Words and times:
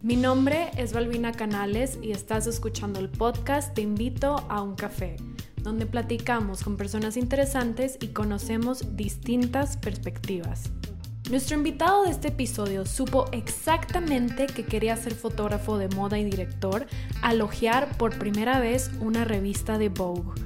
Mi 0.00 0.14
nombre 0.14 0.70
es 0.76 0.92
Balbina 0.92 1.32
Canales 1.32 1.98
y 2.00 2.12
estás 2.12 2.46
escuchando 2.46 3.00
el 3.00 3.08
podcast 3.08 3.74
Te 3.74 3.80
invito 3.80 4.36
a 4.48 4.62
un 4.62 4.76
café, 4.76 5.16
donde 5.56 5.86
platicamos 5.86 6.62
con 6.62 6.76
personas 6.76 7.16
interesantes 7.16 7.98
y 8.00 8.08
conocemos 8.08 8.94
distintas 8.94 9.76
perspectivas. 9.76 10.70
Nuestro 11.32 11.56
invitado 11.56 12.04
de 12.04 12.12
este 12.12 12.28
episodio 12.28 12.86
supo 12.86 13.24
exactamente 13.32 14.46
que 14.46 14.64
quería 14.64 14.94
ser 14.96 15.16
fotógrafo 15.16 15.78
de 15.78 15.88
moda 15.88 16.16
y 16.16 16.22
director 16.22 16.86
al 17.20 17.40
hojear 17.40 17.98
por 17.98 18.20
primera 18.20 18.60
vez 18.60 18.92
una 19.00 19.24
revista 19.24 19.78
de 19.78 19.88
Vogue. 19.88 20.40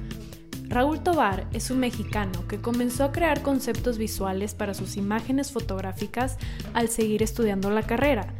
Raúl 0.63 1.03
Tobar 1.03 1.47
es 1.53 1.69
un 1.69 1.77
mexicano 1.77 2.47
que 2.47 2.59
comenzó 2.59 3.03
a 3.03 3.11
crear 3.11 3.43
conceptos 3.43 3.99
visuales 3.99 4.55
para 4.55 4.73
sus 4.73 4.97
imágenes 4.97 5.51
fotográficas 5.51 6.37
al 6.73 6.89
seguir 6.89 7.21
estudiando 7.21 7.69
la 7.69 7.83
carrera 7.83 8.33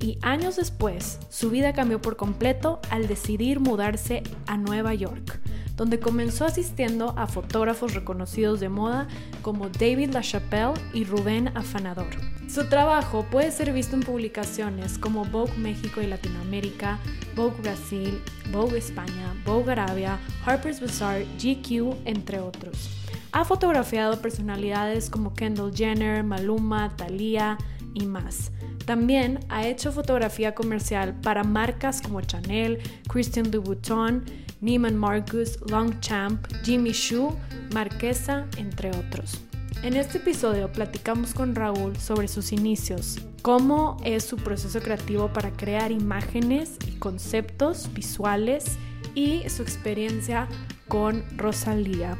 y 0.00 0.18
años 0.22 0.56
después 0.56 1.18
su 1.28 1.50
vida 1.50 1.72
cambió 1.72 2.00
por 2.00 2.16
completo 2.16 2.80
al 2.90 3.06
decidir 3.06 3.60
mudarse 3.60 4.22
a 4.46 4.56
Nueva 4.56 4.94
York, 4.94 5.40
donde 5.76 6.00
comenzó 6.00 6.44
asistiendo 6.44 7.14
a 7.16 7.26
fotógrafos 7.26 7.94
reconocidos 7.94 8.60
de 8.60 8.68
moda 8.68 9.08
como 9.42 9.68
David 9.68 10.10
LaChapelle 10.12 10.74
y 10.94 11.04
Rubén 11.04 11.56
Afanador. 11.56 12.08
Su 12.48 12.68
trabajo 12.68 13.24
puede 13.30 13.52
ser 13.52 13.72
visto 13.72 13.94
en 13.94 14.02
publicaciones 14.02 14.98
como 14.98 15.24
Vogue 15.24 15.56
México 15.56 16.00
y 16.00 16.06
Latinoamérica, 16.06 16.98
Vogue 17.36 17.60
Brasil, 17.62 18.20
Vogue 18.50 18.78
España, 18.78 19.34
Vogue 19.44 19.70
Arabia, 19.70 20.18
Harper's 20.44 20.80
Bazaar, 20.80 21.22
GQ, 21.38 21.94
entre 22.06 22.40
otros. 22.40 22.90
Ha 23.32 23.44
fotografiado 23.44 24.20
personalidades 24.20 25.08
como 25.08 25.34
Kendall 25.34 25.72
Jenner, 25.72 26.24
Maluma, 26.24 26.96
Thalía 26.96 27.56
y 27.94 28.06
más. 28.06 28.50
También 28.86 29.40
ha 29.48 29.66
hecho 29.66 29.92
fotografía 29.92 30.54
comercial 30.54 31.14
para 31.20 31.44
marcas 31.44 32.02
como 32.02 32.20
Chanel, 32.20 32.78
Christian 33.08 33.50
Louboutin, 33.50 34.24
Neiman 34.60 34.96
Marcus, 34.96 35.58
Longchamp, 35.70 36.46
Jimmy 36.64 36.92
Choo, 36.92 37.36
Marquesa, 37.72 38.46
entre 38.56 38.90
otros. 38.90 39.40
En 39.82 39.96
este 39.96 40.18
episodio 40.18 40.70
platicamos 40.70 41.32
con 41.32 41.54
Raúl 41.54 41.96
sobre 41.96 42.28
sus 42.28 42.52
inicios, 42.52 43.18
cómo 43.40 43.96
es 44.04 44.24
su 44.24 44.36
proceso 44.36 44.80
creativo 44.80 45.32
para 45.32 45.52
crear 45.52 45.90
imágenes 45.90 46.76
y 46.86 46.98
conceptos 46.98 47.88
visuales 47.94 48.76
y 49.14 49.48
su 49.48 49.62
experiencia 49.62 50.48
con 50.88 51.24
Rosalía. 51.38 52.18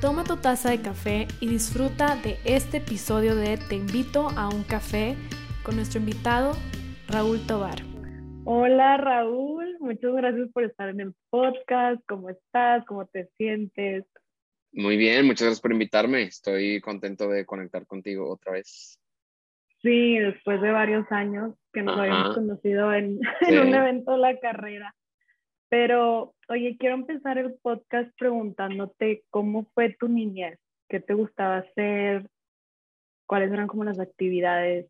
Toma 0.00 0.24
tu 0.24 0.36
taza 0.36 0.70
de 0.70 0.80
café 0.80 1.28
y 1.40 1.48
disfruta 1.48 2.16
de 2.16 2.38
este 2.44 2.78
episodio 2.78 3.36
de 3.36 3.58
Te 3.58 3.76
invito 3.76 4.30
a 4.30 4.48
un 4.48 4.62
café 4.62 5.14
con 5.62 5.76
nuestro 5.76 6.00
invitado 6.00 6.56
Raúl 7.08 7.46
Tobar. 7.46 7.78
Hola 8.44 8.96
Raúl, 8.96 9.76
muchas 9.78 10.12
gracias 10.12 10.50
por 10.52 10.64
estar 10.64 10.88
en 10.88 11.00
el 11.00 11.14
podcast. 11.30 12.02
¿Cómo 12.08 12.30
estás? 12.30 12.84
¿Cómo 12.86 13.06
te 13.06 13.28
sientes? 13.36 14.04
Muy 14.72 14.96
bien, 14.96 15.26
muchas 15.26 15.42
gracias 15.42 15.60
por 15.60 15.72
invitarme. 15.72 16.22
Estoy 16.22 16.80
contento 16.80 17.28
de 17.28 17.46
conectar 17.46 17.86
contigo 17.86 18.28
otra 18.28 18.52
vez. 18.52 18.98
Sí, 19.82 20.18
después 20.18 20.60
de 20.60 20.72
varios 20.72 21.10
años 21.12 21.54
que 21.72 21.82
nos 21.82 21.98
habíamos 21.98 22.34
conocido 22.34 22.92
en, 22.92 23.20
en 23.42 23.60
un 23.60 23.74
evento 23.74 24.12
de 24.12 24.18
la 24.18 24.38
carrera. 24.40 24.94
Pero, 25.68 26.34
oye, 26.48 26.76
quiero 26.78 26.96
empezar 26.96 27.38
el 27.38 27.54
podcast 27.62 28.10
preguntándote 28.18 29.24
cómo 29.30 29.66
fue 29.74 29.94
tu 29.98 30.08
niñez, 30.08 30.58
qué 30.88 31.00
te 31.00 31.14
gustaba 31.14 31.58
hacer, 31.58 32.26
cuáles 33.26 33.52
eran 33.52 33.68
como 33.68 33.84
las 33.84 33.98
actividades 33.98 34.86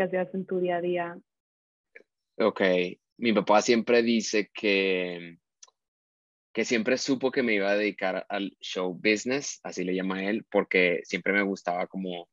que 0.00 0.04
hacías 0.04 0.34
en 0.34 0.46
tu 0.46 0.60
día 0.60 0.76
a 0.76 0.80
día? 0.80 1.18
Ok, 2.38 2.62
mi 3.18 3.34
papá 3.34 3.60
siempre 3.60 4.02
dice 4.02 4.50
que, 4.54 5.36
que 6.54 6.64
siempre 6.64 6.96
supo 6.96 7.30
que 7.30 7.42
me 7.42 7.52
iba 7.52 7.70
a 7.70 7.76
dedicar 7.76 8.24
al 8.30 8.56
show 8.60 8.94
business, 8.94 9.60
así 9.62 9.84
le 9.84 9.94
llama 9.94 10.24
él, 10.24 10.46
porque 10.50 11.00
siempre 11.04 11.34
me 11.34 11.42
gustaba 11.42 11.86
como 11.86 12.30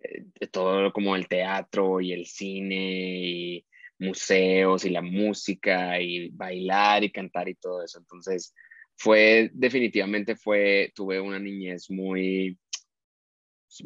eh, 0.00 0.48
todo 0.52 0.92
como 0.92 1.16
el 1.16 1.28
teatro 1.28 2.02
y 2.02 2.12
el 2.12 2.26
cine 2.26 3.20
y 3.24 3.66
museos 3.98 4.84
y 4.84 4.90
la 4.90 5.00
música 5.00 5.98
y 6.02 6.28
bailar 6.28 7.04
y 7.04 7.10
cantar 7.10 7.48
y 7.48 7.54
todo 7.54 7.82
eso. 7.82 7.98
Entonces, 7.98 8.54
fue 8.96 9.50
definitivamente 9.54 10.36
fue, 10.36 10.92
tuve 10.94 11.18
una 11.20 11.38
niñez 11.38 11.90
muy, 11.90 12.58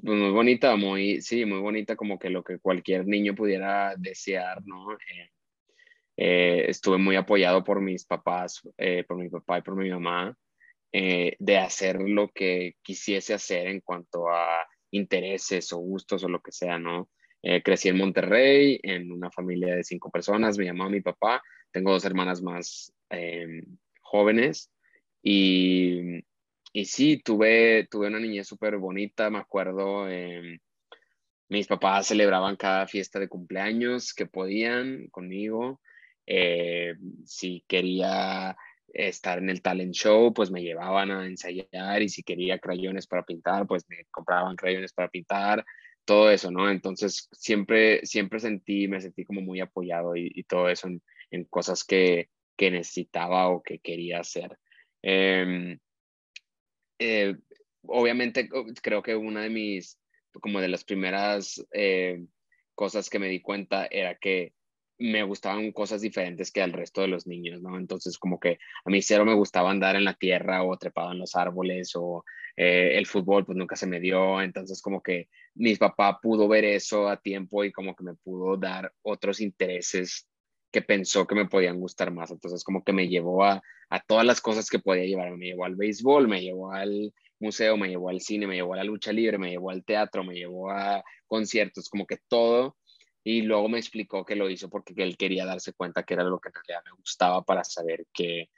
muy 0.03 0.31
bonita, 0.31 0.77
muy, 0.77 1.21
sí, 1.23 1.45
muy 1.45 1.59
bonita, 1.59 1.97
como 1.97 2.19
que 2.19 2.31
lo 2.31 2.43
que 2.43 2.59
cualquier 2.59 3.07
niño 3.07 3.35
pudiera 3.35 3.95
desear, 3.97 4.65
¿no? 4.65 4.93
Eh, 4.93 5.31
eh, 6.17 6.65
estuve 6.69 6.99
muy 6.99 7.17
apoyado 7.17 7.65
por 7.65 7.81
mis 7.81 8.05
papás, 8.05 8.63
eh, 8.79 9.05
por 9.05 9.17
mi 9.17 9.29
papá 9.29 9.59
y 9.59 9.63
por 9.63 9.77
mi 9.77 9.91
mamá, 9.91 10.37
de 10.95 11.57
hacer 11.57 12.03
lo 12.03 12.29
que 12.29 12.75
quisiese 12.83 13.33
hacer 13.33 13.67
en 13.67 13.81
cuanto 13.81 14.29
a 14.29 14.67
intereses 14.91 15.73
o 15.73 15.79
gustos 15.79 16.23
o 16.23 16.29
lo 16.29 16.41
que 16.43 16.53
sea, 16.53 16.79
¿no? 16.79 17.09
crecí 17.65 17.89
en 17.89 17.97
Monterrey, 17.97 18.79
en 18.83 19.11
una 19.11 19.31
familia 19.31 19.75
de 19.75 19.85
cinco 19.85 20.11
personas, 20.11 20.59
mi 20.59 20.67
mamá, 20.67 20.91
mi 20.91 21.01
papá, 21.01 21.43
tengo 21.73 21.93
dos 21.93 22.05
hermanas 22.05 22.43
más 22.43 22.93
jóvenes 24.03 24.71
y 25.23 26.23
y 26.73 26.85
sí, 26.87 27.19
tuve, 27.23 27.87
tuve 27.91 28.09
una 28.09 28.19
niñez 28.21 28.49
súper 28.49 28.79
bonita, 28.79 29.31
me 29.31 29.39
acuerdo, 29.39 30.09
em, 30.09 30.59
mis 31.49 31.67
papás 31.67 32.07
celebraban 32.07 32.57
cada 32.57 32.87
fiesta 32.87 33.19
de 33.21 33.29
cumpleaños 33.29 34.15
que 34.15 34.27
podían 34.27 35.09
conmigo. 35.11 35.81
Eh, 36.27 36.95
si 37.27 37.65
quería 37.69 38.57
estar 38.89 39.39
en 39.39 39.51
el 39.51 39.63
talent 39.63 39.95
show, 39.95 40.33
pues 40.33 40.51
me 40.51 40.63
llevaban 40.63 41.11
a 41.11 41.27
ensayar 41.27 42.03
y 42.03 42.09
si 42.09 42.23
quería 42.23 42.59
crayones 42.59 43.07
para 43.07 43.25
pintar, 43.25 43.67
pues 43.67 43.85
me 43.89 44.07
compraban 44.11 44.57
crayones 44.57 44.93
para 44.93 45.09
pintar, 45.09 45.65
todo 46.05 46.31
eso, 46.31 46.51
¿no? 46.51 46.71
Entonces 46.71 47.29
siempre, 47.33 48.05
siempre 48.07 48.41
sentí, 48.41 48.89
me 48.89 49.01
sentí 49.01 49.25
como 49.25 49.41
muy 49.41 49.61
apoyado 49.61 50.17
y, 50.17 50.43
todo 50.45 50.69
eso 50.69 50.89
en, 50.89 51.45
cosas 51.45 51.85
que, 51.85 52.29
necesitaba 52.59 53.49
o 53.49 53.63
que 53.63 53.81
quería 53.81 54.21
hacer. 54.21 54.57
Em, 55.03 55.79
eh, 57.03 57.37
obviamente 57.83 58.49
creo 58.83 59.03
que 59.03 59.17
una 59.17 59.43
de 59.43 59.51
mis, 59.51 59.99
como 60.41 60.61
de 60.61 60.69
las 60.69 60.85
primeras 60.85 61.65
eh, 61.73 62.25
cosas 62.75 63.11
que 63.11 63.19
me 63.19 63.29
di 63.29 63.41
cuenta 63.41 63.87
era 63.91 64.17
que 64.17 64.55
me 64.99 65.25
gustaban 65.25 65.73
cosas 65.73 66.01
diferentes 66.01 66.53
que 66.53 66.63
al 66.63 66.73
resto 66.73 67.01
de 67.01 67.09
los 67.09 67.27
niños, 67.27 67.61
¿no? 67.61 67.77
Entonces, 67.77 68.19
como 68.19 68.39
que 68.39 68.59
a 68.85 68.91
mí 68.91 69.03
cero 69.03 69.25
me 69.25 69.35
gustaba 69.35 69.71
andar 69.71 69.97
en 69.97 70.05
la 70.05 70.15
tierra 70.15 70.63
o 70.63 70.77
trepado 70.77 71.11
en 71.11 71.19
los 71.19 71.35
árboles 71.35 71.93
o 71.97 72.25
eh, 72.57 72.93
el 72.97 73.07
fútbol, 73.07 73.45
pues 73.45 73.59
nunca 73.59 73.75
se 73.75 73.89
me 73.89 73.99
dio. 73.99 74.41
Entonces, 74.41 74.81
como 74.81 75.03
que 75.03 75.29
mi 75.55 75.75
papá 75.75 76.21
pudo 76.21 76.47
ver 76.47 76.65
eso 76.65 77.09
a 77.09 77.21
tiempo 77.21 77.65
y 77.65 77.73
como 77.73 77.97
que 77.97 78.05
me 78.05 78.15
pudo 78.15 78.57
dar 78.57 78.93
otros 79.03 79.41
intereses 79.41 80.29
que 80.73 80.83
pensó 80.83 81.27
que 81.27 81.35
me 81.35 81.47
podían 81.47 81.79
gustar 81.79 82.13
más. 82.13 82.31
Entonces, 82.31 82.65
como 82.65 82.83
que 82.83 82.93
me 82.93 83.09
llevó 83.09 83.45
a, 83.45 83.63
a 83.91 84.01
todas 84.01 84.25
las 84.27 84.41
cosas 84.41 84.69
que 84.69 84.79
podía 84.79 85.05
llevar. 85.05 85.37
Me 85.37 85.47
llevó 85.47 85.65
al 85.65 85.77
béisbol, 85.77 86.27
me 86.29 86.43
llevó 86.43 86.73
al 86.73 87.13
museo, 87.39 87.77
me 87.77 87.89
llevó 87.89 88.09
al 88.09 88.21
cine, 88.21 88.47
me 88.47 88.57
llevó 88.57 88.75
a 88.75 88.79
la 88.79 88.85
lucha 88.85 89.13
libre, 89.13 89.39
me 89.39 89.51
llevó 89.51 89.71
al 89.71 89.85
teatro, 89.85 90.25
me 90.25 90.35
llevó 90.35 90.71
a 90.71 91.05
conciertos, 91.27 91.89
como 91.89 92.07
que 92.07 92.19
todo 92.29 92.77
y 93.25 93.43
luego 93.43 93.69
me 93.69 93.79
explicó 93.79 94.25
que 94.25 94.35
lo 94.35 94.51
hizo 94.51 94.69
porque 94.69 94.95
él 94.97 95.17
quería 95.17 95.47
darse 95.47 95.73
cuenta 95.73 96.03
que 96.03 96.15
era 96.15 96.25
lo 96.25 96.41
que 96.41 96.49
en 96.49 96.55
realidad 96.55 96.83
me 96.85 96.97
gustaba 96.97 97.45
para 97.45 97.63
saber 97.63 98.07
qué 98.13 98.49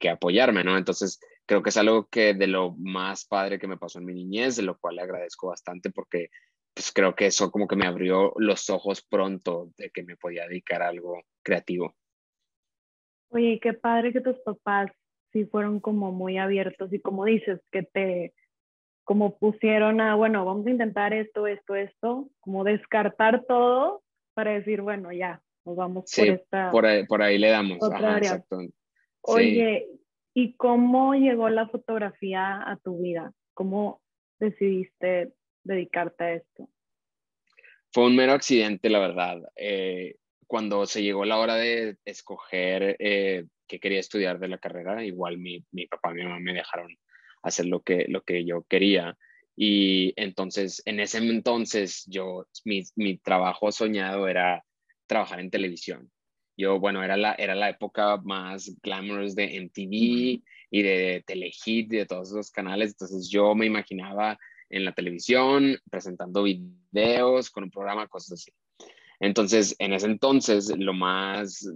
que 0.00 0.08
apoyarme, 0.08 0.64
¿no? 0.64 0.78
Entonces, 0.78 1.20
creo 1.44 1.62
que 1.62 1.68
es 1.68 1.76
algo 1.76 2.08
que 2.08 2.32
de 2.32 2.46
lo 2.46 2.74
más 2.78 3.26
padre 3.26 3.58
que 3.58 3.66
me 3.66 3.76
pasó 3.76 3.98
en 3.98 4.06
mi 4.06 4.14
niñez, 4.14 4.56
de 4.56 4.62
lo 4.62 4.78
cual 4.78 4.96
le 4.96 5.02
agradezco 5.02 5.48
bastante 5.48 5.90
porque 5.90 6.30
pues 6.74 6.92
creo 6.92 7.14
que 7.14 7.26
eso 7.26 7.50
como 7.50 7.68
que 7.68 7.76
me 7.76 7.86
abrió 7.86 8.32
los 8.36 8.68
ojos 8.68 9.06
pronto 9.08 9.70
de 9.78 9.90
que 9.90 10.02
me 10.02 10.16
podía 10.16 10.46
dedicar 10.46 10.82
a 10.82 10.88
algo 10.88 11.22
creativo. 11.42 11.94
Oye, 13.30 13.60
qué 13.62 13.72
padre 13.72 14.12
que 14.12 14.20
tus 14.20 14.38
papás 14.40 14.90
sí 15.32 15.44
fueron 15.46 15.80
como 15.80 16.12
muy 16.12 16.38
abiertos 16.38 16.92
y 16.92 17.00
como 17.00 17.24
dices, 17.24 17.60
que 17.70 17.82
te 17.82 18.34
como 19.04 19.38
pusieron 19.38 20.00
a, 20.00 20.14
bueno, 20.14 20.44
vamos 20.44 20.66
a 20.66 20.70
intentar 20.70 21.12
esto, 21.12 21.46
esto, 21.46 21.74
esto, 21.74 22.30
como 22.40 22.64
descartar 22.64 23.44
todo 23.46 24.02
para 24.32 24.52
decir, 24.52 24.80
bueno, 24.80 25.12
ya, 25.12 25.42
nos 25.64 25.76
vamos 25.76 26.10
por 26.16 26.26
esta... 26.26 26.70
Por 26.70 26.86
ahí, 26.86 27.06
por 27.06 27.22
ahí 27.22 27.38
le 27.38 27.50
damos. 27.50 27.78
Ajá, 27.82 28.18
exacto. 28.18 28.58
Oye, 29.20 29.88
¿y 30.32 30.54
cómo 30.56 31.14
llegó 31.14 31.50
la 31.50 31.68
fotografía 31.68 32.62
a 32.66 32.76
tu 32.78 32.98
vida? 32.98 33.32
¿Cómo 33.52 34.00
decidiste 34.40 35.34
dedicarte 35.64 36.24
a 36.24 36.34
esto? 36.34 36.68
Fue 37.92 38.06
un 38.06 38.16
mero 38.16 38.32
accidente, 38.32 38.90
la 38.90 38.98
verdad. 38.98 39.40
Eh, 39.56 40.16
cuando 40.46 40.86
se 40.86 41.02
llegó 41.02 41.24
la 41.24 41.38
hora 41.38 41.56
de 41.56 41.96
escoger 42.04 42.96
eh, 42.98 43.46
qué 43.66 43.80
quería 43.80 44.00
estudiar 44.00 44.38
de 44.38 44.48
la 44.48 44.58
carrera, 44.58 45.04
igual 45.04 45.38
mi, 45.38 45.64
mi 45.72 45.86
papá 45.86 46.10
y 46.10 46.14
mi 46.14 46.22
mamá 46.24 46.40
me 46.40 46.54
dejaron 46.54 46.96
hacer 47.42 47.66
lo 47.66 47.82
que, 47.82 48.06
lo 48.08 48.22
que 48.22 48.44
yo 48.44 48.64
quería. 48.68 49.16
Y 49.56 50.12
entonces, 50.16 50.82
en 50.86 51.00
ese 51.00 51.18
entonces, 51.18 52.04
yo, 52.06 52.46
mi, 52.64 52.82
mi 52.96 53.18
trabajo 53.18 53.70
soñado 53.70 54.26
era 54.28 54.64
trabajar 55.06 55.40
en 55.40 55.50
televisión. 55.50 56.10
Yo, 56.56 56.78
bueno, 56.78 57.02
era 57.02 57.16
la, 57.16 57.34
era 57.34 57.54
la 57.54 57.70
época 57.70 58.16
más 58.18 58.76
glamorous 58.82 59.34
de 59.34 59.56
MTV 59.56 60.42
y 60.70 60.82
de 60.82 61.22
Telehit 61.26 61.92
y 61.92 61.96
de 61.96 62.06
todos 62.06 62.30
esos 62.30 62.50
canales. 62.50 62.90
Entonces, 62.90 63.28
yo 63.30 63.54
me 63.54 63.66
imaginaba 63.66 64.38
en 64.70 64.84
la 64.84 64.92
televisión 64.92 65.78
presentando 65.90 66.42
videos 66.42 67.50
con 67.50 67.64
un 67.64 67.70
programa, 67.70 68.08
cosas 68.08 68.40
así. 68.40 68.52
Entonces, 69.20 69.76
en 69.78 69.92
ese 69.92 70.06
entonces, 70.06 70.72
lo 70.76 70.92
más 70.92 71.68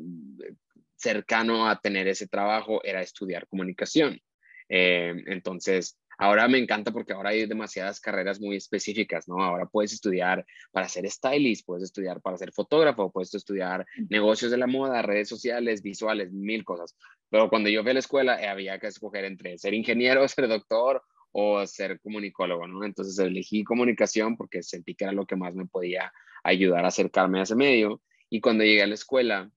cercano 0.97 1.69
a 1.69 1.81
tener 1.81 2.09
ese 2.09 2.27
trabajo 2.27 2.83
era 2.85 3.01
estudiar 3.01 3.47
comunicación. 3.47 4.21
Eh, 4.69 5.15
entonces, 5.27 5.99
Ahora 6.21 6.49
me 6.49 6.59
encanta 6.59 6.91
porque 6.91 7.13
ahora 7.13 7.31
hay 7.31 7.47
demasiadas 7.47 8.01
carreras 8.01 8.41
muy 8.41 8.57
específicas, 8.57 9.29
¿no? 9.29 9.41
Ahora 9.41 9.67
puedes 9.67 9.93
estudiar 9.93 10.45
para 10.73 10.89
ser 10.89 11.09
stylist, 11.09 11.65
puedes 11.65 11.85
estudiar 11.85 12.21
para 12.21 12.37
ser 12.37 12.53
fotógrafo, 12.53 13.13
puedes 13.13 13.33
estudiar 13.35 13.87
negocios 14.11 14.51
de 14.51 14.57
la 14.57 14.67
moda, 14.67 15.01
redes 15.01 15.29
sociales, 15.29 15.81
visuales, 15.81 16.33
mil 16.33 16.65
cosas. 16.65 16.97
Pero 17.31 17.49
cuando 17.49 17.69
yo 17.69 17.83
fui 17.83 17.91
a 17.91 17.95
la 17.95 18.01
escuela 18.01 18.43
eh, 18.43 18.49
había 18.49 18.81
que 18.81 18.89
escoger 18.89 19.27
entre 19.27 19.59
ser 19.59 19.75
ingeniero, 19.75 20.27
ser 20.29 20.49
doctor 20.49 21.05
o 21.41 21.65
ser 21.67 22.01
comunicólogo, 22.01 22.67
¿no? 22.67 22.85
Entonces 22.85 23.17
elegí 23.19 23.63
comunicación 23.63 24.37
porque 24.37 24.63
sentí 24.63 24.97
que 24.97 25.05
era 25.05 25.13
lo 25.13 25.25
que 25.25 25.37
más 25.37 25.55
me 25.55 25.67
podía 25.67 26.13
ayudar 26.43 26.85
a 26.85 26.89
acercarme 26.89 27.39
a 27.39 27.45
ese 27.45 27.55
medio. 27.55 28.03
Y 28.29 28.41
cuando 28.41 28.65
llegué 28.65 28.83
a 28.83 28.89
la 28.89 28.95
escuela, 28.95 29.49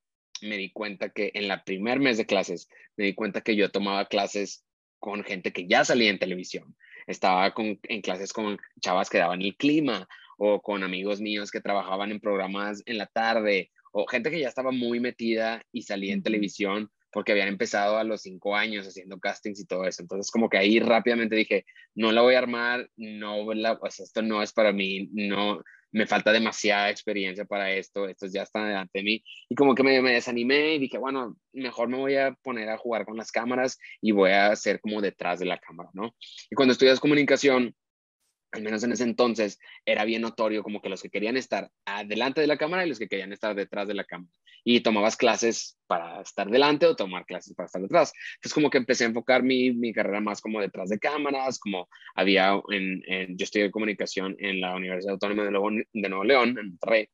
me 0.41 0.57
di 0.57 0.71
cuenta 0.71 1.09
que 1.09 1.31
en 1.33 1.47
la 1.47 1.63
primer 1.63 1.99
mes 1.99 2.17
de 2.17 2.27
clases, 2.27 2.69
me 2.97 3.05
di 3.05 3.15
cuenta 3.15 3.41
que 3.41 3.55
yo 3.55 3.71
tomaba 3.71 4.05
clases 4.05 4.63
con 4.99 5.23
gente 5.23 5.51
que 5.51 5.67
ya 5.67 5.83
salía 5.83 6.11
en 6.11 6.19
televisión. 6.19 6.75
Estaba 7.07 7.51
con, 7.55 7.79
en 7.83 8.01
clases 8.01 8.31
con 8.31 8.59
chavas 8.79 9.09
que 9.09 9.17
daban 9.17 9.41
el 9.41 9.57
clima 9.57 10.07
o 10.37 10.61
con 10.61 10.83
amigos 10.83 11.19
míos 11.19 11.49
que 11.49 11.61
trabajaban 11.61 12.11
en 12.11 12.19
programas 12.19 12.83
en 12.85 12.99
la 12.99 13.07
tarde 13.07 13.71
o 13.91 14.05
gente 14.05 14.29
que 14.29 14.39
ya 14.39 14.47
estaba 14.47 14.71
muy 14.71 14.99
metida 14.99 15.63
y 15.71 15.81
salía 15.81 16.13
en 16.13 16.21
televisión 16.21 16.91
porque 17.11 17.31
habían 17.31 17.47
empezado 17.47 17.97
a 17.97 18.03
los 18.03 18.21
cinco 18.21 18.55
años 18.55 18.87
haciendo 18.87 19.19
castings 19.19 19.59
y 19.59 19.65
todo 19.65 19.85
eso. 19.85 20.01
Entonces, 20.01 20.31
como 20.31 20.49
que 20.49 20.57
ahí 20.57 20.79
rápidamente 20.79 21.35
dije, 21.35 21.65
no 21.95 22.11
la 22.11 22.21
voy 22.21 22.35
a 22.35 22.39
armar, 22.39 22.89
no, 22.95 23.53
la, 23.53 23.79
pues 23.79 23.99
esto 23.99 24.21
no 24.21 24.41
es 24.41 24.53
para 24.53 24.71
mí, 24.71 25.09
no, 25.11 25.61
me 25.91 26.07
falta 26.07 26.31
demasiada 26.31 26.89
experiencia 26.89 27.45
para 27.45 27.71
esto, 27.71 28.07
esto 28.07 28.27
ya 28.27 28.43
está 28.43 28.65
delante 28.65 28.99
de 28.99 29.03
mí. 29.03 29.23
Y 29.49 29.55
como 29.55 29.75
que 29.75 29.83
me, 29.83 30.01
me, 30.01 30.13
desanimé 30.13 30.75
y 30.75 30.79
dije, 30.79 30.97
bueno, 30.97 31.35
mejor 31.53 31.89
me 31.89 31.97
voy 31.97 32.15
a 32.15 32.33
poner 32.41 32.69
a 32.69 32.77
jugar 32.77 33.05
con 33.05 33.17
las 33.17 33.31
cámaras 33.31 33.77
y 34.01 34.11
voy 34.11 34.31
a 34.31 34.47
hacer 34.47 34.79
como 34.79 35.01
detrás 35.01 35.39
de 35.39 35.45
la 35.45 35.59
cámara, 35.59 35.89
¿no? 35.93 36.15
Y 36.49 36.55
cuando 36.55 36.71
estudias 36.71 36.99
comunicación, 36.99 37.75
al 38.51 38.61
menos 38.61 38.83
en 38.83 38.91
ese 38.91 39.03
entonces, 39.03 39.59
era 39.85 40.05
bien 40.05 40.21
notorio 40.21 40.63
como 40.63 40.81
que 40.81 40.89
los 40.89 41.01
que 41.01 41.09
querían 41.09 41.37
estar 41.37 41.71
delante 42.05 42.41
de 42.41 42.47
la 42.47 42.57
cámara 42.57 42.85
y 42.85 42.89
los 42.89 42.99
que 42.99 43.07
querían 43.07 43.33
estar 43.33 43.55
detrás 43.55 43.87
de 43.87 43.93
la 43.93 44.03
cámara. 44.03 44.31
Y 44.63 44.81
tomabas 44.81 45.17
clases 45.17 45.77
para 45.87 46.21
estar 46.21 46.49
delante 46.49 46.85
o 46.85 46.95
tomar 46.95 47.25
clases 47.25 47.55
para 47.55 47.65
estar 47.65 47.81
detrás. 47.81 48.13
Entonces 48.35 48.53
como 48.53 48.69
que 48.69 48.77
empecé 48.77 49.05
a 49.05 49.07
enfocar 49.07 49.41
mi, 49.41 49.71
mi 49.71 49.91
carrera 49.93 50.21
más 50.21 50.41
como 50.41 50.61
detrás 50.61 50.89
de 50.89 50.99
cámaras, 50.99 51.59
como 51.59 51.87
había 52.13 52.61
en, 52.69 53.01
yo 53.37 53.43
estudié 53.43 53.71
comunicación 53.71 54.35
en 54.39 54.61
la 54.61 54.75
Universidad 54.75 55.13
Autónoma 55.13 55.45
de 55.45 55.51
Nuevo, 55.51 56.23
León, 56.23 56.57
en 56.59 56.69
Monterrey, 56.69 57.07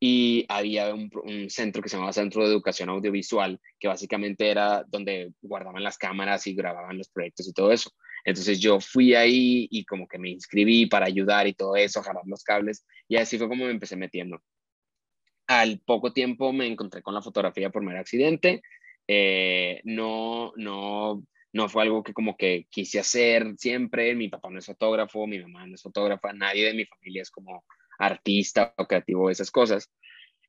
y 0.00 0.44
había 0.48 0.92
un, 0.94 1.10
centro 1.48 1.82
que 1.82 1.88
se 1.88 1.96
llamaba 1.96 2.12
Centro 2.12 2.42
de 2.42 2.52
Educación 2.52 2.90
Audiovisual, 2.90 3.58
que 3.78 3.88
básicamente 3.88 4.50
era 4.50 4.84
donde 4.86 5.32
guardaban 5.40 5.82
las 5.82 5.96
cámaras 5.98 6.46
y 6.46 6.54
grababan 6.54 6.98
los 6.98 7.08
proyectos 7.08 7.48
y 7.48 7.52
todo 7.52 7.72
eso. 7.72 7.90
Entonces 8.24 8.58
yo 8.58 8.80
fui 8.80 9.14
ahí 9.14 9.68
y 9.70 9.84
como 9.84 10.08
que 10.08 10.18
me 10.18 10.30
inscribí 10.30 10.86
para 10.86 11.06
ayudar 11.06 11.46
y 11.46 11.54
todo 11.54 11.76
eso, 11.76 12.02
jalar 12.02 12.24
los 12.26 12.42
cables 12.42 12.84
y 13.08 13.16
así 13.16 13.38
fue 13.38 13.48
como 13.48 13.66
me 13.66 13.70
empecé 13.70 13.96
metiendo. 13.96 14.42
Al 15.46 15.80
poco 15.80 16.12
tiempo 16.12 16.52
me 16.52 16.66
encontré 16.66 17.02
con 17.02 17.14
la 17.14 17.20
fotografía 17.20 17.70
por 17.70 17.82
mero 17.82 18.00
accidente. 18.00 18.62
Eh, 19.06 19.82
no, 19.84 20.52
no, 20.56 21.22
no 21.52 21.68
fue 21.68 21.82
algo 21.82 22.02
que 22.02 22.14
como 22.14 22.36
que 22.36 22.66
quise 22.70 22.98
hacer 22.98 23.54
siempre. 23.58 24.14
Mi 24.14 24.28
papá 24.28 24.48
no 24.50 24.58
es 24.58 24.66
fotógrafo, 24.66 25.26
mi 25.26 25.38
mamá 25.38 25.66
no 25.66 25.74
es 25.74 25.82
fotógrafa, 25.82 26.32
nadie 26.32 26.64
de 26.66 26.74
mi 26.74 26.86
familia 26.86 27.22
es 27.22 27.30
como 27.30 27.64
artista 27.98 28.72
o 28.78 28.86
creativo, 28.86 29.30
esas 29.30 29.50
cosas. 29.50 29.90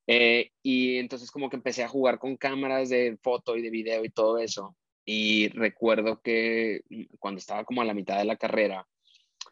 Eh, 0.08 0.52
y 0.64 0.98
entonces 0.98 1.30
como 1.30 1.50
que 1.50 1.58
empecé 1.58 1.84
a 1.84 1.90
jugar 1.90 2.20
con 2.20 2.38
cámaras 2.38 2.90
de 2.90 3.18
foto 3.22 3.58
y 3.58 3.62
de 3.62 3.70
video 3.70 4.06
y 4.06 4.10
todo 4.10 4.38
eso. 4.38 4.78
Y 5.06 5.50
recuerdo 5.50 6.22
que 6.22 6.82
cuando 7.20 7.40
estaba 7.40 7.64
como 7.64 7.82
a 7.82 7.86
la 7.86 7.94
mitad 7.94 8.18
de 8.18 8.26
la 8.26 8.38
carrera, 8.38 8.88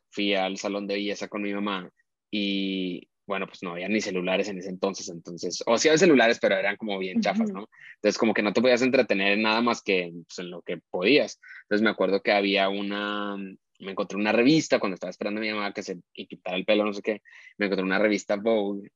fui 0.09 0.33
al 0.33 0.57
salón 0.57 0.87
de 0.87 0.95
belleza 0.95 1.27
con 1.27 1.43
mi 1.43 1.53
mamá 1.53 1.91
y 2.31 3.07
bueno, 3.25 3.47
pues 3.47 3.63
no 3.63 3.71
había 3.71 3.87
ni 3.87 4.01
celulares 4.01 4.49
en 4.49 4.57
ese 4.57 4.69
entonces, 4.69 5.07
entonces, 5.09 5.63
o 5.65 5.77
sí 5.77 5.87
había 5.87 5.97
celulares, 5.97 6.39
pero 6.41 6.55
eran 6.55 6.75
como 6.75 6.99
bien 6.99 7.21
chafas, 7.21 7.49
¿no? 7.49 7.69
Entonces 7.95 8.17
como 8.17 8.33
que 8.33 8.41
no 8.41 8.51
te 8.51 8.61
podías 8.61 8.81
entretener 8.81 9.33
en 9.33 9.43
nada 9.43 9.61
más 9.61 9.81
que 9.81 10.11
pues, 10.27 10.39
en 10.39 10.49
lo 10.49 10.61
que 10.61 10.79
podías. 10.89 11.39
Entonces 11.63 11.83
me 11.83 11.89
acuerdo 11.89 12.21
que 12.21 12.33
había 12.33 12.67
una, 12.67 13.37
me 13.37 13.91
encontré 13.91 14.17
una 14.17 14.33
revista 14.33 14.79
cuando 14.79 14.95
estaba 14.95 15.11
esperando 15.11 15.39
a 15.39 15.43
mi 15.43 15.51
mamá 15.51 15.73
que 15.73 15.83
se 15.83 15.99
quitara 16.13 16.57
el 16.57 16.65
pelo, 16.65 16.83
no 16.83 16.93
sé 16.93 17.01
qué, 17.01 17.21
me 17.57 17.67
encontré 17.67 17.85
una 17.85 17.99
revista 17.99 18.35
Vogue 18.35 18.89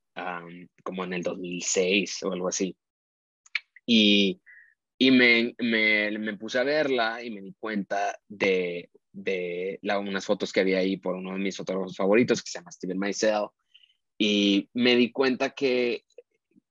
como 0.83 1.03
en 1.05 1.13
el 1.13 1.23
2006 1.23 2.23
o 2.23 2.33
algo 2.33 2.49
así. 2.49 2.75
Y 3.85 4.41
y 4.97 5.11
me, 5.11 5.55
me, 5.59 6.17
me, 6.17 6.37
puse 6.37 6.59
a 6.59 6.63
verla 6.63 7.23
y 7.23 7.29
me 7.29 7.41
di 7.41 7.53
cuenta 7.59 8.19
de, 8.27 8.89
de 9.11 9.79
la, 9.83 9.99
unas 9.99 10.25
fotos 10.25 10.51
que 10.51 10.61
había 10.61 10.79
ahí 10.79 10.97
por 10.97 11.15
uno 11.15 11.33
de 11.33 11.39
mis 11.39 11.57
fotógrafos 11.57 11.95
favoritos, 11.95 12.41
que 12.41 12.49
se 12.49 12.59
llama 12.59 12.71
Steven 12.71 12.97
Meisel. 12.97 13.47
Y 14.17 14.69
me 14.73 14.95
di 14.95 15.11
cuenta 15.11 15.51
que, 15.51 16.03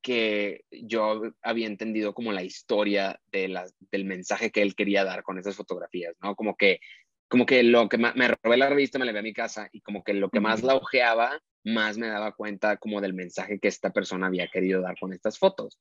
que 0.03 0.65
yo 0.71 1.23
había 1.43 1.69
entendido 1.69 2.15
como 2.15 2.33
la 2.33 2.43
historia 2.43 3.21
de 3.31 3.47
la, 3.47 3.67
del 3.93 4.05
mensaje 4.05 4.51
que 4.51 4.63
él 4.63 4.75
quería 4.75 5.05
dar 5.05 5.23
con 5.23 5.39
esas 5.39 5.55
fotografías, 5.55 6.17
¿no? 6.21 6.35
Como 6.35 6.57
que, 6.57 6.81
como 7.29 7.47
que 7.47 7.63
lo 7.63 7.89
que 7.89 7.99
más, 7.99 8.17
me 8.17 8.29
robé 8.29 8.57
la 8.57 8.69
revista, 8.69 8.99
me 8.99 9.05
la 9.05 9.13
vi 9.13 9.19
a 9.19 9.23
mi 9.23 9.33
casa 9.33 9.69
y 9.71 9.83
como 9.83 10.03
que 10.03 10.15
lo 10.15 10.31
que 10.31 10.41
más 10.41 10.65
la 10.65 10.75
ojeaba, 10.75 11.41
más 11.63 11.97
me 11.97 12.09
daba 12.09 12.33
cuenta 12.33 12.77
como 12.77 13.01
del 13.01 13.15
mensaje 13.15 13.61
que 13.61 13.69
esta 13.69 13.93
persona 13.93 14.27
había 14.27 14.49
querido 14.49 14.81
dar 14.81 14.97
con 14.99 15.13
estas 15.13 15.39
fotos. 15.39 15.79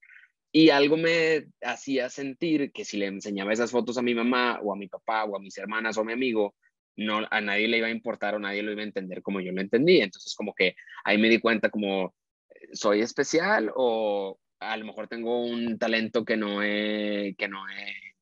Y 0.58 0.70
algo 0.70 0.96
me 0.96 1.48
hacía 1.62 2.10
sentir 2.10 2.72
que 2.72 2.86
si 2.86 2.96
le 2.96 3.08
enseñaba 3.08 3.52
esas 3.52 3.72
fotos 3.72 3.98
a 3.98 4.02
mi 4.02 4.16
mamá 4.16 4.62
o 4.64 4.72
a 4.72 4.78
mi 4.78 4.88
papá 4.88 5.26
o 5.26 5.36
a 5.36 5.40
mis 5.42 5.58
hermanas 5.58 5.98
o 5.98 6.02
a 6.02 6.06
mi 6.06 6.14
amigo, 6.14 6.56
no, 6.96 7.28
a 7.30 7.42
nadie 7.42 7.68
le 7.68 7.80
iba 7.80 7.88
a 7.88 7.92
importar 7.92 8.36
o 8.36 8.40
nadie 8.40 8.64
lo 8.64 8.72
iba 8.72 8.80
a 8.80 8.86
entender 8.86 9.22
como 9.22 9.42
yo 9.42 9.52
lo 9.52 9.60
entendí. 9.60 10.00
Entonces 10.00 10.34
como 10.34 10.54
que 10.54 10.78
ahí 11.04 11.18
me 11.18 11.28
di 11.28 11.40
cuenta 11.42 11.70
como, 11.70 12.16
¿soy 12.72 13.02
especial 13.02 13.70
o 13.76 14.40
a 14.62 14.78
lo 14.78 14.86
mejor 14.86 15.10
tengo 15.10 15.44
un 15.46 15.78
talento 15.78 16.24
que 16.24 16.38
no 16.38 16.64
he, 16.64 17.36
que 17.38 17.50
no 17.50 17.68
he 17.68 18.16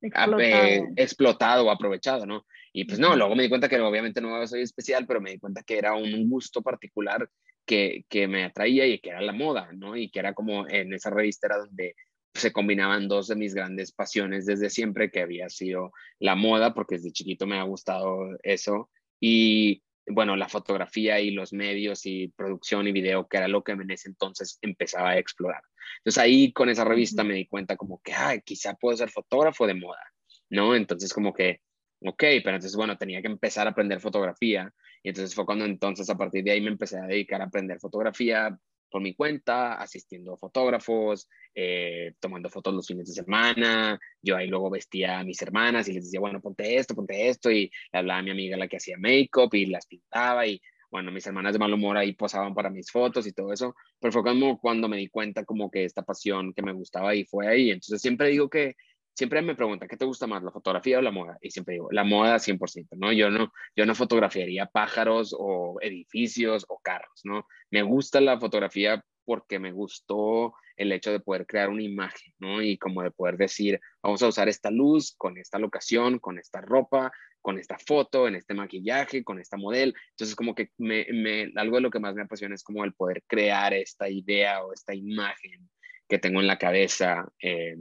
explotado. 0.00 0.88
explotado 0.96 1.66
o 1.66 1.70
aprovechado, 1.70 2.24
¿no? 2.24 2.46
Y 2.72 2.86
pues 2.86 2.98
no, 2.98 3.14
luego 3.14 3.36
me 3.36 3.42
di 3.42 3.50
cuenta 3.50 3.68
que 3.68 3.78
obviamente 3.78 4.22
no 4.22 4.46
soy 4.46 4.62
especial, 4.62 5.06
pero 5.06 5.20
me 5.20 5.32
di 5.32 5.38
cuenta 5.38 5.62
que 5.62 5.76
era 5.76 5.92
un 5.92 6.30
gusto 6.30 6.62
particular 6.62 7.28
que, 7.64 8.04
que 8.08 8.28
me 8.28 8.44
atraía 8.44 8.86
y 8.86 8.98
que 8.98 9.10
era 9.10 9.20
la 9.20 9.32
moda, 9.32 9.70
¿no? 9.72 9.96
Y 9.96 10.10
que 10.10 10.18
era 10.18 10.34
como 10.34 10.68
en 10.68 10.92
esa 10.92 11.10
revista 11.10 11.46
era 11.46 11.58
donde 11.58 11.94
se 12.34 12.52
combinaban 12.52 13.08
dos 13.08 13.28
de 13.28 13.36
mis 13.36 13.54
grandes 13.54 13.92
pasiones 13.92 14.46
desde 14.46 14.70
siempre, 14.70 15.10
que 15.10 15.20
había 15.20 15.48
sido 15.48 15.92
la 16.18 16.34
moda, 16.34 16.74
porque 16.74 16.96
desde 16.96 17.12
chiquito 17.12 17.46
me 17.46 17.58
ha 17.58 17.62
gustado 17.62 18.36
eso, 18.42 18.90
y 19.20 19.82
bueno, 20.06 20.36
la 20.36 20.48
fotografía 20.48 21.20
y 21.20 21.30
los 21.30 21.52
medios 21.52 22.04
y 22.04 22.28
producción 22.28 22.86
y 22.86 22.92
video, 22.92 23.26
que 23.26 23.38
era 23.38 23.48
lo 23.48 23.62
que 23.62 23.72
en 23.72 23.90
ese 23.90 24.08
entonces 24.08 24.58
empezaba 24.60 25.10
a 25.10 25.18
explorar. 25.18 25.62
Entonces 25.98 26.22
ahí 26.22 26.52
con 26.52 26.68
esa 26.68 26.84
revista 26.84 27.24
me 27.24 27.34
di 27.34 27.46
cuenta 27.46 27.76
como 27.76 28.00
que, 28.02 28.12
ay, 28.12 28.42
quizá 28.42 28.74
puedo 28.74 28.96
ser 28.96 29.10
fotógrafo 29.10 29.66
de 29.66 29.74
moda, 29.74 30.02
¿no? 30.50 30.74
Entonces 30.74 31.12
como 31.12 31.32
que, 31.32 31.60
ok, 32.00 32.22
pero 32.42 32.56
entonces, 32.56 32.76
bueno, 32.76 32.98
tenía 32.98 33.22
que 33.22 33.28
empezar 33.28 33.66
a 33.66 33.70
aprender 33.70 34.00
fotografía. 34.00 34.72
Y 35.04 35.10
entonces 35.10 35.34
fue 35.34 35.46
cuando 35.46 35.66
entonces 35.66 36.10
a 36.10 36.16
partir 36.16 36.42
de 36.42 36.52
ahí 36.52 36.60
me 36.60 36.70
empecé 36.70 36.98
a 36.98 37.06
dedicar 37.06 37.40
a 37.40 37.44
aprender 37.44 37.78
fotografía, 37.78 38.58
por 38.94 39.02
mi 39.02 39.12
cuenta, 39.12 39.74
asistiendo 39.74 40.34
a 40.34 40.36
fotógrafos, 40.36 41.28
eh, 41.52 42.14
tomando 42.20 42.48
fotos 42.48 42.72
los 42.72 42.86
fines 42.86 43.08
de 43.08 43.14
semana. 43.14 43.98
Yo 44.22 44.36
ahí 44.36 44.46
luego 44.46 44.70
vestía 44.70 45.18
a 45.18 45.24
mis 45.24 45.42
hermanas 45.42 45.88
y 45.88 45.94
les 45.94 46.04
decía, 46.04 46.20
bueno, 46.20 46.40
ponte 46.40 46.76
esto, 46.76 46.94
ponte 46.94 47.28
esto. 47.28 47.50
Y 47.50 47.72
le 47.92 47.98
hablaba 47.98 48.20
a 48.20 48.22
mi 48.22 48.30
amiga 48.30 48.56
la 48.56 48.68
que 48.68 48.76
hacía 48.76 48.96
make-up 48.96 49.52
y 49.52 49.66
las 49.66 49.86
pintaba. 49.86 50.46
Y 50.46 50.62
bueno, 50.92 51.10
mis 51.10 51.26
hermanas 51.26 51.54
de 51.54 51.58
mal 51.58 51.74
humor 51.74 51.96
ahí 51.96 52.12
posaban 52.12 52.54
para 52.54 52.70
mis 52.70 52.88
fotos 52.88 53.26
y 53.26 53.32
todo 53.32 53.52
eso. 53.52 53.74
Pero 53.98 54.12
fue 54.12 54.22
como 54.22 54.60
cuando 54.60 54.88
me 54.88 54.96
di 54.96 55.08
cuenta 55.08 55.44
como 55.44 55.72
que 55.72 55.84
esta 55.84 56.02
pasión 56.02 56.54
que 56.54 56.62
me 56.62 56.72
gustaba 56.72 57.16
y 57.16 57.24
fue 57.24 57.48
ahí. 57.48 57.72
Entonces 57.72 58.00
siempre 58.00 58.28
digo 58.28 58.48
que 58.48 58.76
siempre 59.14 59.40
me 59.42 59.54
preguntan, 59.54 59.88
¿qué 59.88 59.96
te 59.96 60.04
gusta 60.04 60.26
más, 60.26 60.42
la 60.42 60.50
fotografía 60.50 60.98
o 60.98 61.02
la 61.02 61.10
moda? 61.10 61.38
Y 61.40 61.50
siempre 61.50 61.74
digo, 61.74 61.88
la 61.90 62.04
moda 62.04 62.38
100%, 62.38 62.88
¿no? 62.96 63.12
Yo 63.12 63.30
no, 63.30 63.52
yo 63.76 63.86
no 63.86 63.94
fotografiaría 63.94 64.66
pájaros 64.66 65.34
o 65.38 65.76
edificios 65.80 66.66
o 66.68 66.78
carros, 66.82 67.20
¿no? 67.24 67.46
Me 67.70 67.82
gusta 67.82 68.20
la 68.20 68.38
fotografía 68.38 69.04
porque 69.24 69.58
me 69.58 69.72
gustó 69.72 70.54
el 70.76 70.92
hecho 70.92 71.12
de 71.12 71.20
poder 71.20 71.46
crear 71.46 71.70
una 71.70 71.82
imagen, 71.82 72.34
¿no? 72.38 72.60
Y 72.60 72.76
como 72.76 73.02
de 73.02 73.10
poder 73.10 73.36
decir, 73.36 73.80
vamos 74.02 74.22
a 74.22 74.28
usar 74.28 74.48
esta 74.48 74.70
luz 74.70 75.14
con 75.16 75.38
esta 75.38 75.58
locación, 75.58 76.18
con 76.18 76.38
esta 76.38 76.60
ropa, 76.60 77.12
con 77.40 77.58
esta 77.58 77.78
foto, 77.78 78.26
en 78.26 78.34
este 78.34 78.54
maquillaje, 78.54 79.22
con 79.22 79.38
esta 79.38 79.56
modelo. 79.56 79.92
Entonces, 80.10 80.34
como 80.34 80.54
que 80.54 80.70
me, 80.78 81.52
algo 81.56 81.76
de 81.76 81.82
lo 81.82 81.90
que 81.90 82.00
más 82.00 82.14
me 82.14 82.22
apasiona 82.22 82.54
es 82.54 82.64
como 82.64 82.84
el 82.84 82.94
poder 82.94 83.22
crear 83.26 83.72
esta 83.74 84.08
idea 84.08 84.64
o 84.64 84.72
esta 84.72 84.94
imagen 84.94 85.70
que 86.08 86.18
tengo 86.18 86.40
en 86.40 86.46
la 86.46 86.58
cabeza. 86.58 87.28
Eh, 87.40 87.76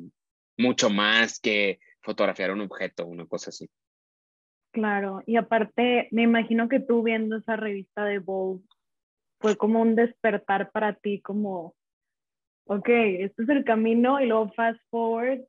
mucho 0.57 0.89
más 0.89 1.39
que 1.39 1.79
fotografiar 2.01 2.51
un 2.51 2.61
objeto, 2.61 3.05
una 3.05 3.25
cosa 3.25 3.49
así. 3.49 3.69
Claro, 4.71 5.21
y 5.25 5.35
aparte, 5.35 6.07
me 6.11 6.23
imagino 6.23 6.67
que 6.67 6.79
tú 6.79 7.03
viendo 7.03 7.37
esa 7.37 7.55
revista 7.55 8.05
de 8.05 8.19
Vogue 8.19 8.63
fue 9.39 9.55
como 9.55 9.81
un 9.81 9.95
despertar 9.95 10.71
para 10.71 10.95
ti, 10.95 11.21
como, 11.21 11.75
ok, 12.65 12.89
este 12.89 13.43
es 13.43 13.49
el 13.49 13.63
camino 13.63 14.19
y 14.19 14.25
luego 14.25 14.51
fast 14.53 14.79
forward. 14.89 15.41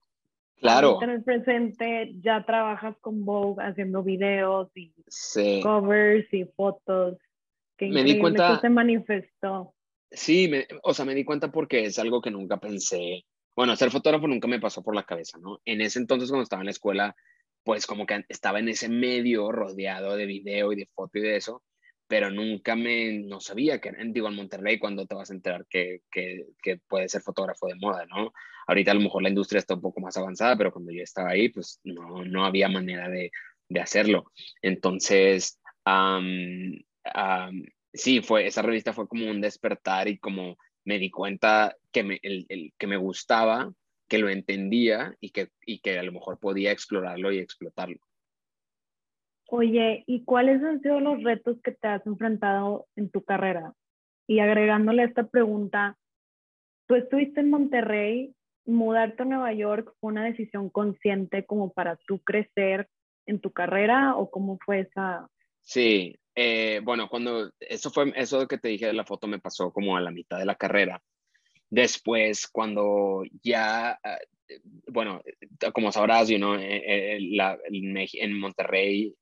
Claro. 0.57 1.03
En 1.03 1.11
el 1.11 1.25
presente 1.25 2.13
ya 2.21 2.45
trabajas 2.45 2.97
con 3.01 3.25
Vogue 3.25 3.65
haciendo 3.65 4.03
videos 4.03 4.71
y 4.75 4.93
covers 5.63 6.33
y 6.33 6.45
fotos. 6.45 7.17
que 7.77 7.89
me 7.89 8.05
di 8.05 8.19
cuenta. 8.19 8.61
Se 8.61 8.69
manifestó. 8.69 9.75
Sí, 10.11 10.49
me, 10.49 10.67
o 10.83 10.93
sea, 10.93 11.05
me 11.05 11.15
di 11.15 11.25
cuenta 11.25 11.51
porque 11.51 11.85
es 11.85 11.99
algo 11.99 12.21
que 12.21 12.31
nunca 12.31 12.59
pensé 12.59 13.25
bueno, 13.57 13.77
ser 13.77 13.91
fotógrafo 13.91 14.27
nunca 14.27 14.49
me 14.49 14.61
pasó 14.61 14.83
por 14.83 14.95
la 14.95 15.05
cabeza, 15.05 15.39
¿no? 15.39 15.61
En 15.65 15.81
ese 15.81 15.99
entonces, 15.99 16.29
cuando 16.29 16.43
estaba 16.45 16.63
en 16.63 16.67
la 16.67 16.73
escuela, 16.73 17.17
pues 17.63 17.87
como 17.87 18.07
que 18.07 18.25
estaba 18.29 18.59
en 18.59 18.69
ese 18.69 18.89
medio 18.89 19.51
rodeado 19.53 20.17
de 20.17 20.27
video 20.27 20.73
y 20.73 20.77
de 20.77 20.89
foto 20.95 21.19
y 21.19 21.23
de 21.23 21.37
eso, 21.37 21.63
pero 22.07 22.31
nunca 22.31 22.77
me, 22.77 23.21
no 23.21 23.41
sabía 23.41 23.81
que, 23.81 23.93
digo, 24.09 24.29
en 24.29 24.35
Monterrey, 24.35 24.79
cuando 24.79 25.07
te 25.07 25.15
vas 25.15 25.31
a 25.31 25.35
enterar 25.35 25.67
que, 25.69 26.03
que, 26.11 26.45
que 26.63 26.79
puedes 26.87 27.13
ser 27.13 27.23
fotógrafo 27.23 27.67
de 27.67 27.77
moda, 27.77 28.05
¿no? 28.07 28.33
Ahorita 28.67 28.91
a 28.91 28.95
lo 28.95 29.01
mejor 29.01 29.23
la 29.23 29.31
industria 29.31 29.59
está 29.59 29.75
un 29.75 29.81
poco 29.81 30.01
más 30.01 30.17
avanzada, 30.17 30.57
pero 30.57 30.73
cuando 30.73 30.93
yo 30.93 31.03
estaba 31.03 31.31
ahí, 31.31 31.49
pues 31.49 31.81
no, 31.85 32.25
no 32.25 32.45
había 32.45 32.69
manera 32.69 33.09
de, 33.09 33.31
de 33.69 33.81
hacerlo. 33.81 34.31
Entonces, 34.63 35.61
sí, 37.93 38.23
fue, 38.23 38.47
esa 38.47 38.63
revista 38.63 38.93
fue 38.93 39.09
como 39.09 39.31
un 39.31 39.41
despertar 39.41 40.09
y 40.09 40.19
como 40.19 40.57
me 40.85 40.99
di 40.99 41.11
cuenta 41.11 41.77
que 41.93 42.03
me, 42.03 42.21
el, 42.23 42.73
que 42.79 42.87
me 42.87 42.97
gustaba, 42.97 43.73
que 44.09 44.19
lo 44.19 44.29
entendía 44.29 45.17
y 45.21 45.31
que, 45.31 45.49
y 45.65 45.79
que 45.79 45.99
a 45.99 46.03
lo 46.03 46.13
mejor 46.13 46.39
podía 46.39 46.73
explorarlo 46.73 47.33
y 47.33 47.39
explotarlo. 47.39 47.99
Oye, 49.49 50.05
¿y 50.07 50.25
cuáles 50.25 50.63
han 50.63 50.81
sido 50.81 51.01
los 51.01 51.23
retos 51.23 51.61
que 51.63 51.73
te 51.73 51.89
has 51.89 52.07
enfrentado 52.07 52.87
en 52.97 53.11
tu 53.11 53.23
carrera? 53.23 53.75
Y 54.27 54.41
agregándole 54.41 55.05
esta 55.05 55.27
pregunta, 55.27 55.99
tú 56.87 56.95
estuviste 56.95 57.41
en 57.41 57.51
Monterrey, 57.51 58.35
mudarte 58.65 59.23
a 59.23 59.27
Nueva 59.27 59.53
York 59.53 59.95
fue 60.01 60.13
una 60.13 60.25
decisión 60.25 60.71
consciente 60.71 61.45
como 61.45 61.73
para 61.73 61.97
tú 62.07 62.21
crecer 62.21 62.89
en 63.27 63.41
tu 63.41 63.53
carrera 63.53 64.17
o 64.17 64.31
cómo 64.31 64.59
fue 64.65 64.81
esa? 64.81 65.29
Sí, 65.61 66.19
eh, 66.35 66.81
bueno, 66.83 67.09
cuando 67.09 67.51
eso 67.61 67.91
fue, 67.91 68.13
eso 68.17 68.47
que 68.49 68.59
te 68.59 68.69
dije 68.69 68.87
de 68.87 68.93
la 68.93 69.05
foto 69.05 69.27
me 69.27 69.39
pasó 69.39 69.73
como 69.73 69.97
a 69.97 70.01
la 70.01 70.11
mitad 70.11 70.39
de 70.39 70.47
la 70.47 70.57
carrera. 70.57 71.03
Después, 71.71 72.47
cuando 72.49 73.23
ya, 73.43 73.99
ah, 74.03 74.19
bueno, 74.89 75.23
como 75.73 75.91
sabrás, 75.91 76.29
you 76.29 76.37
know, 76.37 76.55
eh, 76.55 77.17
eh, 77.17 77.19
la, 77.21 77.59
en 77.65 78.39
Monterrey 78.39 79.15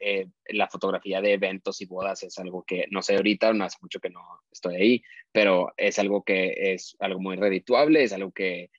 la 0.49 0.69
fotografía 0.69 1.21
de 1.21 1.35
eventos 1.35 1.81
y 1.81 1.87
bodas 1.87 2.23
es 2.23 2.39
algo 2.39 2.65
que, 2.65 2.87
no 2.91 3.03
sé 3.03 3.17
ahorita, 3.17 3.53
no 3.53 3.65
hace 3.65 3.79
mucho 3.81 4.01
que 4.01 4.11
no 4.11 4.21
estoy 4.51 4.75
ahí, 4.77 5.03
pero 5.31 5.73
es 5.77 5.99
algo 5.99 6.23
que 6.23 6.75
es 6.75 6.97
algo 6.99 7.21
muy 7.21 7.37
redituable, 7.37 8.03
es 8.03 8.13
algo 8.13 8.33
que 8.33 8.71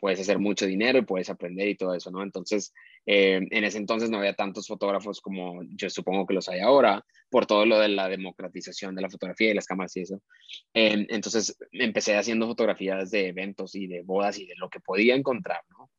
puedes 0.00 0.20
hacer 0.20 0.38
mucho 0.38 0.66
dinero 0.66 0.98
y 0.98 1.02
puedes 1.02 1.30
aprender 1.30 1.68
y 1.68 1.76
todo 1.76 1.94
eso, 1.94 2.10
¿no? 2.10 2.22
Entonces, 2.22 2.72
eh, 3.06 3.40
en 3.50 3.64
ese 3.64 3.78
entonces 3.78 4.10
no 4.10 4.18
había 4.18 4.34
tantos 4.34 4.66
fotógrafos 4.66 5.20
como 5.20 5.62
yo 5.76 5.90
supongo 5.90 6.26
que 6.26 6.34
los 6.34 6.48
hay 6.48 6.60
ahora, 6.60 7.04
por 7.30 7.46
todo 7.46 7.64
lo 7.64 7.78
de 7.78 7.88
la 7.88 8.08
democratización 8.08 8.94
de 8.94 9.02
la 9.02 9.10
fotografía 9.10 9.50
y 9.50 9.54
las 9.54 9.66
cámaras 9.66 9.96
y 9.96 10.02
eso. 10.02 10.20
Eh, 10.74 11.06
entonces 11.10 11.56
empecé 11.72 12.16
haciendo 12.16 12.46
fotografías 12.46 13.10
de 13.10 13.28
eventos 13.28 13.74
y 13.74 13.86
de 13.86 14.02
bodas 14.02 14.38
y 14.38 14.46
de 14.46 14.54
lo 14.56 14.68
que 14.68 14.80
podía 14.80 15.14
encontrar, 15.14 15.60
¿no? 15.70 15.90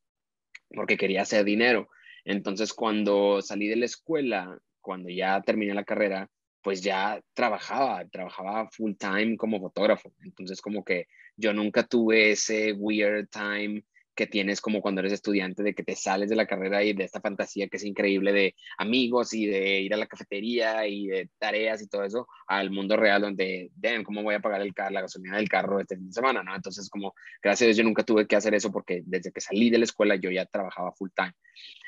Porque 0.70 0.98
quería 0.98 1.24
hacer 1.24 1.44
dinero. 1.44 1.90
Entonces 2.26 2.74
cuando 2.74 3.42
salí 3.42 3.68
de 3.68 3.78
la 3.78 3.86
escuela, 3.86 4.60
cuando 4.82 5.10
ya 5.10 5.42
terminé 5.42 5.74
la 5.74 5.84
carrera, 5.84 6.30
pues 6.62 6.82
ya 6.82 7.22
trabajaba, 7.34 8.06
trabajaba 8.10 8.70
full 8.70 8.94
time 8.94 9.38
como 9.38 9.60
fotógrafo. 9.60 10.14
Entonces 10.24 10.62
como 10.62 10.84
que 10.84 11.08
yo 11.38 11.54
nunca 11.54 11.84
tuve 11.84 12.32
ese 12.32 12.74
weird 12.74 13.30
time 13.30 13.84
que 14.22 14.28
tienes 14.28 14.62
como 14.62 14.82
cuando 14.82 15.01
eres 15.01 15.13
estudiante, 15.13 15.63
de 15.63 15.74
que 15.74 15.82
te 15.82 15.96
sales 15.96 16.30
de 16.30 16.36
la 16.36 16.46
carrera 16.46 16.84
y 16.84 16.94
de 16.94 17.06
esta 17.06 17.20
fantasía 17.22 17.68
que 17.68 17.78
es 17.78 17.84
increíble 17.84 18.32
de 18.32 18.54
amigos 18.78 19.34
y 19.34 19.48
de 19.48 19.80
ir 19.82 19.96
a 19.96 19.98
la 19.98 20.06
cafetería 20.06 20.86
y 20.86 21.08
de 21.08 21.30
tareas 21.40 21.82
y 21.82 21.88
todo 21.88 22.04
eso, 22.04 22.28
al 22.46 22.70
mundo 22.70 22.98
real 22.98 23.24
donde, 23.24 23.72
damn, 23.75 24.04
¿cómo 24.04 24.22
voy 24.22 24.36
a 24.36 24.40
pagar 24.40 24.62
el 24.62 24.75
la 24.92 25.01
gasolina 25.01 25.38
del 25.38 25.50
carro 25.50 25.80
este 25.80 25.96
fin 25.96 26.06
de 26.06 26.13
semana? 26.13 26.44
¿no? 26.44 26.56
Entonces, 26.56 26.88
como, 26.88 27.16
gracias 27.42 27.63
a 27.63 27.66
Dios, 27.70 27.78
yo 27.78 27.84
nunca 27.84 28.04
tuve 28.04 28.28
que 28.28 28.36
hacer 28.36 28.54
eso 28.54 28.72
porque 28.72 29.01
desde 29.08 29.32
que 29.32 29.42
salí 29.42 29.72
de 29.72 29.80
la 29.80 29.86
escuela 29.86 30.16
yo 30.18 30.30
ya 30.30 30.46
trabajaba 30.46 30.92
full 30.92 31.10
time. 31.16 31.34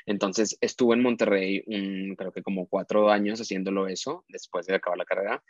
Entonces, 0.04 0.58
estuve 0.60 0.96
en 0.96 1.02
Monterrey 1.02 1.62
un, 1.66 2.16
creo 2.16 2.32
que 2.32 2.42
como 2.42 2.66
cuatro 2.66 3.12
años 3.12 3.40
haciéndolo 3.40 3.86
eso, 3.86 4.24
después 4.28 4.66
de 4.66 4.74
acabar 4.74 4.98
la 4.98 5.04
carrera. 5.04 5.40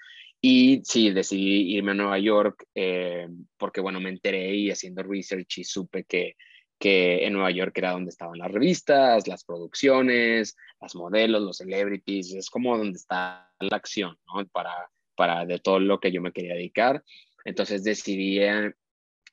Y 0.42 0.82
sí, 0.84 1.10
decidí 1.12 1.74
irme 1.74 1.92
a 1.92 1.94
Nueva 1.94 2.18
York 2.18 2.66
eh, 2.74 3.26
porque, 3.56 3.80
bueno, 3.80 4.00
me 4.00 4.10
enteré 4.10 4.54
y 4.54 4.70
haciendo 4.70 5.02
research 5.02 5.60
y 5.60 5.64
supe 5.64 6.04
que 6.04 6.36
que 6.78 7.24
en 7.24 7.32
Nueva 7.32 7.50
York 7.50 7.76
era 7.76 7.92
donde 7.92 8.10
estaban 8.10 8.38
las 8.38 8.50
revistas, 8.50 9.26
las 9.26 9.44
producciones, 9.44 10.56
las 10.80 10.94
modelos, 10.94 11.42
los 11.42 11.56
celebrities, 11.58 12.34
es 12.34 12.50
como 12.50 12.76
donde 12.76 12.98
está 12.98 13.50
la 13.60 13.76
acción, 13.76 14.18
¿no? 14.26 14.46
Para, 14.48 14.90
para 15.14 15.46
de 15.46 15.58
todo 15.58 15.78
lo 15.78 16.00
que 16.00 16.12
yo 16.12 16.20
me 16.20 16.32
quería 16.32 16.54
dedicar. 16.54 17.02
Entonces 17.44 17.84
decidí, 17.84 18.40
eh, 18.40 18.72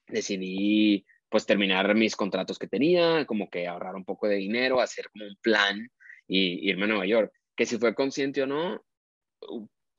decidí 0.08 1.06
pues 1.30 1.46
terminar 1.46 1.96
mis 1.96 2.16
contratos 2.16 2.60
que 2.60 2.68
tenía, 2.68 3.26
como 3.26 3.50
que 3.50 3.68
ahorrar 3.68 3.96
un 3.96 4.04
poco 4.04 4.28
de 4.28 4.36
dinero, 4.36 4.82
hacer 4.82 5.10
como 5.12 5.26
un 5.26 5.36
plan 5.42 5.90
y 6.28 6.70
irme 6.70 6.84
a 6.84 6.88
Nueva 6.88 7.06
York. 7.06 7.34
Que 7.56 7.66
si 7.66 7.78
fue 7.78 7.96
consciente 7.96 8.44
o 8.44 8.48
no, 8.48 8.84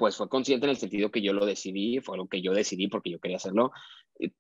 pues 0.03 0.17
fue 0.17 0.29
consciente 0.29 0.67
en 0.67 0.71
el 0.71 0.77
sentido 0.79 1.13
que 1.13 1.23
yo 1.23 1.33
lo 1.33 1.47
decidí, 1.47 2.01
fue 2.01 2.17
lo 2.17 2.27
que 2.27 2.43
yo 2.43 2.53
decidí 2.53 2.89
porque 2.89 3.09
yo 3.09 3.21
quería 3.21 3.37
hacerlo, 3.37 3.71
eh, 4.19 4.33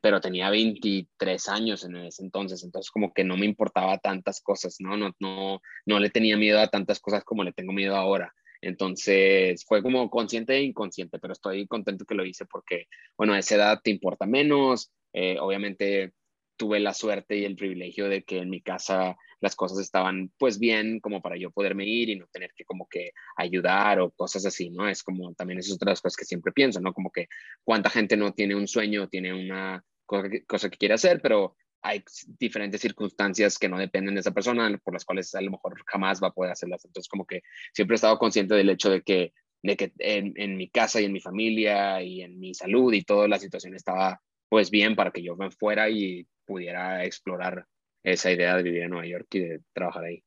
pero 0.00 0.20
tenía 0.20 0.50
23 0.50 1.48
años 1.48 1.82
en 1.82 1.96
ese 1.96 2.22
entonces, 2.22 2.62
entonces 2.62 2.92
como 2.92 3.12
que 3.12 3.24
no 3.24 3.36
me 3.36 3.44
importaba 3.44 3.98
tantas 3.98 4.40
cosas, 4.40 4.76
¿no? 4.78 4.96
No, 4.96 5.10
no, 5.18 5.62
no 5.84 5.98
le 5.98 6.10
tenía 6.10 6.36
miedo 6.36 6.60
a 6.60 6.68
tantas 6.68 7.00
cosas 7.00 7.24
como 7.24 7.42
le 7.42 7.52
tengo 7.52 7.72
miedo 7.72 7.96
ahora. 7.96 8.32
Entonces 8.60 9.64
fue 9.66 9.82
como 9.82 10.08
consciente 10.10 10.54
e 10.54 10.62
inconsciente, 10.62 11.18
pero 11.18 11.32
estoy 11.32 11.66
contento 11.66 12.04
que 12.04 12.14
lo 12.14 12.24
hice 12.24 12.46
porque, 12.46 12.86
bueno, 13.18 13.32
a 13.32 13.40
esa 13.40 13.56
edad 13.56 13.80
te 13.82 13.90
importa 13.90 14.26
menos, 14.26 14.92
eh, 15.12 15.38
obviamente 15.40 16.12
tuve 16.60 16.78
la 16.78 16.92
suerte 16.92 17.38
y 17.38 17.46
el 17.46 17.56
privilegio 17.56 18.06
de 18.10 18.22
que 18.22 18.36
en 18.36 18.50
mi 18.50 18.60
casa 18.60 19.16
las 19.40 19.56
cosas 19.56 19.78
estaban 19.78 20.30
pues 20.36 20.58
bien 20.58 21.00
como 21.00 21.22
para 21.22 21.38
yo 21.38 21.50
poderme 21.50 21.86
ir 21.86 22.10
y 22.10 22.16
no 22.16 22.26
tener 22.26 22.52
que 22.54 22.66
como 22.66 22.86
que 22.86 23.12
ayudar 23.34 23.98
o 23.98 24.10
cosas 24.10 24.44
así, 24.44 24.68
¿no? 24.68 24.86
Es 24.86 25.02
como 25.02 25.32
también 25.32 25.58
esas 25.58 25.76
otras 25.76 26.02
cosas 26.02 26.18
que 26.18 26.26
siempre 26.26 26.52
pienso, 26.52 26.78
¿no? 26.78 26.92
Como 26.92 27.10
que 27.10 27.28
cuánta 27.64 27.88
gente 27.88 28.14
no 28.18 28.34
tiene 28.34 28.56
un 28.56 28.68
sueño, 28.68 29.08
tiene 29.08 29.32
una 29.32 29.82
cosa 30.04 30.28
que, 30.28 30.44
cosa 30.44 30.68
que 30.68 30.76
quiere 30.76 30.92
hacer, 30.92 31.22
pero 31.22 31.56
hay 31.80 32.04
diferentes 32.38 32.82
circunstancias 32.82 33.58
que 33.58 33.70
no 33.70 33.78
dependen 33.78 34.16
de 34.16 34.20
esa 34.20 34.32
persona, 34.32 34.78
por 34.84 34.92
las 34.92 35.06
cuales 35.06 35.34
a 35.34 35.40
lo 35.40 35.52
mejor 35.52 35.82
jamás 35.86 36.22
va 36.22 36.28
a 36.28 36.34
poder 36.34 36.52
hacerlas. 36.52 36.84
Entonces, 36.84 37.08
como 37.08 37.24
que 37.24 37.40
siempre 37.72 37.94
he 37.94 37.96
estado 37.96 38.18
consciente 38.18 38.54
del 38.54 38.68
hecho 38.68 38.90
de 38.90 39.00
que, 39.00 39.32
de 39.62 39.78
que 39.78 39.94
en, 39.96 40.34
en 40.36 40.58
mi 40.58 40.68
casa 40.68 41.00
y 41.00 41.06
en 41.06 41.12
mi 41.14 41.20
familia 41.20 42.02
y 42.02 42.20
en 42.20 42.38
mi 42.38 42.52
salud 42.52 42.92
y 42.92 43.02
toda 43.02 43.28
la 43.28 43.38
situación 43.38 43.74
estaba 43.74 44.20
pues 44.50 44.70
bien 44.70 44.96
para 44.96 45.12
que 45.12 45.22
yo 45.22 45.36
me 45.36 45.50
fuera 45.50 45.88
y 45.88 46.26
pudiera 46.44 47.04
explorar 47.04 47.64
esa 48.02 48.32
idea 48.32 48.56
de 48.56 48.62
vivir 48.64 48.82
en 48.82 48.90
Nueva 48.90 49.06
York 49.06 49.28
y 49.32 49.40
de 49.40 49.60
trabajar 49.72 50.04
ahí. 50.04 50.22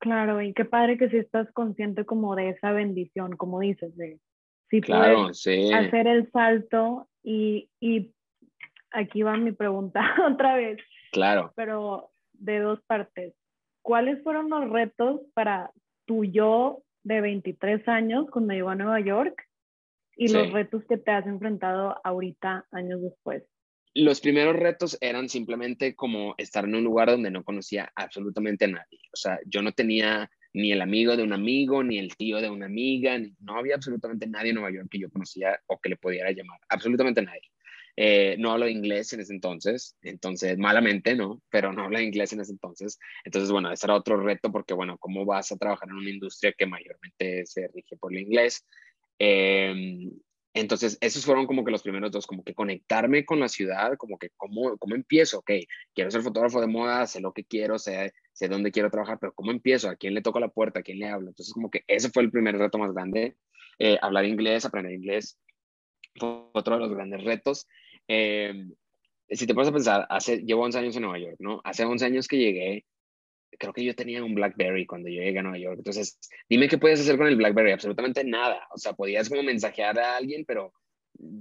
Claro, 0.00 0.40
y 0.40 0.52
qué 0.54 0.64
padre 0.64 0.98
que 0.98 1.10
si 1.10 1.18
estás 1.18 1.52
consciente 1.52 2.04
como 2.04 2.34
de 2.34 2.48
esa 2.48 2.72
bendición, 2.72 3.36
como 3.36 3.60
dices, 3.60 3.94
de 3.96 4.18
si 4.70 4.80
claro, 4.80 5.30
puedes 5.44 5.74
hacer 5.74 6.06
el 6.08 6.30
salto 6.32 7.06
y, 7.22 7.68
y 7.78 8.10
aquí 8.90 9.22
va 9.22 9.36
mi 9.36 9.52
pregunta 9.52 10.00
otra 10.32 10.56
vez. 10.56 10.78
Claro. 11.12 11.52
Pero 11.54 12.10
de 12.32 12.60
dos 12.60 12.80
partes. 12.86 13.34
¿Cuáles 13.82 14.22
fueron 14.22 14.48
los 14.48 14.70
retos 14.70 15.20
para 15.34 15.70
tu 16.06 16.24
yo 16.24 16.82
de 17.04 17.20
23 17.20 17.86
años 17.88 18.26
cuando 18.30 18.54
llegó 18.54 18.70
a 18.70 18.74
Nueva 18.74 19.00
York 19.00 19.46
y 20.16 20.28
los 20.28 20.52
retos 20.52 20.84
que 20.84 20.98
te 20.98 21.10
has 21.10 21.26
enfrentado 21.26 21.96
ahorita, 22.04 22.66
años 22.70 23.02
después? 23.02 23.44
los 23.94 24.20
primeros 24.20 24.56
retos 24.56 24.96
eran 25.00 25.28
simplemente 25.28 25.94
como 25.94 26.34
estar 26.38 26.64
en 26.64 26.74
un 26.74 26.84
lugar 26.84 27.10
donde 27.10 27.30
no 27.30 27.44
conocía 27.44 27.92
absolutamente 27.94 28.64
a 28.64 28.68
nadie. 28.68 29.00
O 29.12 29.16
sea, 29.16 29.38
yo 29.46 29.62
no 29.62 29.72
tenía 29.72 30.30
ni 30.54 30.72
el 30.72 30.80
amigo 30.80 31.16
de 31.16 31.22
un 31.22 31.32
amigo, 31.32 31.82
ni 31.82 31.98
el 31.98 32.14
tío 32.16 32.40
de 32.40 32.50
una 32.50 32.66
amiga, 32.66 33.18
no 33.40 33.58
había 33.58 33.74
absolutamente 33.74 34.26
nadie 34.26 34.50
en 34.50 34.56
Nueva 34.56 34.72
York 34.72 34.88
que 34.90 34.98
yo 34.98 35.10
conocía 35.10 35.58
o 35.66 35.80
que 35.80 35.90
le 35.90 35.96
pudiera 35.96 36.30
llamar, 36.30 36.58
absolutamente 36.68 37.22
nadie. 37.22 37.50
Eh, 37.94 38.36
no 38.38 38.52
hablo 38.52 38.68
inglés 38.68 39.12
en 39.12 39.20
ese 39.20 39.34
entonces, 39.34 39.96
entonces 40.00 40.56
malamente, 40.56 41.14
¿no? 41.14 41.42
Pero 41.50 41.74
no 41.74 41.84
hablo 41.84 42.00
inglés 42.00 42.32
en 42.32 42.40
ese 42.40 42.52
entonces. 42.52 42.98
Entonces, 43.24 43.50
bueno, 43.50 43.70
ese 43.70 43.86
era 43.86 43.94
otro 43.94 44.16
reto 44.16 44.50
porque, 44.50 44.72
bueno, 44.72 44.96
¿cómo 44.98 45.26
vas 45.26 45.52
a 45.52 45.58
trabajar 45.58 45.90
en 45.90 45.96
una 45.96 46.10
industria 46.10 46.54
que 46.56 46.66
mayormente 46.66 47.44
se 47.44 47.68
rige 47.68 47.96
por 47.98 48.14
el 48.14 48.20
inglés? 48.20 48.66
Eh, 49.24 50.10
entonces, 50.52 50.98
esos 51.00 51.24
fueron 51.24 51.46
como 51.46 51.64
que 51.64 51.70
los 51.70 51.82
primeros 51.82 52.10
dos, 52.10 52.26
como 52.26 52.42
que 52.42 52.54
conectarme 52.54 53.24
con 53.24 53.38
la 53.38 53.48
ciudad, 53.48 53.96
como 53.96 54.18
que 54.18 54.30
cómo, 54.36 54.76
cómo 54.78 54.96
empiezo, 54.96 55.38
ok, 55.38 55.50
quiero 55.94 56.10
ser 56.10 56.22
fotógrafo 56.22 56.60
de 56.60 56.66
moda, 56.66 57.06
sé 57.06 57.20
lo 57.20 57.32
que 57.32 57.44
quiero, 57.44 57.78
sé, 57.78 58.12
sé 58.32 58.48
dónde 58.48 58.72
quiero 58.72 58.90
trabajar, 58.90 59.18
pero 59.20 59.32
cómo 59.32 59.52
empiezo, 59.52 59.88
a 59.88 59.94
quién 59.94 60.14
le 60.14 60.22
toco 60.22 60.40
la 60.40 60.48
puerta, 60.48 60.80
a 60.80 60.82
quién 60.82 60.98
le 60.98 61.08
hablo. 61.08 61.28
Entonces, 61.28 61.54
como 61.54 61.70
que 61.70 61.84
ese 61.86 62.10
fue 62.10 62.24
el 62.24 62.32
primer 62.32 62.58
reto 62.58 62.78
más 62.78 62.92
grande, 62.92 63.36
eh, 63.78 63.96
hablar 64.02 64.24
inglés, 64.24 64.64
aprender 64.64 64.92
inglés, 64.92 65.38
fue 66.16 66.48
otro 66.52 66.74
de 66.74 66.80
los 66.80 66.92
grandes 66.92 67.22
retos. 67.22 67.68
Eh, 68.08 68.66
si 69.30 69.46
te 69.46 69.54
pones 69.54 69.68
a 69.68 69.72
pensar, 69.72 70.06
hace, 70.10 70.38
llevo 70.38 70.64
11 70.64 70.78
años 70.80 70.96
en 70.96 71.02
Nueva 71.02 71.18
York, 71.18 71.36
¿no? 71.38 71.60
Hace 71.62 71.84
11 71.84 72.04
años 72.04 72.26
que 72.26 72.38
llegué, 72.38 72.84
creo 73.58 73.72
que 73.72 73.84
yo 73.84 73.94
tenía 73.94 74.24
un 74.24 74.34
BlackBerry 74.34 74.86
cuando 74.86 75.08
yo 75.08 75.22
llegué 75.22 75.38
a 75.38 75.42
Nueva 75.42 75.58
York. 75.58 75.78
Entonces, 75.78 76.18
dime 76.48 76.68
qué 76.68 76.78
puedes 76.78 77.00
hacer 77.00 77.16
con 77.16 77.26
el 77.26 77.36
BlackBerry. 77.36 77.72
Absolutamente 77.72 78.24
nada. 78.24 78.66
O 78.74 78.78
sea, 78.78 78.92
podías 78.94 79.28
como 79.28 79.42
mensajear 79.42 79.98
a 79.98 80.16
alguien, 80.16 80.44
pero 80.46 80.72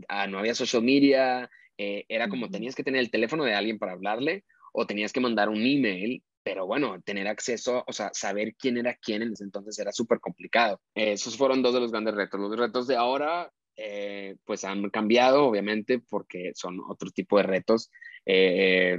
ah, 0.08 0.28
no 0.28 0.40
había 0.40 0.56
social 0.56 0.84
media. 0.84 1.50
Eh, 1.78 2.06
era 2.10 2.30
como 2.30 2.50
tenías 2.50 2.76
que 2.76 2.84
tener 2.84 3.02
el 3.02 3.12
teléfono 3.12 3.44
de 3.44 3.56
alguien 3.56 3.80
para 3.80 3.94
hablarle 3.94 4.44
o 4.74 4.86
tenías 4.86 5.14
que 5.14 5.20
mandar 5.20 5.50
un 5.50 5.66
email. 5.66 6.24
Pero 6.44 6.66
bueno, 6.66 7.00
tener 7.04 7.28
acceso, 7.28 7.84
o 7.88 7.94
sea, 7.94 8.10
saber 8.14 8.56
quién 8.56 8.78
era 8.78 8.96
quién 8.96 9.22
en 9.22 9.34
ese 9.34 9.44
entonces 9.44 9.78
era 9.78 9.92
súper 9.92 10.20
complicado. 10.20 10.82
esos 10.96 11.38
fueron 11.38 11.62
dos 11.62 11.74
de 11.74 11.80
los 11.80 11.92
grandes 11.92 12.16
retos. 12.16 12.40
Los 12.40 12.58
retos 12.58 12.88
de 12.88 12.96
ahora, 12.96 13.52
eh, 13.78 14.36
pues 14.46 14.64
han 14.64 14.90
cambiado, 14.90 15.46
obviamente, 15.46 16.00
porque 16.00 16.52
son 16.56 16.80
otro 16.88 17.12
tipo 17.12 17.38
de 17.38 17.44
retos. 17.44 17.92
Eh, 18.26 18.98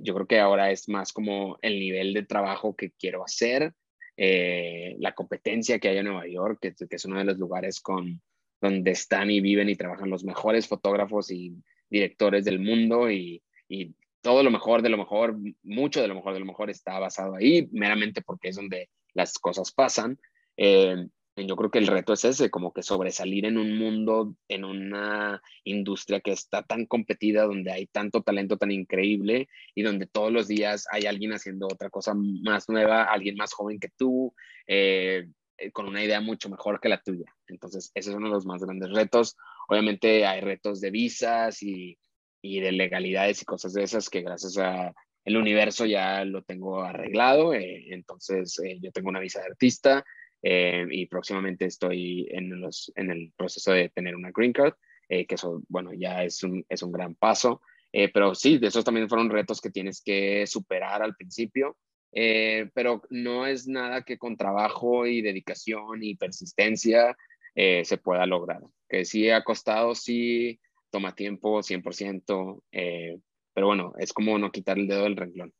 yo 0.00 0.14
creo 0.14 0.26
que 0.26 0.38
ahora 0.38 0.70
es 0.70 0.88
más 0.88 1.12
como 1.12 1.58
el 1.62 1.78
nivel 1.78 2.14
de 2.14 2.24
trabajo 2.24 2.74
que 2.76 2.92
quiero 2.92 3.24
hacer, 3.24 3.74
eh, 4.16 4.96
la 4.98 5.14
competencia 5.14 5.78
que 5.78 5.88
hay 5.88 5.98
en 5.98 6.06
Nueva 6.06 6.26
York, 6.28 6.58
que, 6.60 6.74
es 6.88 7.04
uno 7.04 7.18
de 7.18 7.24
los 7.24 7.38
lugares 7.38 7.80
con, 7.80 8.22
donde 8.60 8.92
están 8.92 9.30
y 9.30 9.40
viven 9.40 9.68
y 9.68 9.76
trabajan 9.76 10.10
los 10.10 10.24
mejores 10.24 10.68
fotógrafos 10.68 11.30
y 11.30 11.54
directores 11.90 12.44
del 12.44 12.60
mundo 12.60 13.10
y, 13.10 13.42
y, 13.68 13.94
todo 14.20 14.42
lo 14.42 14.50
mejor 14.50 14.80
de 14.80 14.88
lo 14.88 14.96
mejor, 14.96 15.36
mucho 15.62 16.00
de 16.00 16.08
lo 16.08 16.14
mejor 16.14 16.32
de 16.32 16.40
lo 16.40 16.46
mejor 16.46 16.70
está 16.70 16.98
basado 16.98 17.34
ahí, 17.34 17.68
meramente 17.72 18.22
porque 18.22 18.48
es 18.48 18.56
donde 18.56 18.88
las 19.12 19.34
cosas 19.34 19.70
pasan. 19.70 20.18
Eh, 20.56 21.08
yo 21.36 21.56
creo 21.56 21.70
que 21.70 21.78
el 21.78 21.88
reto 21.88 22.12
es 22.12 22.24
ese, 22.24 22.50
como 22.50 22.72
que 22.72 22.82
sobresalir 22.82 23.44
en 23.44 23.58
un 23.58 23.76
mundo, 23.76 24.36
en 24.48 24.64
una 24.64 25.42
industria 25.64 26.20
que 26.20 26.30
está 26.30 26.62
tan 26.62 26.86
competida, 26.86 27.44
donde 27.44 27.72
hay 27.72 27.86
tanto 27.86 28.22
talento 28.22 28.56
tan 28.56 28.70
increíble 28.70 29.48
y 29.74 29.82
donde 29.82 30.06
todos 30.06 30.32
los 30.32 30.46
días 30.46 30.86
hay 30.92 31.06
alguien 31.06 31.32
haciendo 31.32 31.66
otra 31.66 31.90
cosa 31.90 32.14
más 32.14 32.68
nueva, 32.68 33.04
alguien 33.04 33.34
más 33.36 33.52
joven 33.52 33.80
que 33.80 33.88
tú, 33.96 34.32
eh, 34.68 35.26
eh, 35.58 35.72
con 35.72 35.88
una 35.88 36.04
idea 36.04 36.20
mucho 36.20 36.48
mejor 36.48 36.80
que 36.80 36.88
la 36.88 37.02
tuya. 37.02 37.34
Entonces, 37.48 37.90
ese 37.94 38.10
es 38.10 38.16
uno 38.16 38.28
de 38.28 38.34
los 38.34 38.46
más 38.46 38.62
grandes 38.62 38.92
retos. 38.92 39.36
Obviamente 39.68 40.26
hay 40.26 40.40
retos 40.40 40.80
de 40.80 40.90
visas 40.92 41.62
y, 41.64 41.98
y 42.42 42.60
de 42.60 42.70
legalidades 42.70 43.42
y 43.42 43.44
cosas 43.44 43.72
de 43.72 43.82
esas 43.82 44.08
que 44.08 44.22
gracias 44.22 44.56
a 44.58 44.94
el 45.24 45.38
universo 45.38 45.86
ya 45.86 46.24
lo 46.24 46.42
tengo 46.42 46.82
arreglado. 46.82 47.54
Eh, 47.54 47.86
entonces, 47.92 48.60
yo 48.80 48.92
tengo 48.92 49.08
una 49.08 49.20
visa 49.20 49.40
de 49.40 49.46
artista 49.46 50.04
eh, 50.46 50.86
y 50.90 51.06
próximamente 51.06 51.64
estoy 51.64 52.28
en, 52.30 52.60
los, 52.60 52.92
en 52.96 53.10
el 53.10 53.32
proceso 53.34 53.72
de 53.72 53.88
tener 53.88 54.14
una 54.14 54.30
green 54.30 54.52
card, 54.52 54.74
eh, 55.08 55.26
que 55.26 55.36
eso, 55.36 55.62
bueno, 55.68 55.94
ya 55.94 56.22
es 56.22 56.42
un, 56.42 56.62
es 56.68 56.82
un 56.82 56.92
gran 56.92 57.14
paso. 57.14 57.62
Eh, 57.92 58.10
pero 58.12 58.34
sí, 58.34 58.58
de 58.58 58.66
esos 58.66 58.84
también 58.84 59.08
fueron 59.08 59.30
retos 59.30 59.62
que 59.62 59.70
tienes 59.70 60.02
que 60.02 60.46
superar 60.46 61.02
al 61.02 61.16
principio, 61.16 61.78
pero 62.12 63.02
no 63.10 63.46
es 63.46 63.66
nada 63.66 64.02
que 64.02 64.18
con 64.18 64.36
trabajo 64.36 65.06
y 65.06 65.20
dedicación 65.20 66.02
y 66.02 66.14
persistencia 66.14 67.16
se 67.54 67.98
pueda 67.98 68.26
lograr. 68.26 68.60
Que 68.88 69.04
sí 69.04 69.30
ha 69.30 69.42
costado, 69.42 69.94
sí 69.96 70.60
toma 70.90 71.14
tiempo, 71.14 71.60
100%, 71.60 72.62
pero 72.70 73.66
bueno, 73.66 73.94
es 73.98 74.12
como 74.12 74.38
no 74.38 74.52
quitar 74.52 74.78
el 74.78 74.86
dedo 74.86 75.04
del 75.04 75.16
renglón. 75.16 75.52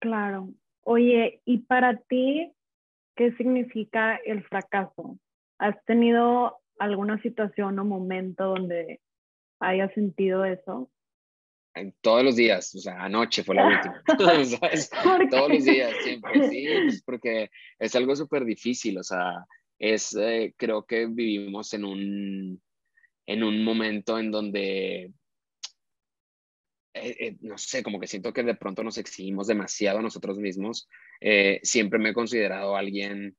Claro. 0.00 0.52
Oye, 0.82 1.40
¿y 1.46 1.58
para 1.58 1.96
ti 1.96 2.52
¿Qué 3.18 3.32
significa 3.32 4.14
el 4.24 4.44
fracaso? 4.44 5.18
¿Has 5.58 5.74
tenido 5.86 6.60
alguna 6.78 7.20
situación 7.20 7.76
o 7.80 7.84
momento 7.84 8.44
donde 8.44 9.00
hayas 9.58 9.92
sentido 9.92 10.44
eso? 10.44 10.88
Todos 12.00 12.22
los 12.22 12.36
días, 12.36 12.72
o 12.76 12.78
sea, 12.78 13.02
anoche 13.02 13.42
fue 13.42 13.56
la 13.56 13.66
última. 13.66 14.02
Todos 14.18 15.48
los 15.48 15.64
días, 15.64 15.92
siempre, 16.04 16.48
sí, 16.48 16.66
pues, 16.84 17.02
porque 17.02 17.50
es 17.80 17.96
algo 17.96 18.14
súper 18.14 18.44
difícil, 18.44 18.96
o 18.98 19.02
sea, 19.02 19.44
es, 19.80 20.14
eh, 20.14 20.54
creo 20.56 20.86
que 20.86 21.06
vivimos 21.06 21.74
en 21.74 21.84
un, 21.84 22.62
en 23.26 23.42
un 23.42 23.64
momento 23.64 24.16
en 24.20 24.30
donde 24.30 25.12
eh, 27.02 27.16
eh, 27.20 27.36
no 27.40 27.58
sé, 27.58 27.82
como 27.82 27.98
que 27.98 28.06
siento 28.06 28.32
que 28.32 28.42
de 28.42 28.54
pronto 28.54 28.82
nos 28.82 28.98
exigimos 28.98 29.46
demasiado 29.46 29.98
a 29.98 30.02
nosotros 30.02 30.38
mismos. 30.38 30.88
Eh, 31.20 31.60
siempre 31.62 31.98
me 31.98 32.10
he 32.10 32.14
considerado 32.14 32.76
alguien 32.76 33.36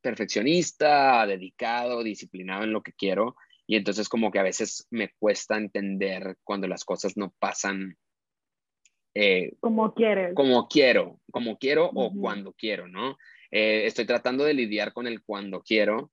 perfeccionista, 0.00 1.26
dedicado, 1.26 2.02
disciplinado 2.02 2.64
en 2.64 2.72
lo 2.72 2.82
que 2.82 2.94
quiero. 2.94 3.36
Y 3.66 3.76
entonces 3.76 4.08
como 4.08 4.30
que 4.30 4.38
a 4.38 4.42
veces 4.42 4.86
me 4.90 5.10
cuesta 5.18 5.58
entender 5.58 6.38
cuando 6.42 6.66
las 6.66 6.82
cosas 6.84 7.16
no 7.16 7.34
pasan. 7.38 7.96
como 9.60 9.94
quieres. 9.94 10.34
Como 10.34 10.66
quiero, 10.66 11.20
como 11.30 11.58
quiero 11.58 11.90
o 11.94 12.10
cuando 12.12 12.54
quiero, 12.54 12.88
¿no? 12.88 13.16
estoy 13.50 14.06
tratando 14.06 14.44
de 14.44 14.54
lidiar 14.54 14.92
con 14.92 15.06
el 15.06 15.22
cuando 15.22 15.62
quiero, 15.62 16.10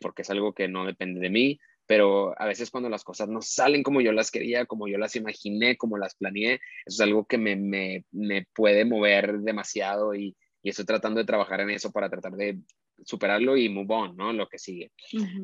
porque 0.00 0.22
es 0.22 0.30
algo 0.30 0.52
que 0.52 0.68
no 0.68 0.84
depende 0.84 1.18
de 1.18 1.30
mí 1.30 1.58
pero 1.92 2.32
a 2.40 2.46
veces 2.46 2.70
cuando 2.70 2.88
las 2.88 3.04
cosas 3.04 3.28
no 3.28 3.42
salen 3.42 3.82
como 3.82 4.00
yo 4.00 4.12
las 4.12 4.30
quería, 4.30 4.64
como 4.64 4.88
yo 4.88 4.96
las 4.96 5.14
imaginé, 5.14 5.76
como 5.76 5.98
las 5.98 6.14
planeé, 6.14 6.54
eso 6.54 6.60
es 6.86 7.00
algo 7.02 7.26
que 7.26 7.36
me, 7.36 7.54
me, 7.54 8.06
me 8.12 8.46
puede 8.54 8.86
mover 8.86 9.40
demasiado 9.40 10.14
y, 10.14 10.34
y, 10.62 10.70
estoy 10.70 10.86
tratando 10.86 11.20
de 11.20 11.26
trabajar 11.26 11.60
en 11.60 11.68
eso 11.68 11.92
para 11.92 12.08
tratar 12.08 12.32
de 12.32 12.60
superarlo 13.04 13.58
y 13.58 13.68
move 13.68 13.94
on, 13.94 14.16
¿no? 14.16 14.32
Lo 14.32 14.48
que 14.48 14.58
sigue. 14.58 14.90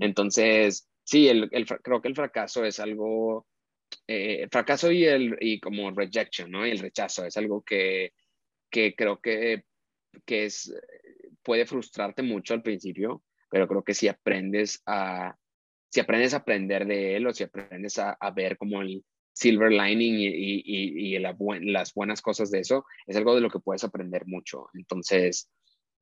Entonces, 0.00 0.88
sí, 1.04 1.28
el, 1.28 1.50
creo 1.50 2.00
que 2.00 2.08
el 2.08 2.14
fracaso 2.14 2.64
es 2.64 2.80
algo, 2.80 3.46
eh, 4.06 4.44
el 4.44 4.48
fracaso 4.48 4.90
y, 4.90 5.04
el, 5.04 5.36
y 5.42 5.60
como 5.60 5.90
rejection, 5.90 6.50
¿no? 6.50 6.66
Y 6.66 6.70
el 6.70 6.78
rechazo 6.78 7.26
es 7.26 7.36
algo 7.36 7.60
que, 7.60 8.14
que 8.70 8.94
creo 8.94 9.20
que, 9.20 9.64
que 10.24 10.46
es, 10.46 10.74
puede 11.42 11.66
frustrarte 11.66 12.22
mucho 12.22 12.54
al 12.54 12.62
principio, 12.62 13.22
pero 13.50 13.68
creo 13.68 13.84
que 13.84 13.92
si 13.92 14.08
aprendes 14.08 14.82
a, 14.86 15.36
si 15.90 16.00
aprendes 16.00 16.34
a 16.34 16.38
aprender 16.38 16.86
de 16.86 17.16
él 17.16 17.26
o 17.26 17.32
si 17.32 17.44
aprendes 17.44 17.98
a, 17.98 18.12
a 18.12 18.30
ver 18.30 18.56
como 18.56 18.82
el 18.82 19.04
silver 19.32 19.70
lining 19.70 20.18
y, 20.18 20.26
y, 20.26 21.14
y 21.14 21.18
las 21.18 21.94
buenas 21.94 22.22
cosas 22.22 22.50
de 22.50 22.60
eso, 22.60 22.84
es 23.06 23.16
algo 23.16 23.34
de 23.34 23.40
lo 23.40 23.50
que 23.50 23.60
puedes 23.60 23.84
aprender 23.84 24.26
mucho. 24.26 24.66
Entonces, 24.74 25.48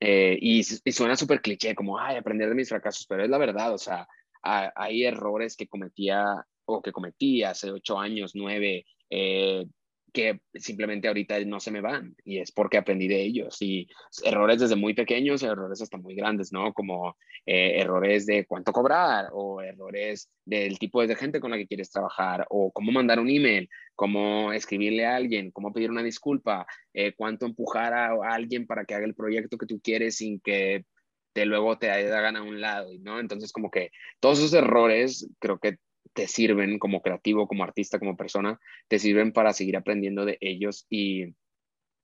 eh, 0.00 0.38
y, 0.40 0.62
suena 0.62 1.16
súper 1.16 1.40
cliché, 1.40 1.74
como, 1.74 1.98
ay, 1.98 2.16
aprender 2.16 2.48
de 2.48 2.54
mis 2.54 2.68
fracasos, 2.68 3.06
pero 3.06 3.24
es 3.24 3.30
la 3.30 3.38
verdad, 3.38 3.72
o 3.72 3.78
sea, 3.78 4.06
hay 4.42 5.04
errores 5.04 5.56
que 5.56 5.66
cometía 5.66 6.46
o 6.66 6.80
que 6.80 6.92
cometí 6.92 7.42
hace 7.42 7.70
ocho 7.70 7.98
años, 7.98 8.32
nueve, 8.34 8.86
eh, 9.10 9.66
que 10.16 10.40
simplemente 10.54 11.08
ahorita 11.08 11.38
no 11.44 11.60
se 11.60 11.70
me 11.70 11.82
van 11.82 12.16
y 12.24 12.38
es 12.38 12.50
porque 12.50 12.78
aprendí 12.78 13.06
de 13.06 13.20
ellos 13.20 13.60
y 13.60 13.86
errores 14.24 14.60
desde 14.60 14.74
muy 14.74 14.94
pequeños, 14.94 15.42
errores 15.42 15.82
hasta 15.82 15.98
muy 15.98 16.14
grandes, 16.14 16.54
¿no? 16.54 16.72
Como 16.72 17.18
eh, 17.44 17.82
errores 17.82 18.24
de 18.24 18.46
cuánto 18.46 18.72
cobrar 18.72 19.26
o 19.34 19.60
errores 19.60 20.30
del 20.46 20.78
tipo 20.78 21.06
de 21.06 21.14
gente 21.16 21.38
con 21.38 21.50
la 21.50 21.58
que 21.58 21.66
quieres 21.66 21.90
trabajar 21.90 22.46
o 22.48 22.72
cómo 22.72 22.92
mandar 22.92 23.20
un 23.20 23.28
email, 23.28 23.68
cómo 23.94 24.54
escribirle 24.54 25.04
a 25.04 25.16
alguien, 25.16 25.50
cómo 25.50 25.70
pedir 25.70 25.90
una 25.90 26.02
disculpa, 26.02 26.66
eh, 26.94 27.12
cuánto 27.14 27.44
empujar 27.44 27.92
a, 27.92 28.14
alguien 28.32 28.66
para 28.66 28.86
que 28.86 28.94
haga 28.94 29.04
el 29.04 29.14
proyecto 29.14 29.58
que 29.58 29.66
tú 29.66 29.82
quieres 29.82 30.16
sin 30.16 30.40
que 30.40 30.86
te 31.34 31.44
luego 31.44 31.76
te 31.76 31.90
hagan 31.90 32.36
a 32.36 32.42
un 32.42 32.62
lado, 32.62 32.88
¿no? 33.02 33.20
Entonces 33.20 33.52
como 33.52 33.70
que 33.70 33.90
todos 34.18 34.38
esos 34.38 34.54
errores 34.54 35.28
creo 35.40 35.58
que 35.58 35.76
te 36.16 36.26
sirven 36.26 36.78
como 36.78 37.02
creativo, 37.02 37.46
como 37.46 37.62
artista, 37.62 37.98
como 37.98 38.16
persona, 38.16 38.58
te 38.88 38.98
sirven 38.98 39.32
para 39.32 39.52
seguir 39.52 39.76
aprendiendo 39.76 40.24
de 40.24 40.38
ellos 40.40 40.86
y, 40.88 41.26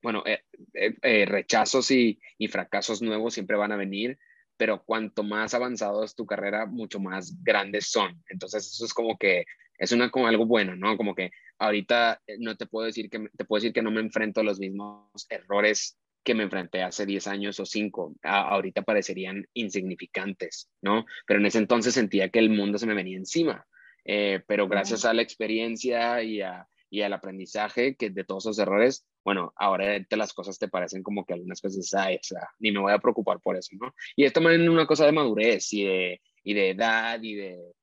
bueno, 0.02 0.22
eh, 0.26 0.42
eh, 0.74 0.94
eh, 1.00 1.24
rechazos 1.24 1.90
y, 1.90 2.20
fracasos 2.50 3.00
nuevos 3.00 3.32
siempre 3.32 3.56
van 3.56 3.72
a 3.72 3.76
venir, 3.76 4.18
pero 4.58 4.84
cuanto 4.84 5.22
más 5.22 5.54
avanzado 5.54 6.04
es 6.04 6.14
tu 6.14 6.26
carrera, 6.26 6.66
mucho 6.66 7.00
más 7.00 7.42
grandes 7.42 7.86
son. 7.90 8.22
Entonces, 8.28 8.66
eso 8.66 8.84
es 8.84 8.92
como 8.92 9.16
que 9.16 9.46
es 9.78 9.92
una 9.92 10.10
como 10.10 10.26
algo 10.26 10.44
bueno, 10.44 10.76
¿no? 10.76 10.98
Como 10.98 11.14
que 11.14 11.30
ahorita 11.58 12.20
no 12.38 12.54
te 12.58 12.66
puedo 12.66 12.84
decir 12.84 13.08
que 13.08 13.30
te 13.34 13.46
puedo 13.46 13.62
decir 13.62 13.72
que 13.72 13.82
no 13.82 13.90
me 13.90 14.02
enfrento 14.02 14.40
a 14.40 14.44
los 14.44 14.58
mismos 14.58 15.08
errores 15.30 15.98
que 16.22 16.34
me 16.34 16.42
enfrenté 16.42 16.82
hace 16.82 17.06
10 17.06 17.26
años 17.28 17.58
o 17.60 17.64
5, 17.64 18.16
ahorita 18.22 18.82
parecerían 18.82 19.46
insignificantes, 19.54 20.70
¿no? 20.82 21.06
Pero 21.26 21.40
en 21.40 21.46
ese 21.46 21.58
entonces 21.58 21.94
sentía 21.94 22.28
que 22.28 22.40
el 22.40 22.50
mundo 22.50 22.78
se 22.78 22.86
me 22.86 22.94
venía 22.94 23.16
encima. 23.16 23.66
Eh, 24.04 24.42
pero 24.46 24.68
gracias 24.68 25.04
a 25.04 25.12
la 25.12 25.22
experiencia 25.22 26.22
y, 26.22 26.40
a, 26.40 26.66
y, 26.90 27.02
al 27.02 27.12
aprendizaje 27.12 27.94
que 27.94 28.10
de 28.10 28.24
todos 28.24 28.46
esos 28.46 28.58
errores, 28.58 29.06
bueno, 29.24 29.52
ahora 29.56 30.04
las 30.10 30.32
cosas 30.32 30.58
te 30.58 30.68
parecen 30.68 31.02
como 31.02 31.24
que 31.24 31.34
algunas 31.34 31.60
cosas, 31.60 31.94
ay, 31.94 32.16
o 32.16 32.22
sea, 32.22 32.48
ni 32.58 32.72
me 32.72 32.80
voy 32.80 32.92
a 32.92 32.98
preocupar 32.98 33.40
por 33.40 33.56
eso, 33.56 33.76
¿no? 33.80 33.94
Y 34.16 34.24
esto 34.24 34.40
también 34.40 34.68
una 34.68 34.86
cosa 34.86 35.06
de 35.06 35.12
madurez 35.12 35.72
y 35.72 35.84
de, 35.84 36.20
y 36.42 36.54
de 36.54 36.70
edad 36.70 37.22
y 37.22 37.34
de, 37.34 37.74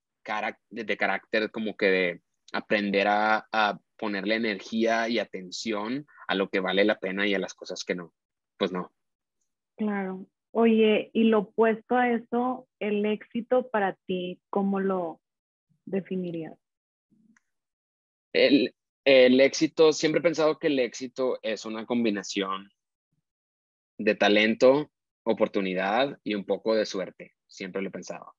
de, 0.70 0.98
carácter, 0.98 1.52
como 1.52 1.78
que 1.78 1.86
de 1.86 2.22
aprender 2.52 3.08
a, 3.08 3.48
a 3.52 3.80
ponerle 3.98 4.36
energía 4.36 5.08
y 5.08 5.20
atención 5.20 6.06
a 6.28 6.36
lo 6.36 6.50
que 6.50 6.60
vale 6.60 6.84
la 6.84 7.00
pena 7.00 7.26
y 7.28 7.34
a 7.34 7.40
las 7.40 7.54
cosas 7.54 7.84
que 7.84 7.96
no, 7.96 8.14
pues 8.58 8.72
no. 8.72 8.92
Claro. 9.78 10.26
Oye, 10.52 11.12
y 11.14 11.26
lo 11.26 11.40
opuesto 11.40 11.96
a 11.96 12.10
eso, 12.10 12.68
el 12.80 13.06
éxito 13.06 13.70
para 13.70 13.96
ti, 14.08 14.42
¿cómo 14.50 14.80
lo, 14.80 15.22
definirías? 15.90 16.58
El, 18.34 18.74
el 19.06 19.42
éxito, 19.42 19.92
siempre 19.92 20.20
he 20.20 20.24
pensado 20.24 20.60
que 20.60 20.68
el 20.68 20.80
éxito 20.80 21.40
es 21.42 21.66
una 21.66 21.86
combinación 21.86 22.72
de 23.98 24.16
talento, 24.16 24.92
oportunidad 25.24 26.20
y 26.24 26.36
un 26.36 26.46
poco 26.46 26.76
de 26.76 26.86
suerte. 26.86 27.36
Siempre 27.48 27.82
lo 27.82 27.90
he 27.90 27.92
pensado. 27.92 28.36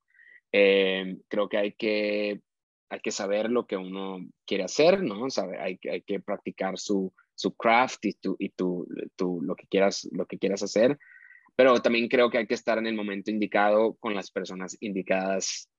Eh, 0.52 1.18
creo 1.28 1.48
que 1.48 1.58
hay 1.58 1.72
que 1.72 2.40
hay 2.90 3.00
que 3.00 3.12
saber 3.12 3.50
lo 3.50 3.66
que 3.66 3.76
uno 3.76 4.18
quiere 4.44 4.64
hacer, 4.64 5.02
¿no? 5.02 5.30
Sabe, 5.30 5.60
hay, 5.60 5.78
hay 5.88 6.02
que 6.02 6.18
practicar 6.18 6.76
su, 6.76 7.14
su 7.36 7.54
craft 7.54 8.04
y, 8.04 8.14
tu, 8.14 8.36
y 8.38 8.48
tu, 8.48 8.86
tu, 9.14 9.40
lo, 9.42 9.54
que 9.54 9.68
quieras, 9.68 10.08
lo 10.10 10.26
que 10.26 10.38
quieras 10.38 10.64
hacer, 10.64 10.98
pero 11.54 11.80
también 11.80 12.08
creo 12.08 12.30
que 12.30 12.38
hay 12.38 12.46
que 12.48 12.54
estar 12.54 12.78
en 12.78 12.88
el 12.88 12.96
momento 12.96 13.30
indicado 13.30 13.94
con 13.94 14.14
las 14.14 14.32
personas 14.32 14.76
indicadas, 14.80 15.70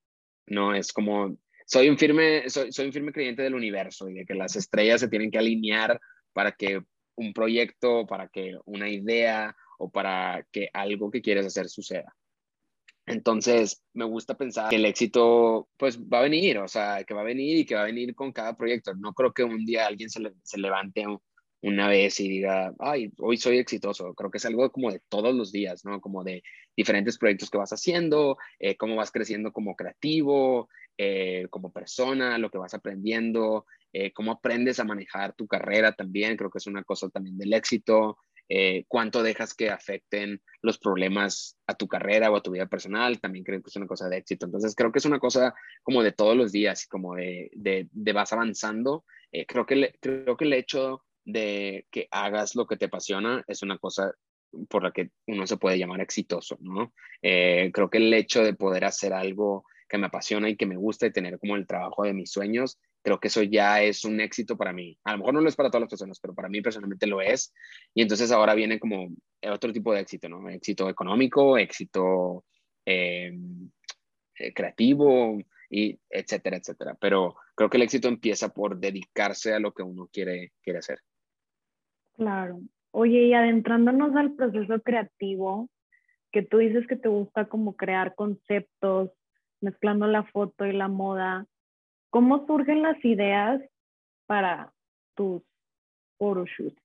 ¿no? 0.46 0.74
Es 0.74 0.90
como 0.90 1.36
soy 1.66 1.88
un 1.88 1.98
firme, 1.98 2.48
soy, 2.48 2.70
un 2.86 2.92
firme 2.92 3.12
creyente 3.12 3.42
del 3.42 3.54
universo 3.54 4.08
y 4.08 4.14
de 4.14 4.24
que 4.24 4.34
las 4.34 4.56
estrellas 4.56 5.00
se 5.00 5.08
tienen 5.08 5.30
que 5.30 5.38
alinear 5.38 6.00
para 6.32 6.52
que 6.52 6.82
un 7.16 7.32
proyecto, 7.32 8.06
para 8.06 8.28
que 8.28 8.56
una 8.64 8.88
idea 8.88 9.54
o 9.78 9.90
para 9.90 10.46
que 10.50 10.68
algo 10.72 11.10
que 11.10 11.22
quieres 11.22 11.46
hacer 11.46 11.68
suceda. 11.68 12.14
Entonces, 13.04 13.82
me 13.94 14.04
gusta 14.04 14.36
pensar 14.36 14.70
que 14.70 14.76
el 14.76 14.84
éxito, 14.84 15.68
pues, 15.76 16.00
va 16.00 16.20
a 16.20 16.22
venir, 16.22 16.58
o 16.58 16.68
sea, 16.68 17.02
que 17.04 17.14
va 17.14 17.22
a 17.22 17.24
venir 17.24 17.58
y 17.58 17.66
que 17.66 17.74
va 17.74 17.82
a 17.82 17.86
venir 17.86 18.14
con 18.14 18.32
cada 18.32 18.56
proyecto. 18.56 18.94
No 18.94 19.12
creo 19.12 19.32
que 19.32 19.42
un 19.42 19.64
día 19.64 19.86
alguien 19.86 20.08
se, 20.08 20.20
se 20.44 20.58
levante 20.58 21.04
una 21.62 21.88
vez 21.88 22.18
y 22.20 22.28
diga, 22.28 22.74
ay, 22.78 23.12
hoy 23.18 23.36
soy 23.36 23.58
exitoso. 23.58 24.14
Creo 24.14 24.30
que 24.30 24.38
es 24.38 24.44
algo 24.44 24.70
como 24.70 24.90
de 24.90 25.00
todos 25.08 25.34
los 25.34 25.52
días, 25.52 25.84
¿no? 25.84 26.00
Como 26.00 26.24
de 26.24 26.42
diferentes 26.76 27.18
proyectos 27.18 27.50
que 27.50 27.58
vas 27.58 27.72
haciendo, 27.72 28.36
eh, 28.58 28.76
cómo 28.76 28.96
vas 28.96 29.12
creciendo 29.12 29.52
como 29.52 29.76
creativo, 29.76 30.68
eh, 30.98 31.46
como 31.50 31.72
persona, 31.72 32.36
lo 32.36 32.50
que 32.50 32.58
vas 32.58 32.74
aprendiendo, 32.74 33.64
eh, 33.92 34.12
cómo 34.12 34.32
aprendes 34.32 34.78
a 34.78 34.84
manejar 34.84 35.34
tu 35.34 35.46
carrera 35.46 35.92
también, 35.92 36.36
creo 36.36 36.50
que 36.50 36.58
es 36.58 36.66
una 36.66 36.84
cosa 36.84 37.08
también 37.08 37.38
del 37.38 37.54
éxito, 37.54 38.18
eh, 38.48 38.84
cuánto 38.88 39.22
dejas 39.22 39.54
que 39.54 39.70
afecten 39.70 40.42
los 40.60 40.78
problemas 40.78 41.56
a 41.66 41.74
tu 41.74 41.88
carrera 41.88 42.30
o 42.30 42.36
a 42.36 42.42
tu 42.42 42.50
vida 42.50 42.66
personal, 42.66 43.20
también 43.20 43.44
creo 43.44 43.62
que 43.62 43.70
es 43.70 43.76
una 43.76 43.86
cosa 43.86 44.08
de 44.08 44.18
éxito. 44.18 44.44
Entonces 44.44 44.74
creo 44.74 44.92
que 44.92 44.98
es 44.98 45.06
una 45.06 45.18
cosa 45.18 45.54
como 45.82 46.02
de 46.02 46.12
todos 46.12 46.36
los 46.36 46.52
días, 46.52 46.86
como 46.86 47.14
de, 47.14 47.50
de, 47.54 47.88
de 47.90 48.12
vas 48.12 48.32
avanzando. 48.34 49.04
creo, 49.48 49.64
que 49.64 49.94
creo 49.98 50.36
que 50.36 50.44
el 50.44 50.52
hecho 50.52 51.02
de 51.24 51.86
que 51.90 52.08
hagas 52.10 52.54
lo 52.54 52.66
que 52.66 52.76
te 52.76 52.86
apasiona 52.86 53.44
es 53.46 53.62
una 53.62 53.78
cosa 53.78 54.12
por 54.68 54.82
la 54.82 54.92
que 54.92 55.10
uno 55.26 55.46
se 55.46 55.56
puede 55.56 55.78
llamar 55.78 56.00
exitoso, 56.00 56.58
¿no? 56.60 56.92
creo 57.22 57.88
que 57.88 57.98
el 57.98 58.12
hecho 58.12 58.42
de 58.42 58.54
poder 58.54 58.84
hacer 58.84 59.12
algo 59.12 59.64
que 59.88 59.98
me 59.98 60.06
apasiona 60.06 60.48
y 60.48 60.56
que 60.56 60.66
me 60.66 60.76
gusta 60.76 61.06
y 61.06 61.12
tener 61.12 61.38
como 61.38 61.54
el 61.54 61.66
trabajo 61.66 62.04
de 62.04 62.12
mis 62.12 62.30
sueños, 62.30 62.78
creo 63.02 63.20
que 63.20 63.28
eso 63.28 63.42
ya 63.42 63.82
es 63.82 64.04
un 64.04 64.20
éxito 64.20 64.56
para 64.56 64.72
mí. 64.72 64.98
A 65.04 65.12
lo 65.12 65.18
mejor 65.18 65.34
no 65.34 65.40
lo 65.40 65.48
es 65.48 65.56
para 65.56 65.70
todas 65.70 65.82
las 65.82 65.90
personas, 65.90 66.18
pero 66.20 66.34
para 66.34 66.48
mí 66.48 66.62
personalmente 66.62 67.06
lo 67.06 67.20
es. 67.20 67.52
Y 67.94 68.02
entonces 68.02 68.32
ahora 68.32 68.54
viene 68.54 68.80
como 68.80 69.10
otro 69.42 69.72
tipo 69.72 69.92
de 69.92 70.00
éxito, 70.00 70.28
¿no? 70.28 70.48
Éxito 70.48 70.88
económico, 70.88 71.58
éxito 71.58 72.44
em, 72.84 73.70
eh, 74.38 74.52
creativo, 74.54 75.38
y 75.72 75.98
etcétera, 76.10 76.58
etcétera. 76.58 76.96
Pero 77.00 77.34
creo 77.54 77.70
que 77.70 77.78
el 77.78 77.82
éxito 77.82 78.06
empieza 78.06 78.50
por 78.50 78.78
dedicarse 78.78 79.54
a 79.54 79.58
lo 79.58 79.72
que 79.72 79.82
uno 79.82 80.08
quiere, 80.12 80.52
quiere 80.62 80.78
hacer. 80.78 81.00
Claro. 82.16 82.60
Oye, 82.90 83.24
y 83.24 83.34
adentrándonos 83.34 84.14
al 84.16 84.34
proceso 84.34 84.80
creativo, 84.82 85.68
que 86.30 86.42
tú 86.42 86.58
dices 86.58 86.86
que 86.86 86.96
te 86.96 87.08
gusta 87.08 87.46
como 87.46 87.76
crear 87.76 88.14
conceptos, 88.14 89.10
mezclando 89.60 90.06
la 90.06 90.24
foto 90.24 90.66
y 90.66 90.72
la 90.72 90.88
moda. 90.88 91.46
¿Cómo 92.10 92.46
surgen 92.46 92.82
las 92.82 93.02
ideas 93.04 93.62
para 94.26 94.72
tus 95.14 95.42
photoshoots? 96.18 96.80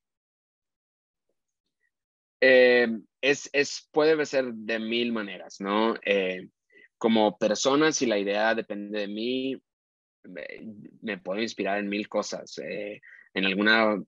Eh, 2.40 2.88
es, 3.22 3.50
es, 3.52 3.90
puede 3.92 4.26
ser 4.26 4.54
de 4.54 4.80
mil 4.80 5.12
maneras, 5.12 5.60
¿no? 5.60 5.96
Eh, 6.06 6.50
como 6.98 7.38
persona, 7.38 7.92
si 7.92 8.06
la 8.06 8.20
idea 8.20 8.54
depende 8.56 9.00
de 9.00 9.08
mí, 9.08 9.62
me, 11.02 11.18
puedo 11.18 11.42
inspirar 11.42 11.80
en 11.80 11.90
mil 11.90 12.08
cosas. 12.08 12.58
Eh, 12.60 13.02
en 13.34 13.46
alguna 13.46 14.02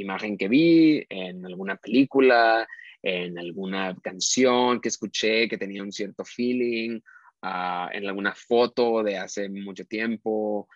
imagen 0.00 0.36
que 0.36 0.48
vi, 0.48 1.04
en 1.08 1.44
alguna 1.46 1.76
película, 1.76 2.66
en 3.02 3.38
alguna 3.38 3.96
canción 4.02 4.80
que 4.80 4.88
escuché 4.88 5.48
que 5.48 5.58
tenía 5.58 5.82
un 5.82 5.92
cierto 5.92 6.24
feeling 6.24 7.00
Ah, 7.42 7.88
en 7.92 8.06
alguna 8.06 8.34
foto 8.34 9.02
de 9.04 9.16
hace 9.16 9.48
mucho 9.48 9.84
tiempo. 9.84 10.68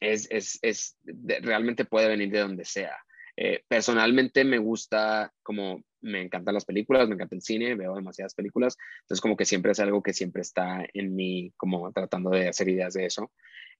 es, 0.00 0.28
es, 0.30 0.58
es 0.62 0.96
realmente 1.04 1.84
puede 1.86 2.08
venir 2.08 2.30
de 2.30 2.40
donde 2.40 2.64
sea. 2.64 2.96
Eh, 3.36 3.64
personalmente 3.66 4.44
me 4.44 4.58
gusta, 4.58 5.32
como 5.42 5.82
me 6.02 6.22
encantan 6.22 6.54
las 6.54 6.66
películas, 6.66 7.08
me 7.08 7.14
encanta 7.14 7.34
el 7.34 7.42
cine, 7.42 7.74
veo 7.74 7.96
demasiadas 7.96 8.34
películas, 8.34 8.76
entonces 9.00 9.20
como 9.20 9.36
que 9.36 9.46
siempre 9.46 9.72
es 9.72 9.80
algo 9.80 10.02
que 10.02 10.12
siempre 10.12 10.42
está 10.42 10.84
en 10.92 11.16
mí, 11.16 11.52
como 11.56 11.90
tratando 11.92 12.30
de 12.30 12.48
hacer 12.48 12.68
ideas 12.68 12.94
de 12.94 13.06
eso. 13.06 13.32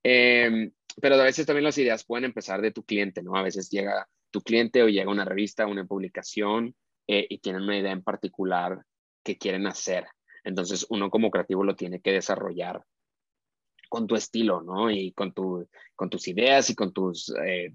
Em, 0.02 0.72
pero 1.00 1.16
a 1.16 1.24
veces 1.24 1.46
también 1.46 1.64
las 1.64 1.78
ideas 1.78 2.04
pueden 2.04 2.24
empezar 2.24 2.60
de 2.60 2.72
tu 2.72 2.84
cliente, 2.84 3.22
¿no? 3.22 3.36
A 3.36 3.42
veces 3.42 3.70
llega 3.70 4.08
tu 4.30 4.40
cliente 4.42 4.82
o 4.82 4.88
llega 4.88 5.10
una 5.10 5.24
revista, 5.24 5.66
una 5.66 5.84
publicación 5.84 6.74
eh, 7.06 7.26
y 7.28 7.38
tienen 7.38 7.62
una 7.62 7.78
idea 7.78 7.92
en 7.92 8.02
particular 8.02 8.84
que 9.22 9.38
quieren 9.38 9.66
hacer. 9.66 10.06
Entonces 10.44 10.86
uno 10.90 11.10
como 11.10 11.30
creativo 11.30 11.64
lo 11.64 11.76
tiene 11.76 12.00
que 12.00 12.12
desarrollar 12.12 12.84
con 13.88 14.06
tu 14.06 14.16
estilo, 14.16 14.60
¿no? 14.60 14.90
Y 14.90 15.12
con, 15.12 15.32
tu, 15.32 15.68
con 15.94 16.10
tus 16.10 16.26
ideas 16.26 16.68
y 16.70 16.74
con 16.74 16.92
tus, 16.92 17.32
eh, 17.46 17.74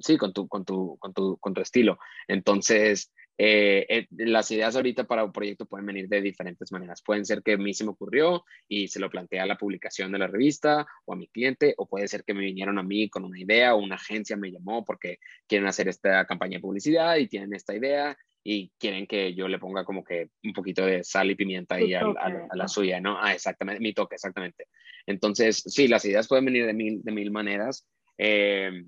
sí, 0.00 0.16
con 0.16 0.32
tu, 0.32 0.48
con, 0.48 0.64
tu, 0.64 0.96
con, 0.98 1.12
tu, 1.12 1.36
con 1.38 1.52
tu 1.52 1.60
estilo. 1.60 1.98
Entonces, 2.28 3.12
eh, 3.36 3.86
eh, 3.88 4.06
las 4.10 4.50
ideas 4.50 4.76
ahorita 4.76 5.04
para 5.04 5.24
un 5.24 5.32
proyecto 5.32 5.66
pueden 5.66 5.86
venir 5.86 6.08
de 6.08 6.20
diferentes 6.20 6.70
maneras. 6.70 7.02
Pueden 7.02 7.24
ser 7.24 7.42
que 7.42 7.54
a 7.54 7.58
mí 7.58 7.74
se 7.74 7.84
me 7.84 7.90
ocurrió 7.90 8.44
y 8.68 8.88
se 8.88 9.00
lo 9.00 9.10
plantea 9.10 9.42
a 9.42 9.46
la 9.46 9.56
publicación 9.56 10.12
de 10.12 10.18
la 10.18 10.26
revista 10.26 10.86
o 11.04 11.14
a 11.14 11.16
mi 11.16 11.26
cliente, 11.28 11.74
o 11.76 11.86
puede 11.86 12.08
ser 12.08 12.24
que 12.24 12.34
me 12.34 12.44
vinieron 12.44 12.78
a 12.78 12.82
mí 12.82 13.08
con 13.08 13.24
una 13.24 13.38
idea 13.38 13.74
o 13.74 13.78
una 13.78 13.96
agencia 13.96 14.36
me 14.36 14.52
llamó 14.52 14.84
porque 14.84 15.18
quieren 15.46 15.66
hacer 15.66 15.88
esta 15.88 16.24
campaña 16.26 16.58
de 16.58 16.62
publicidad 16.62 17.16
y 17.16 17.28
tienen 17.28 17.54
esta 17.54 17.74
idea 17.74 18.16
y 18.46 18.70
quieren 18.78 19.06
que 19.06 19.34
yo 19.34 19.48
le 19.48 19.58
ponga 19.58 19.84
como 19.84 20.04
que 20.04 20.28
un 20.44 20.52
poquito 20.52 20.84
de 20.84 21.02
sal 21.02 21.30
y 21.30 21.34
pimienta 21.34 21.76
ahí 21.76 21.94
a, 21.94 22.04
la 22.52 22.68
suya, 22.68 23.00
¿no? 23.00 23.18
Ah, 23.18 23.32
exactamente, 23.32 23.80
mi 23.80 23.94
toque, 23.94 24.16
exactamente. 24.16 24.66
Entonces, 25.06 25.62
sí, 25.66 25.88
las 25.88 26.04
ideas 26.04 26.28
pueden 26.28 26.44
venir 26.44 26.66
de 26.66 26.74
mil, 26.74 27.02
de 27.02 27.12
mil 27.12 27.30
maneras, 27.30 27.88
eh, 28.18 28.84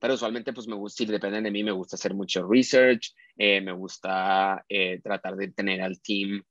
pero 0.00 0.14
usualmente, 0.14 0.52
pues 0.52 0.66
me 0.66 0.76
gusta, 0.76 1.04
si 1.04 1.10
dependen 1.10 1.44
de 1.44 1.50
mí, 1.50 1.62
me 1.62 1.72
gusta 1.72 1.96
hacer 1.96 2.14
mucho 2.14 2.46
research, 2.48 3.14
eh, 3.36 3.60
me 3.60 3.72
gusta 3.72 4.64
eh, 4.68 5.00
tratar 5.02 5.36
de 5.36 5.52
tener 5.52 5.82
al 5.82 6.00
team 6.00 6.42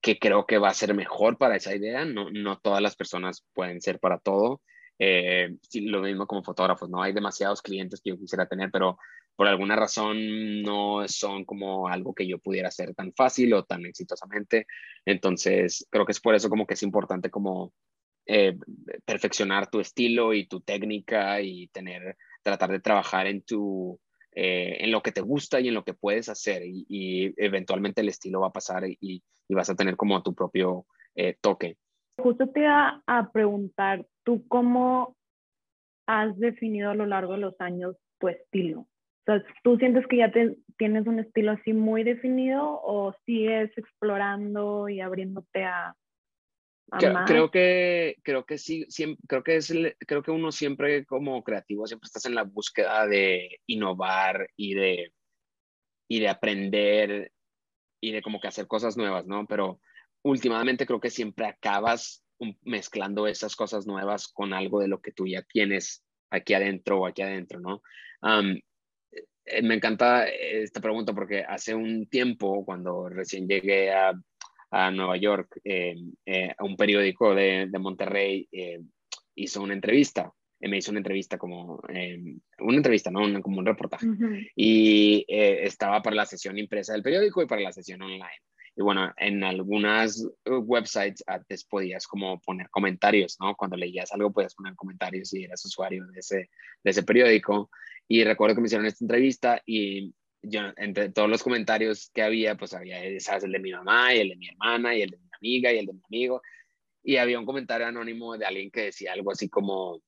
que 0.00 0.18
creo 0.18 0.46
que 0.46 0.58
va 0.58 0.68
a 0.68 0.74
ser 0.74 0.94
mejor 0.94 1.38
para 1.38 1.56
esa 1.56 1.74
idea, 1.74 2.04
no, 2.04 2.30
no 2.30 2.58
todas 2.58 2.82
las 2.82 2.96
personas 2.96 3.44
pueden 3.52 3.80
ser 3.80 3.98
para 3.98 4.18
todo. 4.18 4.60
Sí, 4.98 5.82
lo 5.82 6.00
mismo 6.00 6.26
como 6.26 6.42
fotógrafos, 6.42 6.90
¿no? 6.90 7.00
Hay 7.02 7.12
demasiados 7.12 7.62
clientes 7.62 8.00
que 8.02 8.10
yo 8.10 8.18
quisiera 8.18 8.46
tener, 8.48 8.70
pero 8.72 8.98
por 9.38 9.46
alguna 9.46 9.76
razón 9.76 10.62
no 10.62 11.06
son 11.06 11.44
como 11.44 11.86
algo 11.86 12.12
que 12.12 12.26
yo 12.26 12.40
pudiera 12.40 12.66
hacer 12.66 12.92
tan 12.96 13.12
fácil 13.12 13.54
o 13.54 13.62
tan 13.62 13.86
exitosamente. 13.86 14.66
Entonces, 15.04 15.86
creo 15.90 16.04
que 16.04 16.10
es 16.10 16.18
por 16.18 16.34
eso 16.34 16.50
como 16.50 16.66
que 16.66 16.74
es 16.74 16.82
importante 16.82 17.30
como 17.30 17.72
eh, 18.26 18.58
perfeccionar 19.04 19.70
tu 19.70 19.78
estilo 19.78 20.34
y 20.34 20.48
tu 20.48 20.60
técnica 20.60 21.40
y 21.40 21.68
tener, 21.68 22.16
tratar 22.42 22.70
de 22.70 22.80
trabajar 22.80 23.26
en 23.26 23.42
tu, 23.42 23.98
eh, 24.32 24.76
en 24.80 24.90
lo 24.90 25.02
que 25.02 25.12
te 25.12 25.20
gusta 25.20 25.60
y 25.60 25.68
en 25.68 25.74
lo 25.74 25.84
que 25.84 25.94
puedes 25.94 26.28
hacer 26.28 26.62
y, 26.64 27.34
eventualmente 27.36 28.00
el 28.00 28.08
estilo 28.08 28.40
va 28.40 28.48
a 28.48 28.52
pasar 28.52 28.84
y, 28.86 29.22
vas 29.48 29.70
a 29.70 29.74
tener 29.74 29.96
como 29.96 30.22
tu 30.22 30.34
propio 30.34 30.86
eh, 31.14 31.36
toque. 31.40 31.76
Justo 32.18 32.48
te 32.50 32.60
iba 32.60 33.02
a 33.06 33.32
preguntar, 33.32 34.06
¿tú 34.24 34.46
cómo 34.46 35.16
has 36.06 36.38
definido 36.38 36.90
a 36.90 36.94
lo 36.94 37.06
largo 37.06 37.32
de 37.32 37.38
los 37.40 37.60
años 37.60 37.96
tu 38.18 38.28
estilo? 38.28 38.86
¿tú 39.62 39.76
sientes 39.76 40.06
que 40.06 40.18
ya 40.18 40.32
tienes 40.78 41.06
un 41.06 41.18
estilo 41.18 41.52
así 41.52 41.72
muy 41.72 42.02
definido 42.02 42.80
o 42.82 43.14
sigues 43.26 43.70
explorando 43.76 44.88
y 44.88 45.00
abriéndote 45.00 45.64
a, 45.64 45.94
Creo 47.26 47.50
que, 47.50 48.16
creo 48.22 48.46
que 48.46 48.56
sí, 48.56 48.86
siempre, 48.88 49.22
creo 49.28 49.42
que 49.42 49.56
es, 49.56 49.72
creo 50.06 50.22
que 50.22 50.30
uno 50.30 50.50
siempre 50.50 51.04
como 51.04 51.42
creativo 51.44 51.86
siempre 51.86 52.06
estás 52.06 52.24
en 52.24 52.34
la 52.34 52.44
búsqueda 52.44 53.06
de 53.06 53.60
innovar 53.66 54.48
y 54.56 54.74
de, 54.74 55.12
y 56.08 56.20
de 56.20 56.28
aprender 56.28 57.32
y 58.00 58.12
de 58.12 58.22
como 58.22 58.40
que 58.40 58.48
hacer 58.48 58.66
cosas 58.66 58.96
nuevas, 58.96 59.26
¿no? 59.26 59.46
Pero 59.46 59.80
últimamente 60.22 60.86
creo 60.86 61.00
que 61.00 61.10
siempre 61.10 61.46
acabas 61.46 62.24
mezclando 62.62 63.26
esas 63.26 63.54
cosas 63.54 63.86
nuevas 63.86 64.28
con 64.28 64.52
algo 64.54 64.80
de 64.80 64.88
lo 64.88 65.00
que 65.00 65.12
tú 65.12 65.26
ya 65.26 65.42
tienes 65.42 66.04
aquí 66.30 66.54
adentro 66.54 67.00
o 67.00 67.06
aquí 67.06 67.22
adentro, 67.22 67.60
¿no? 67.60 67.82
Eh, 69.50 69.62
me 69.62 69.74
encanta 69.74 70.26
esta 70.28 70.80
pregunta 70.80 71.12
porque 71.12 71.42
hace 71.42 71.74
un 71.74 72.08
tiempo, 72.08 72.64
cuando 72.64 73.08
recién 73.08 73.48
llegué 73.48 73.92
a, 73.92 74.12
a 74.70 74.90
Nueva 74.90 75.16
York, 75.16 75.60
eh, 75.64 75.96
eh, 76.26 76.54
un 76.60 76.76
periódico 76.76 77.34
de, 77.34 77.66
de 77.70 77.78
Monterrey 77.78 78.48
hizo 79.34 79.62
una 79.62 79.74
entrevista. 79.74 80.32
me 80.60 80.78
hizo 80.78 80.90
una 80.90 81.00
entrevista 81.00 81.38
como, 81.38 81.80
una 82.58 82.76
entrevista, 82.76 83.10
¿no? 83.10 83.42
como 83.42 83.58
un 83.58 83.66
reportaje. 83.66 84.06
Y 84.56 85.24
estaba 85.28 86.02
para 86.02 86.16
la 86.16 86.26
sesión 86.26 86.58
impresa 86.58 86.92
del 86.92 87.02
periódico 87.02 87.42
y 87.42 87.46
para 87.46 87.62
la 87.62 87.72
sesión 87.72 88.02
online. 88.02 88.42
Y 88.76 88.82
bueno, 88.82 89.12
en 89.16 89.42
algunas 89.42 90.24
websites 90.46 91.24
antes 91.26 91.64
podías 91.64 92.06
como 92.06 92.40
poner 92.40 92.70
comentarios, 92.70 93.36
¿no? 93.40 93.56
Cuando 93.56 93.76
leías 93.76 94.12
algo 94.12 94.32
podías 94.32 94.54
poner 94.54 94.76
comentarios 94.76 95.30
si 95.30 95.42
eras 95.42 95.64
usuario 95.64 96.06
de 96.06 96.20
ese, 96.20 96.50
de 96.84 96.90
ese 96.90 97.02
periódico. 97.02 97.70
Y 98.06 98.22
recuerdo 98.22 98.54
que 98.54 98.60
me 98.60 98.66
hicieron 98.66 98.86
esta 98.86 99.04
entrevista 99.04 99.62
y 99.66 100.14
yo, 100.42 100.60
entre 100.76 101.10
todos 101.10 101.28
los 101.28 101.42
comentarios 101.42 102.10
que 102.14 102.22
había, 102.22 102.56
pues 102.56 102.74
había, 102.74 102.98
¿sabes? 103.20 103.44
El 103.44 103.52
de 103.52 103.58
mi 103.58 103.72
mamá 103.72 104.14
y 104.14 104.20
el 104.20 104.28
de 104.30 104.36
mi 104.36 104.48
hermana 104.48 104.94
y 104.94 105.02
el 105.02 105.10
de 105.10 105.18
mi 105.18 105.28
amiga 105.40 105.72
y 105.72 105.78
el 105.78 105.86
de 105.86 105.92
mi 105.92 106.02
amigo. 106.08 106.42
Y 107.02 107.16
había 107.16 107.38
un 107.38 107.46
comentario 107.46 107.86
anónimo 107.86 108.36
de 108.36 108.46
alguien 108.46 108.70
que 108.70 108.82
decía 108.82 109.12
algo 109.12 109.30
así 109.30 109.48
como, 109.48 110.02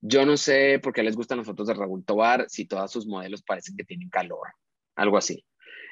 yo 0.00 0.24
no 0.24 0.36
sé 0.36 0.78
por 0.78 0.92
qué 0.92 1.02
les 1.02 1.16
gustan 1.16 1.38
las 1.38 1.46
fotos 1.46 1.66
de 1.66 1.74
Raúl 1.74 2.04
Tobar 2.04 2.46
si 2.48 2.66
todos 2.66 2.90
sus 2.92 3.06
modelos 3.06 3.42
parecen 3.42 3.76
que 3.76 3.84
tienen 3.84 4.08
calor. 4.08 4.48
Algo 4.94 5.16
así. 5.16 5.44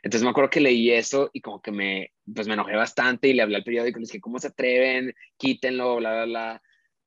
Entonces 0.02 0.22
me 0.22 0.30
acuerdo 0.30 0.50
que 0.50 0.60
leí 0.60 0.90
eso 0.90 1.30
y 1.32 1.40
como 1.40 1.62
que 1.62 1.72
me, 1.72 2.12
pues 2.32 2.46
me 2.46 2.54
enojé 2.54 2.76
bastante 2.76 3.28
y 3.28 3.32
le 3.32 3.42
hablé 3.42 3.56
al 3.56 3.64
periódico 3.64 3.98
y 3.98 4.02
le 4.02 4.06
dije, 4.06 4.20
¿cómo 4.20 4.38
se 4.38 4.48
atreven? 4.48 5.14
Quítenlo, 5.38 5.96
bla, 5.96 6.12
bla, 6.12 6.24
bla. 6.26 6.62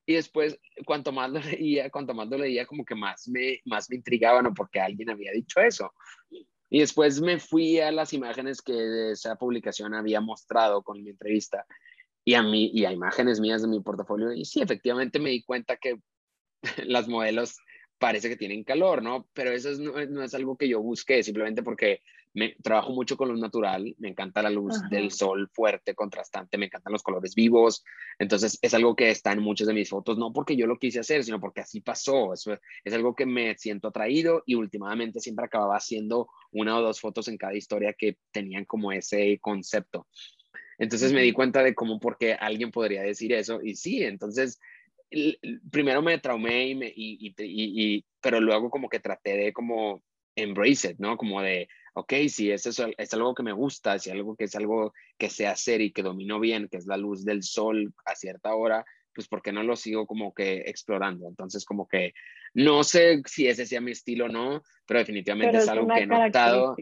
Y 0.08 0.13
después, 0.13 0.58
cuanto 0.86 1.12
más 1.12 1.30
lo 1.30 1.39
leía, 1.41 1.91
cuanto 1.91 2.15
más 2.15 2.28
lo 2.30 2.38
leía, 2.38 2.65
como 2.65 2.86
que 2.86 2.96
más 2.96 3.28
me, 3.28 3.60
más 3.65 3.89
me 3.89 3.98
intrigaba, 3.98 4.41
¿no? 4.41 4.54
Porque 4.54 4.80
alguien 4.80 5.10
había 5.10 5.34
dicho 5.34 5.60
eso. 5.60 5.93
Y 6.70 6.80
después 6.80 7.22
me 7.22 7.39
fui 7.39 7.80
a 7.80 7.91
las 7.91 8.13
imágenes 8.13 8.62
que 8.62 9.12
esa 9.12 9.36
publicación 9.36 9.93
había 9.93 10.22
mostrado 10.22 10.82
con 10.82 11.04
mi 11.04 11.12
entrevista 11.12 11.65
y 12.24 12.34
a 12.34 12.41
mí, 12.41 12.72
y 12.74 12.86
a 12.86 12.91
imágenes 12.91 13.39
mías 13.39 13.62
de 13.62 13.67
mi 13.67 13.82
portafolio. 13.82 14.32
Y 14.32 14.46
sí, 14.46 14.62
efectivamente 14.62 15.20
me 15.20 15.30
di 15.30 15.43
cuenta 15.43 15.76
que 15.76 16.00
las 16.86 17.08
modelos 17.10 17.58
parece 17.98 18.30
que 18.30 18.38
tienen 18.38 18.63
calor, 18.63 19.04
¿no? 19.04 19.28
Pero 19.34 19.52
eso 19.52 19.72
no, 19.72 20.06
no, 20.06 20.24
es 20.24 20.34
algo 20.34 20.58
que 20.58 20.70
yo 20.70 20.82
busqué, 20.82 21.22
simplemente 21.22 21.63
porque 21.63 22.02
me 22.34 22.56
trabajo 22.62 22.92
mucho 22.92 23.18
con 23.18 23.30
luz 23.30 23.40
natural, 23.40 23.96
me 23.98 24.10
encanta 24.10 24.42
la 24.42 24.50
luz 24.50 24.76
del 24.90 25.12
sol 25.12 25.50
fuerte, 25.52 25.96
contrastante, 25.96 26.58
me 26.58 26.68
encantan 26.68 26.94
los 26.94 27.04
colores 27.04 27.34
vivos, 27.36 27.84
entonces 28.20 28.60
es 28.62 28.74
algo 28.74 28.96
que 28.96 29.10
está 29.10 29.32
en 29.32 29.42
muchas 29.42 29.68
de 29.68 29.74
mis 29.74 29.90
fotos, 29.90 30.18
no 30.18 30.32
porque 30.32 30.56
yo 30.56 30.68
lo 30.68 30.78
quise 30.78 31.00
hacer, 31.00 31.24
sino 31.24 31.40
porque 31.40 31.62
así 31.62 31.82
pasó, 31.82 32.34
Eso 32.34 32.58
es 32.84 32.94
algo 32.94 33.16
que 33.16 33.26
me 33.26 33.58
siento 33.58 33.88
atraído 33.88 34.44
y 34.46 34.56
últimamente 34.56 35.20
siempre 35.20 35.46
acababa 35.46 35.78
haciendo 35.78 36.30
una 36.52 36.78
o 36.78 36.82
dos 36.82 37.00
fotos 37.00 37.28
en 37.28 37.38
cada 37.38 37.56
historia 37.56 37.94
que 37.94 38.18
tenían 38.32 38.66
como 38.66 38.92
ese 38.92 39.40
concepto. 39.40 40.08
Entonces 40.78 41.12
me 41.12 41.24
di 41.24 41.32
cuenta 41.32 41.63
de 41.63 41.74
cómo, 41.74 42.00
porque 42.00 42.34
alguien 42.34 42.72
podría 42.72 43.02
decir 43.02 43.34
eso, 43.34 43.62
y 43.63 43.76
sí, 43.76 44.04
entonces 44.04 44.60
primero 45.72 46.02
me 46.02 46.18
traumé 46.20 46.68
y, 46.68 46.76
me, 46.76 46.88
y, 46.88 47.34
y, 47.38 48.06
pero 48.22 48.42
luego 48.42 48.70
como 48.70 48.90
que 48.90 49.00
traté 49.00 49.38
de 49.38 49.54
como 49.54 50.04
embrace 50.38 50.91
it, 50.91 51.00
¿no? 51.00 51.17
Como 51.17 51.41
de, 51.41 51.67
ok, 51.93 52.13
si 52.30 52.52
es, 52.52 52.65
eso, 52.65 52.88
es 52.97 53.13
algo 53.13 53.34
que 53.34 53.43
me 53.43 53.52
gusta, 53.52 54.00
si 54.00 54.12
algo 54.12 54.36
que 54.36 54.45
es 54.45 54.56
algo 54.56 54.93
que 55.17 55.30
sé 55.30 55.47
hacer 55.47 55.82
y 55.82 55.91
que 55.91 56.04
domino 56.04 56.39
bien, 56.39 56.69
que 56.69 56.78
es 56.78 56.86
la 56.86 56.95
luz 56.95 57.26
del 57.26 57.43
sol 57.43 57.93
a 58.06 58.15
cierta 58.15 58.56
hora, 58.56 58.86
pues 59.13 59.28
¿por 59.28 59.41
qué 59.41 59.52
no 59.52 59.63
lo 59.63 59.76
sigo 59.76 60.06
como 60.06 60.32
que 60.32 60.58
explorando? 60.67 61.28
Entonces 61.28 61.65
como 61.65 61.88
que 61.88 62.13
no 62.54 62.84
sé 62.84 63.23
si 63.26 63.47
ese 63.47 63.65
sea 63.65 63.82
mi 63.82 63.91
estilo 63.91 64.26
o 64.26 64.30
no, 64.30 64.62
pero 64.86 65.00
definitivamente 65.00 65.58
es, 65.58 65.67
algo 65.67 65.88
que 65.88 66.02
he 66.02 66.06
notado, 66.06 66.76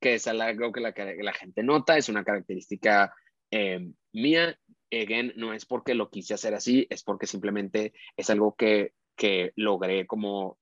que 0.00 0.14
es 0.14 0.26
algo 0.26 0.72
que 0.72 0.80
la, 0.80 0.94
la 1.20 1.32
gente 1.34 1.62
nota, 1.62 1.98
es 1.98 2.08
una 2.08 2.24
característica 2.24 3.14
eh, 3.50 3.90
mía. 4.12 4.58
Again, 4.90 5.32
no 5.36 5.54
es 5.54 5.64
porque 5.64 5.94
lo 5.94 6.10
quise 6.10 6.34
hacer 6.34 6.54
así, 6.54 6.86
es 6.90 7.02
porque 7.02 7.26
simplemente 7.26 7.92
es 8.16 8.28
algo 8.30 8.54
que, 8.56 8.92
que 9.16 9.52
logré 9.56 10.06
como, 10.06 10.58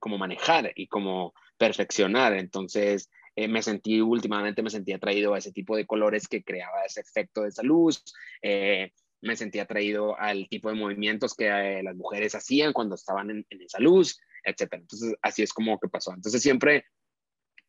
como 0.00 0.18
manejar 0.18 0.72
y 0.74 0.86
como 0.86 1.34
perfeccionar. 1.58 2.34
Entonces, 2.34 3.10
eh, 3.36 3.48
me 3.48 3.62
sentí 3.62 4.00
últimamente, 4.00 4.62
me 4.62 4.70
sentí 4.70 4.92
atraído 4.92 5.34
a 5.34 5.38
ese 5.38 5.52
tipo 5.52 5.76
de 5.76 5.86
colores 5.86 6.26
que 6.26 6.42
creaba 6.42 6.84
ese 6.84 7.00
efecto 7.00 7.42
de 7.42 7.50
esa 7.50 7.62
luz. 7.62 8.02
Eh, 8.42 8.92
me 9.20 9.36
sentí 9.36 9.58
atraído 9.58 10.18
al 10.18 10.48
tipo 10.48 10.68
de 10.68 10.76
movimientos 10.76 11.34
que 11.34 11.46
eh, 11.46 11.82
las 11.82 11.96
mujeres 11.96 12.34
hacían 12.34 12.72
cuando 12.72 12.94
estaban 12.94 13.30
en, 13.30 13.62
esa 13.62 13.80
luz, 13.80 14.18
etc. 14.44 14.68
Entonces, 14.72 15.14
así 15.22 15.42
es 15.42 15.52
como 15.52 15.78
que 15.78 15.88
pasó. 15.88 16.12
Entonces, 16.12 16.40
siempre, 16.42 16.84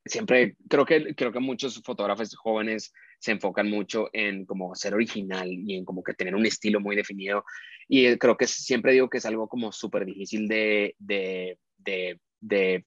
siempre 0.05 0.55
creo 0.67 0.85
que, 0.85 1.15
creo 1.15 1.31
que 1.31 1.39
muchos 1.39 1.81
fotógrafos 1.83 2.35
jóvenes 2.35 2.93
se 3.19 3.31
enfocan 3.31 3.69
mucho 3.69 4.09
en 4.13 4.45
como 4.45 4.73
ser 4.75 4.93
original 4.93 5.49
y 5.51 5.75
en 5.75 5.85
como 5.85 6.03
que 6.03 6.13
tener 6.13 6.35
un 6.35 6.45
estilo 6.45 6.79
muy 6.79 6.95
definido. 6.95 7.43
Y 7.87 8.17
creo 8.17 8.37
que 8.37 8.47
siempre 8.47 8.93
digo 8.93 9.09
que 9.09 9.17
es 9.17 9.25
algo 9.25 9.47
como 9.47 9.71
súper 9.71 10.05
difícil 10.05 10.47
de, 10.47 10.95
de, 10.99 11.57
de, 11.77 12.19
de 12.39 12.85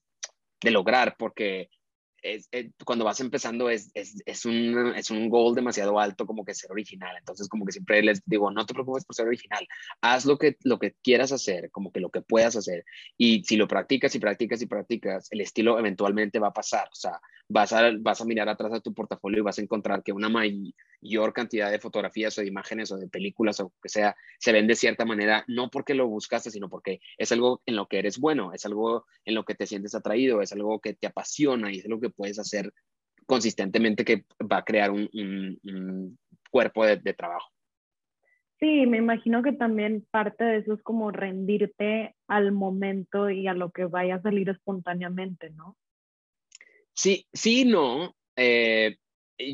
de 0.63 0.71
lograr, 0.71 1.15
porque 1.17 1.69
eh, 2.23 2.71
cuando 2.85 3.03
vas 3.03 3.19
empezando 3.19 3.69
es, 3.69 3.91
es, 3.93 4.23
es, 4.25 4.45
un, 4.45 4.93
es 4.95 5.11
un 5.11 5.27
goal 5.27 5.55
demasiado 5.55 5.99
alto 5.99 6.25
como 6.25 6.45
que 6.45 6.53
ser 6.53 6.71
original. 6.71 7.15
Entonces 7.17 7.49
como 7.49 7.65
que 7.65 7.73
siempre 7.73 8.01
les 8.01 8.21
digo, 8.25 8.49
no 8.49 8.65
te 8.65 8.73
preocupes 8.73 9.03
por 9.03 9.13
ser 9.13 9.27
original, 9.27 9.67
haz 10.01 10.25
lo 10.25 10.37
que, 10.37 10.55
lo 10.63 10.79
que 10.79 10.95
quieras 11.03 11.33
hacer, 11.33 11.69
como 11.69 11.91
que 11.91 11.99
lo 11.99 12.09
que 12.09 12.21
puedas 12.21 12.55
hacer. 12.55 12.85
Y 13.17 13.43
si 13.43 13.57
lo 13.57 13.67
practicas 13.67 14.15
y 14.15 14.19
practicas 14.19 14.61
y 14.61 14.67
practicas, 14.67 15.27
el 15.31 15.41
estilo 15.41 15.77
eventualmente 15.77 16.39
va 16.39 16.47
a 16.47 16.53
pasar. 16.53 16.87
O 16.87 16.95
sea, 16.95 17.19
vas 17.53 17.71
a, 17.71 17.91
vas 17.99 18.19
a 18.19 18.25
mirar 18.25 18.49
atrás 18.49 18.71
de 18.71 18.81
tu 18.81 18.93
portafolio 18.93 19.39
y 19.39 19.43
vas 19.43 19.59
a 19.59 19.61
encontrar 19.61 20.01
que 20.01 20.11
una 20.11 20.27
mayor 20.27 21.33
cantidad 21.33 21.69
de 21.69 21.77
fotografías 21.77 22.35
o 22.37 22.41
de 22.41 22.47
imágenes 22.47 22.91
o 22.91 22.97
de 22.97 23.07
películas 23.07 23.59
o 23.59 23.71
que 23.81 23.89
sea, 23.89 24.15
se 24.39 24.51
ven 24.51 24.65
de 24.65 24.75
cierta 24.75 25.05
manera, 25.05 25.45
no 25.47 25.69
porque 25.69 25.93
lo 25.93 26.07
buscaste, 26.07 26.49
sino 26.49 26.67
porque 26.67 26.99
es 27.15 27.31
algo 27.31 27.61
en 27.67 27.75
lo 27.75 27.87
que 27.87 27.99
eres 27.99 28.19
bueno, 28.19 28.53
es 28.53 28.65
algo 28.65 29.05
en 29.23 29.35
lo 29.35 29.45
que 29.45 29.53
te 29.53 29.67
sientes 29.67 29.93
atraído, 29.93 30.41
es 30.41 30.51
algo 30.51 30.79
que 30.79 30.95
te 30.95 31.05
apasiona 31.05 31.71
y 31.71 31.77
es 31.77 31.85
algo 31.85 32.01
que 32.01 32.09
puedes 32.09 32.39
hacer 32.39 32.73
consistentemente 33.27 34.03
que 34.03 34.25
va 34.51 34.57
a 34.57 34.65
crear 34.65 34.89
un, 34.89 35.07
un, 35.13 36.17
cuerpo 36.49 36.85
de, 36.85 36.97
de 36.97 37.13
trabajo. 37.13 37.49
Sí, 38.59 38.85
me 38.85 38.97
imagino 38.97 39.43
que 39.43 39.53
también 39.53 40.05
parte 40.09 40.43
de 40.43 40.57
eso 40.57 40.73
es 40.73 40.81
como 40.83 41.11
rendirte 41.11 42.15
al 42.27 42.51
momento 42.51 43.29
y 43.29 43.47
a 43.47 43.53
lo 43.53 43.71
que 43.71 43.85
vaya 43.85 44.15
a 44.15 44.21
salir 44.21 44.49
espontáneamente, 44.49 45.49
¿no? 45.51 45.75
Sí, 46.93 47.27
sí, 47.33 47.65
no. 47.65 48.15
Eh, 48.35 48.97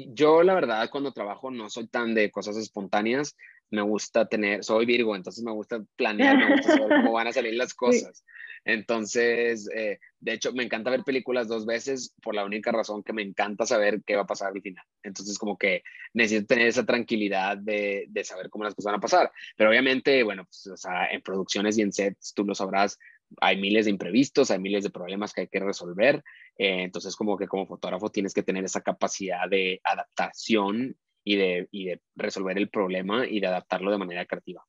yo 0.08 0.44
la 0.44 0.54
verdad 0.54 0.90
cuando 0.90 1.12
trabajo 1.12 1.52
no 1.52 1.70
soy 1.70 1.88
tan 1.88 2.14
de 2.14 2.32
cosas 2.32 2.58
espontáneas. 2.58 3.36
Me 3.72 3.82
gusta 3.84 4.28
tener, 4.28 4.64
soy 4.64 4.88
Virgo, 4.88 5.16
entonces 5.16 5.44
me 5.44 5.52
gusta 5.52 5.84
planear, 5.96 6.38
me 6.38 6.56
gusta 6.56 6.76
saber 6.76 7.02
cómo 7.02 7.12
van 7.14 7.28
a 7.28 7.34
salir 7.34 7.54
las 7.54 7.74
cosas. 7.76 8.24
Entonces, 8.66 9.70
eh, 9.76 10.00
de 10.20 10.34
hecho, 10.34 10.54
me 10.54 10.64
encanta 10.64 10.90
ver 10.90 11.04
películas 11.04 11.48
dos 11.48 11.66
veces 11.66 12.14
por 12.22 12.36
la 12.36 12.46
única 12.46 12.72
razón 12.72 13.04
que 13.04 13.14
me 13.14 13.22
encanta 13.22 13.66
saber 13.66 14.02
qué 14.06 14.16
va 14.16 14.24
a 14.24 14.28
pasar 14.28 14.52
al 14.54 14.62
final. 14.62 14.84
Entonces, 15.04 15.38
como 15.38 15.58
que 15.58 15.84
necesito 16.14 16.48
tener 16.48 16.68
esa 16.68 16.86
tranquilidad 16.86 17.58
de, 17.58 18.06
de 18.10 18.24
saber 18.24 18.50
cómo 18.50 18.64
las 18.64 18.74
cosas 18.74 18.92
van 18.92 19.00
a 19.00 19.02
pasar. 19.02 19.32
Pero 19.56 19.70
obviamente, 19.70 20.24
bueno, 20.24 20.46
pues, 20.46 20.68
o 20.68 20.78
sea, 20.78 21.06
en 21.12 21.22
producciones 21.22 21.78
y 21.78 21.84
en 21.84 21.94
sets, 21.94 22.34
tú 22.34 22.44
lo 22.44 22.56
sabrás, 22.56 22.98
hay 23.42 23.58
miles 23.58 23.86
de 23.86 23.92
imprevistos, 23.92 24.52
hay 24.52 24.60
miles 24.60 24.84
de 24.84 24.90
problemas 24.90 25.34
que 25.34 25.42
hay 25.42 25.48
que 25.48 25.60
resolver. 25.60 26.24
Eh, 26.58 26.84
entonces, 26.84 27.16
como 27.16 27.38
que 27.38 27.48
como 27.48 27.66
fotógrafo 27.66 28.10
tienes 28.10 28.34
que 28.34 28.44
tener 28.44 28.64
esa 28.64 28.82
capacidad 28.82 29.48
de 29.50 29.80
adaptación 29.84 30.96
y 31.24 31.36
de, 31.36 31.68
y 31.72 31.86
de 31.86 32.02
resolver 32.16 32.58
el 32.58 32.70
problema 32.70 33.28
y 33.28 33.40
de 33.40 33.48
adaptarlo 33.48 33.92
de 33.92 33.98
manera 33.98 34.26
creativa. 34.26 34.64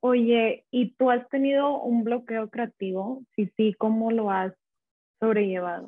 Oye, 0.00 0.64
¿y 0.70 0.94
tú 0.94 1.10
has 1.10 1.28
tenido 1.28 1.80
un 1.82 2.04
bloqueo 2.04 2.48
creativo? 2.50 3.24
Sí, 3.34 3.50
sí, 3.56 3.74
¿cómo 3.74 4.10
lo 4.10 4.30
has 4.30 4.52
sobrellevado? 5.20 5.86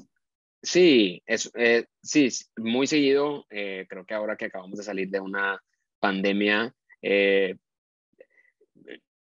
Sí, 0.62 1.22
es, 1.26 1.50
eh, 1.54 1.86
sí, 2.02 2.28
muy 2.56 2.86
seguido. 2.86 3.46
Eh, 3.50 3.86
creo 3.88 4.04
que 4.04 4.14
ahora 4.14 4.36
que 4.36 4.46
acabamos 4.46 4.78
de 4.78 4.84
salir 4.84 5.08
de 5.08 5.20
una 5.20 5.62
pandemia, 6.00 6.74
eh, 7.00 7.56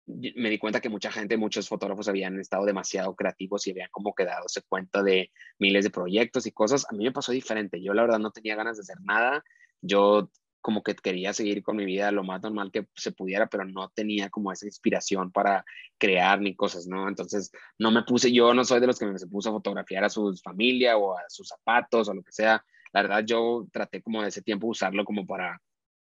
me 0.07 0.51
di 0.51 0.59
cuenta 0.59 0.81
que 0.81 0.89
mucha 0.89 1.11
gente, 1.11 1.37
muchos 1.37 1.69
fotógrafos 1.69 2.09
habían 2.09 2.39
estado 2.39 2.65
demasiado 2.65 3.15
creativos 3.15 3.67
y 3.67 3.71
habían 3.71 3.89
como 3.91 4.15
quedado 4.15 4.47
cuenta 4.69 5.03
de 5.03 5.31
miles 5.59 5.85
de 5.85 5.91
proyectos 5.91 6.47
y 6.47 6.53
cosas. 6.53 6.87
A 6.91 6.95
mí 6.95 7.05
me 7.05 7.13
pasó 7.13 7.33
diferente. 7.33 7.83
Yo 7.83 7.95
la 7.95 8.03
verdad 8.03 8.19
no 8.19 8.31
tenía 8.31 8.57
ganas 8.57 8.77
de 8.77 8.83
hacer 8.83 8.99
nada. 9.03 9.43
Yo 9.81 10.31
como 10.61 10.83
que 10.83 10.95
quería 10.95 11.35
seguir 11.35 11.63
con 11.63 11.77
mi 11.77 11.85
vida 11.85 12.11
lo 12.11 12.25
más 12.25 12.43
normal 12.43 12.71
que 12.73 12.89
se 12.95 13.13
pudiera, 13.13 13.49
pero 13.49 13.67
no 13.67 13.91
tenía 13.91 14.31
como 14.31 14.51
esa 14.51 14.65
inspiración 14.65 15.31
para 15.31 15.63
crear 15.99 16.41
ni 16.41 16.57
cosas, 16.57 16.87
¿no? 16.87 17.07
Entonces 17.07 17.51
no 17.79 17.91
me 17.91 18.03
puse, 18.03 18.33
yo 18.33 18.55
no 18.55 18.65
soy 18.65 18.81
de 18.81 18.87
los 18.87 18.99
que 18.99 19.05
me 19.05 19.19
se 19.19 19.27
puso 19.27 19.51
a 19.51 19.53
fotografiar 19.53 20.05
a 20.05 20.09
su 20.09 20.35
familia 20.43 20.97
o 20.97 21.19
a 21.19 21.23
sus 21.29 21.49
zapatos 21.49 22.09
o 22.09 22.15
lo 22.15 22.23
que 22.23 22.33
sea. 22.33 22.65
La 22.95 23.03
verdad 23.03 23.25
yo 23.27 23.67
traté 23.73 24.01
como 24.03 24.23
de 24.23 24.29
ese 24.29 24.41
tiempo 24.41 24.67
usarlo 24.67 25.05
como 25.05 25.27
para 25.27 25.61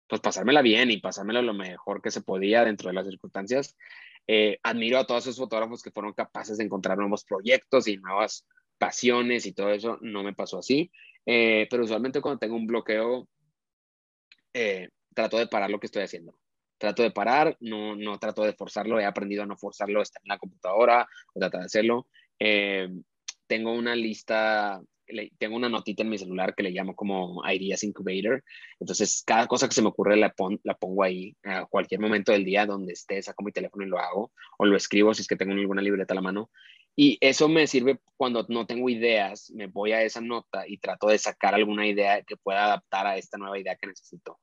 pues 0.07 0.21
pasármela 0.21 0.61
bien 0.61 0.91
y 0.91 0.97
pasármela 0.97 1.41
lo 1.41 1.53
mejor 1.53 2.01
que 2.01 2.11
se 2.11 2.21
podía 2.21 2.63
dentro 2.63 2.89
de 2.89 2.93
las 2.93 3.07
circunstancias. 3.07 3.75
Eh, 4.27 4.59
admiro 4.63 4.99
a 4.99 5.05
todos 5.05 5.23
esos 5.23 5.37
fotógrafos 5.37 5.83
que 5.83 5.91
fueron 5.91 6.13
capaces 6.13 6.57
de 6.57 6.63
encontrar 6.63 6.97
nuevos 6.97 7.25
proyectos 7.25 7.87
y 7.87 7.97
nuevas 7.97 8.47
pasiones 8.77 9.45
y 9.45 9.53
todo 9.53 9.71
eso. 9.71 9.97
No 10.01 10.23
me 10.23 10.33
pasó 10.33 10.59
así, 10.59 10.91
eh, 11.25 11.67
pero 11.69 11.83
usualmente 11.83 12.21
cuando 12.21 12.39
tengo 12.39 12.55
un 12.55 12.67
bloqueo, 12.67 13.27
eh, 14.53 14.89
trato 15.13 15.37
de 15.37 15.47
parar 15.47 15.69
lo 15.69 15.79
que 15.79 15.87
estoy 15.87 16.03
haciendo. 16.03 16.37
Trato 16.77 17.03
de 17.03 17.11
parar, 17.11 17.55
no, 17.59 17.95
no 17.95 18.17
trato 18.19 18.43
de 18.43 18.53
forzarlo, 18.53 18.99
he 18.99 19.05
aprendido 19.05 19.43
a 19.43 19.45
no 19.45 19.57
forzarlo, 19.57 20.01
estar 20.01 20.21
en 20.23 20.29
la 20.29 20.37
computadora 20.37 21.07
o 21.33 21.39
tratar 21.39 21.61
de 21.61 21.65
hacerlo. 21.65 22.07
tengo 23.47 23.73
una 23.73 23.95
lista 23.95 24.81
tengo 25.37 25.55
una 25.55 25.69
notita 25.69 26.03
en 26.03 26.09
mi 26.09 26.17
celular 26.17 26.55
que 26.55 26.63
le 26.63 26.71
llamo 26.71 26.95
como 26.95 27.41
Ideas 27.49 27.83
Incubator. 27.83 28.43
Entonces, 28.79 29.23
cada 29.25 29.47
cosa 29.47 29.67
que 29.67 29.75
se 29.75 29.81
me 29.81 29.89
ocurre 29.89 30.15
la, 30.15 30.33
la 30.63 30.73
pongo 30.75 31.03
ahí 31.03 31.35
a 31.43 31.65
cualquier 31.65 31.99
momento 31.99 32.31
del 32.31 32.45
día 32.45 32.65
donde 32.65 32.93
esté, 32.93 33.21
saco 33.21 33.43
mi 33.43 33.51
teléfono 33.51 33.85
y 33.85 33.89
lo 33.89 33.99
hago, 33.99 34.31
o 34.57 34.65
lo 34.65 34.77
escribo 34.77 35.13
si 35.13 35.21
es 35.21 35.27
que 35.27 35.35
tengo 35.35 35.53
alguna 35.53 35.81
libreta 35.81 36.13
a 36.13 36.15
la 36.15 36.21
mano. 36.21 36.49
Y 36.95 37.17
eso 37.21 37.49
me 37.49 37.65
sirve 37.65 37.99
cuando 38.17 38.45
no 38.49 38.67
tengo 38.67 38.87
ideas, 38.87 39.51
me 39.51 39.67
voy 39.67 39.93
a 39.93 40.03
esa 40.03 40.21
nota 40.21 40.67
y 40.67 40.77
trato 40.77 41.07
de 41.07 41.17
sacar 41.17 41.55
alguna 41.55 41.87
idea 41.87 42.21
que 42.21 42.37
pueda 42.37 42.65
adaptar 42.65 43.07
a 43.07 43.17
esta 43.17 43.37
nueva 43.37 43.57
idea 43.57 43.75
que 43.75 43.87
necesito. 43.87 44.39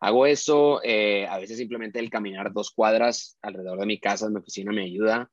Hago 0.00 0.26
eso, 0.26 0.80
eh, 0.82 1.28
a 1.28 1.38
veces 1.38 1.58
simplemente 1.58 2.00
el 2.00 2.10
caminar 2.10 2.52
dos 2.52 2.72
cuadras 2.72 3.38
alrededor 3.40 3.78
de 3.78 3.86
mi 3.86 4.00
casa, 4.00 4.26
de 4.26 4.32
mi 4.32 4.40
oficina, 4.40 4.72
me 4.72 4.82
ayuda. 4.82 5.30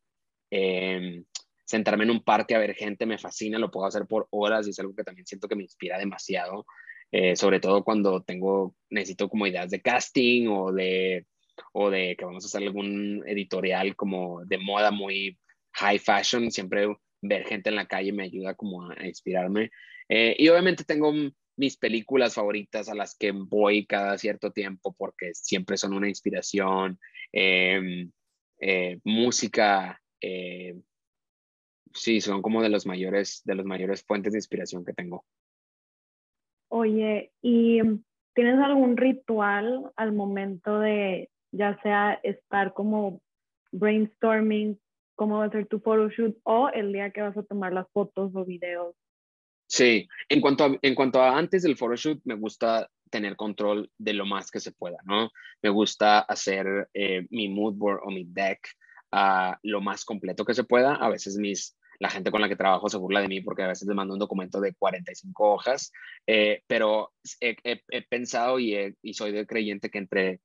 Eh, 0.52 1.24
sentarme 1.70 2.04
en 2.04 2.10
un 2.10 2.24
parque 2.24 2.56
a 2.56 2.60
ver 2.60 2.74
gente 2.74 3.06
me 3.06 3.20
fascina, 3.20 3.60
lo 3.60 3.70
puedo 3.70 3.86
hacer 3.86 4.08
por 4.08 4.28
horas 4.32 4.66
y 4.66 4.72
es 4.72 4.80
algo 4.80 4.96
que 4.96 5.04
también 5.04 5.28
siento 5.28 5.48
que 5.48 5.56
me 5.56 5.62
inspira 5.62 6.00
demasiado, 6.00 6.66
eh, 7.12 7.36
sobre 7.36 7.60
todo 7.60 7.84
cuando 7.84 8.24
tengo, 8.24 8.76
necesito 8.90 9.30
como 9.30 9.46
ideas 9.46 9.70
de 9.70 9.80
casting 9.80 10.48
o 10.48 10.74
de, 10.74 11.28
o 11.72 11.92
de 11.92 12.16
que 12.18 12.26
vamos 12.26 12.44
a 12.44 12.48
hacer 12.48 12.64
algún 12.64 13.24
editorial 13.28 13.96
como 13.96 14.44
de 14.46 14.58
moda 14.58 14.90
muy 14.90 15.38
high 15.74 16.00
fashion, 16.00 16.50
siempre 16.50 16.88
ver 17.22 17.46
gente 17.46 17.70
en 17.70 17.76
la 17.76 17.86
calle 17.86 18.14
me 18.14 18.24
ayuda 18.24 18.56
como 18.56 18.90
a, 18.90 19.06
inspirarme. 19.06 19.70
Eh, 20.10 20.36
y 20.40 20.50
obviamente 20.50 20.84
tengo 20.84 21.14
mis 21.56 21.78
películas 21.78 22.34
favoritas 22.34 22.90
a 22.90 22.96
las 22.96 23.16
que 23.16 23.32
voy 23.32 23.86
cada 23.86 24.18
cierto 24.18 24.52
tiempo 24.52 24.96
porque 24.98 25.36
siempre 25.36 25.78
son 25.78 25.94
una 25.94 26.10
inspiración, 26.10 26.98
em, 27.32 28.12
eh, 28.60 28.98
música, 29.04 30.02
sí, 31.94 32.22
son 32.22 32.42
como 32.42 32.62
de 32.62 32.70
los 32.70 32.86
mayores, 32.86 33.42
de 33.46 33.56
los 33.56 33.66
mayores 33.66 34.04
fuentes 34.04 34.34
de 34.34 34.40
inspiración 34.40 34.86
que 34.86 34.94
tengo. 34.94 35.26
Oye, 36.70 37.32
¿y 37.42 37.80
tienes 38.34 38.60
algún 38.60 38.96
ritual 38.96 39.92
al 39.96 40.14
momento 40.14 40.80
de 40.80 41.30
ya 41.52 41.80
sea 41.82 42.20
estar 42.24 42.74
como 42.74 43.22
brainstorming 43.72 44.80
cómo 45.16 45.40
va 45.40 45.46
a 45.46 45.52
ser 45.52 45.68
tu 45.68 45.80
photoshoot 45.80 46.38
o 46.44 46.70
el 46.70 46.94
día 46.94 47.12
que 47.12 47.22
vas 47.22 47.36
a 47.36 47.44
tomar 47.44 47.74
las 47.74 47.90
fotos 47.92 48.32
o 48.34 48.46
videos? 48.46 48.96
Sí, 49.68 50.08
en 50.30 50.42
cuanto 50.42 50.64
a, 50.64 50.78
en 50.82 50.96
cuanto 50.96 51.22
a 51.22 51.38
antes 51.38 51.64
del 51.64 51.76
photoshoot, 51.76 52.22
me 52.24 52.36
gusta 52.36 52.90
tener 53.10 53.36
control 53.36 53.92
de 53.98 54.14
lo 54.14 54.26
más 54.26 54.50
que 54.50 54.60
se 54.60 54.72
pueda, 54.72 54.98
¿no? 55.06 55.30
Me 55.62 55.70
gusta 55.70 56.20
hacer 56.20 56.90
eh, 56.94 57.28
mi 57.30 57.50
mood 57.50 57.74
board 57.74 58.02
o 58.04 58.12
mi 58.12 58.24
deck 58.24 58.68
a 59.12 59.60
lo 59.64 59.82
más 59.82 60.06
completo 60.06 60.46
que 60.46 60.54
se 60.54 60.64
pueda. 60.64 60.96
A 60.96 61.10
veces 61.10 61.38
mis 61.38 61.78
la 62.00 62.10
gente 62.10 62.32
con 62.32 62.42
la 62.42 62.50
que 62.50 62.56
trabajo 62.56 62.90
se 62.90 62.98
burla 62.98 63.22
de 63.22 63.28
mí 63.28 63.42
porque 63.42 63.64
a 63.64 63.68
veces 63.68 63.88
le 63.88 63.94
mando 63.94 64.14
un 64.14 64.20
documento 64.20 64.62
de 64.62 64.74
45 64.74 65.54
hojas, 65.54 65.92
eh, 66.26 66.64
pero 66.68 67.14
he, 67.42 68.02
pensado 68.10 68.60
y, 68.60 68.96
y 69.02 69.14
soy 69.14 69.32
de 69.32 69.46
creyente 69.46 69.90
que 69.90 69.98
entre 69.98 70.42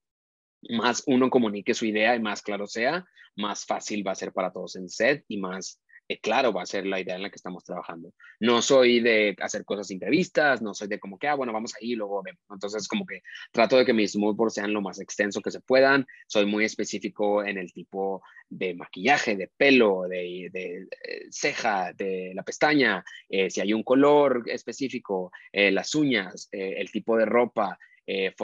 más 0.70 1.04
uno 1.06 1.30
comunique 1.30 1.74
su 1.74 1.86
idea 1.86 2.16
y 2.16 2.20
más 2.20 2.42
claro 2.42 2.66
sea, 2.66 3.06
más 3.36 3.64
fácil 3.66 4.06
va 4.06 4.12
a 4.12 4.16
ser 4.16 4.32
para 4.32 4.52
todos 4.52 4.76
en 4.76 4.88
set 4.88 5.24
y 5.28 5.38
más 5.38 5.80
eh, 6.06 6.20
claro 6.20 6.52
va 6.52 6.62
a 6.62 6.66
ser 6.66 6.86
la 6.86 7.00
idea 7.00 7.16
en 7.16 7.22
la 7.22 7.30
que 7.30 7.36
estamos 7.36 7.64
trabajando. 7.64 8.12
No 8.40 8.60
soy 8.60 9.00
de 9.00 9.34
hacer 9.40 9.64
cosas 9.64 9.90
imprevistas, 9.90 10.60
no 10.60 10.74
soy 10.74 10.88
de 10.88 10.98
como 10.98 11.18
que, 11.18 11.28
ah, 11.28 11.34
bueno, 11.34 11.52
vamos 11.52 11.74
ahí 11.76 11.92
y 11.92 11.96
luego 11.96 12.22
vemos. 12.22 12.42
Entonces, 12.50 12.86
como 12.88 13.06
que 13.06 13.22
trato 13.52 13.78
de 13.78 13.86
que 13.86 13.94
mis 13.94 14.16
moodboards 14.16 14.54
sean 14.54 14.72
lo 14.72 14.82
más 14.82 15.00
extenso 15.00 15.40
que 15.40 15.50
se 15.50 15.60
puedan. 15.60 16.06
Soy 16.26 16.44
muy 16.46 16.64
específico 16.64 17.42
en 17.42 17.56
el 17.56 17.72
tipo 17.72 18.22
de 18.50 18.74
maquillaje, 18.74 19.36
de 19.36 19.50
pelo, 19.56 20.02
de, 20.02 20.46
eh, 20.52 21.26
ceja, 21.30 21.92
de 21.94 22.32
la 22.34 22.42
pestaña, 22.42 23.04
eh, 23.28 23.50
si 23.50 23.60
hay 23.60 23.72
un 23.72 23.82
color 23.82 24.42
específico, 24.46 25.32
las 25.52 25.94
uñas, 25.94 26.48
el 26.52 26.90
tipo 26.90 27.16
de 27.16 27.24
ropa, 27.24 27.78
eh, 28.06 28.34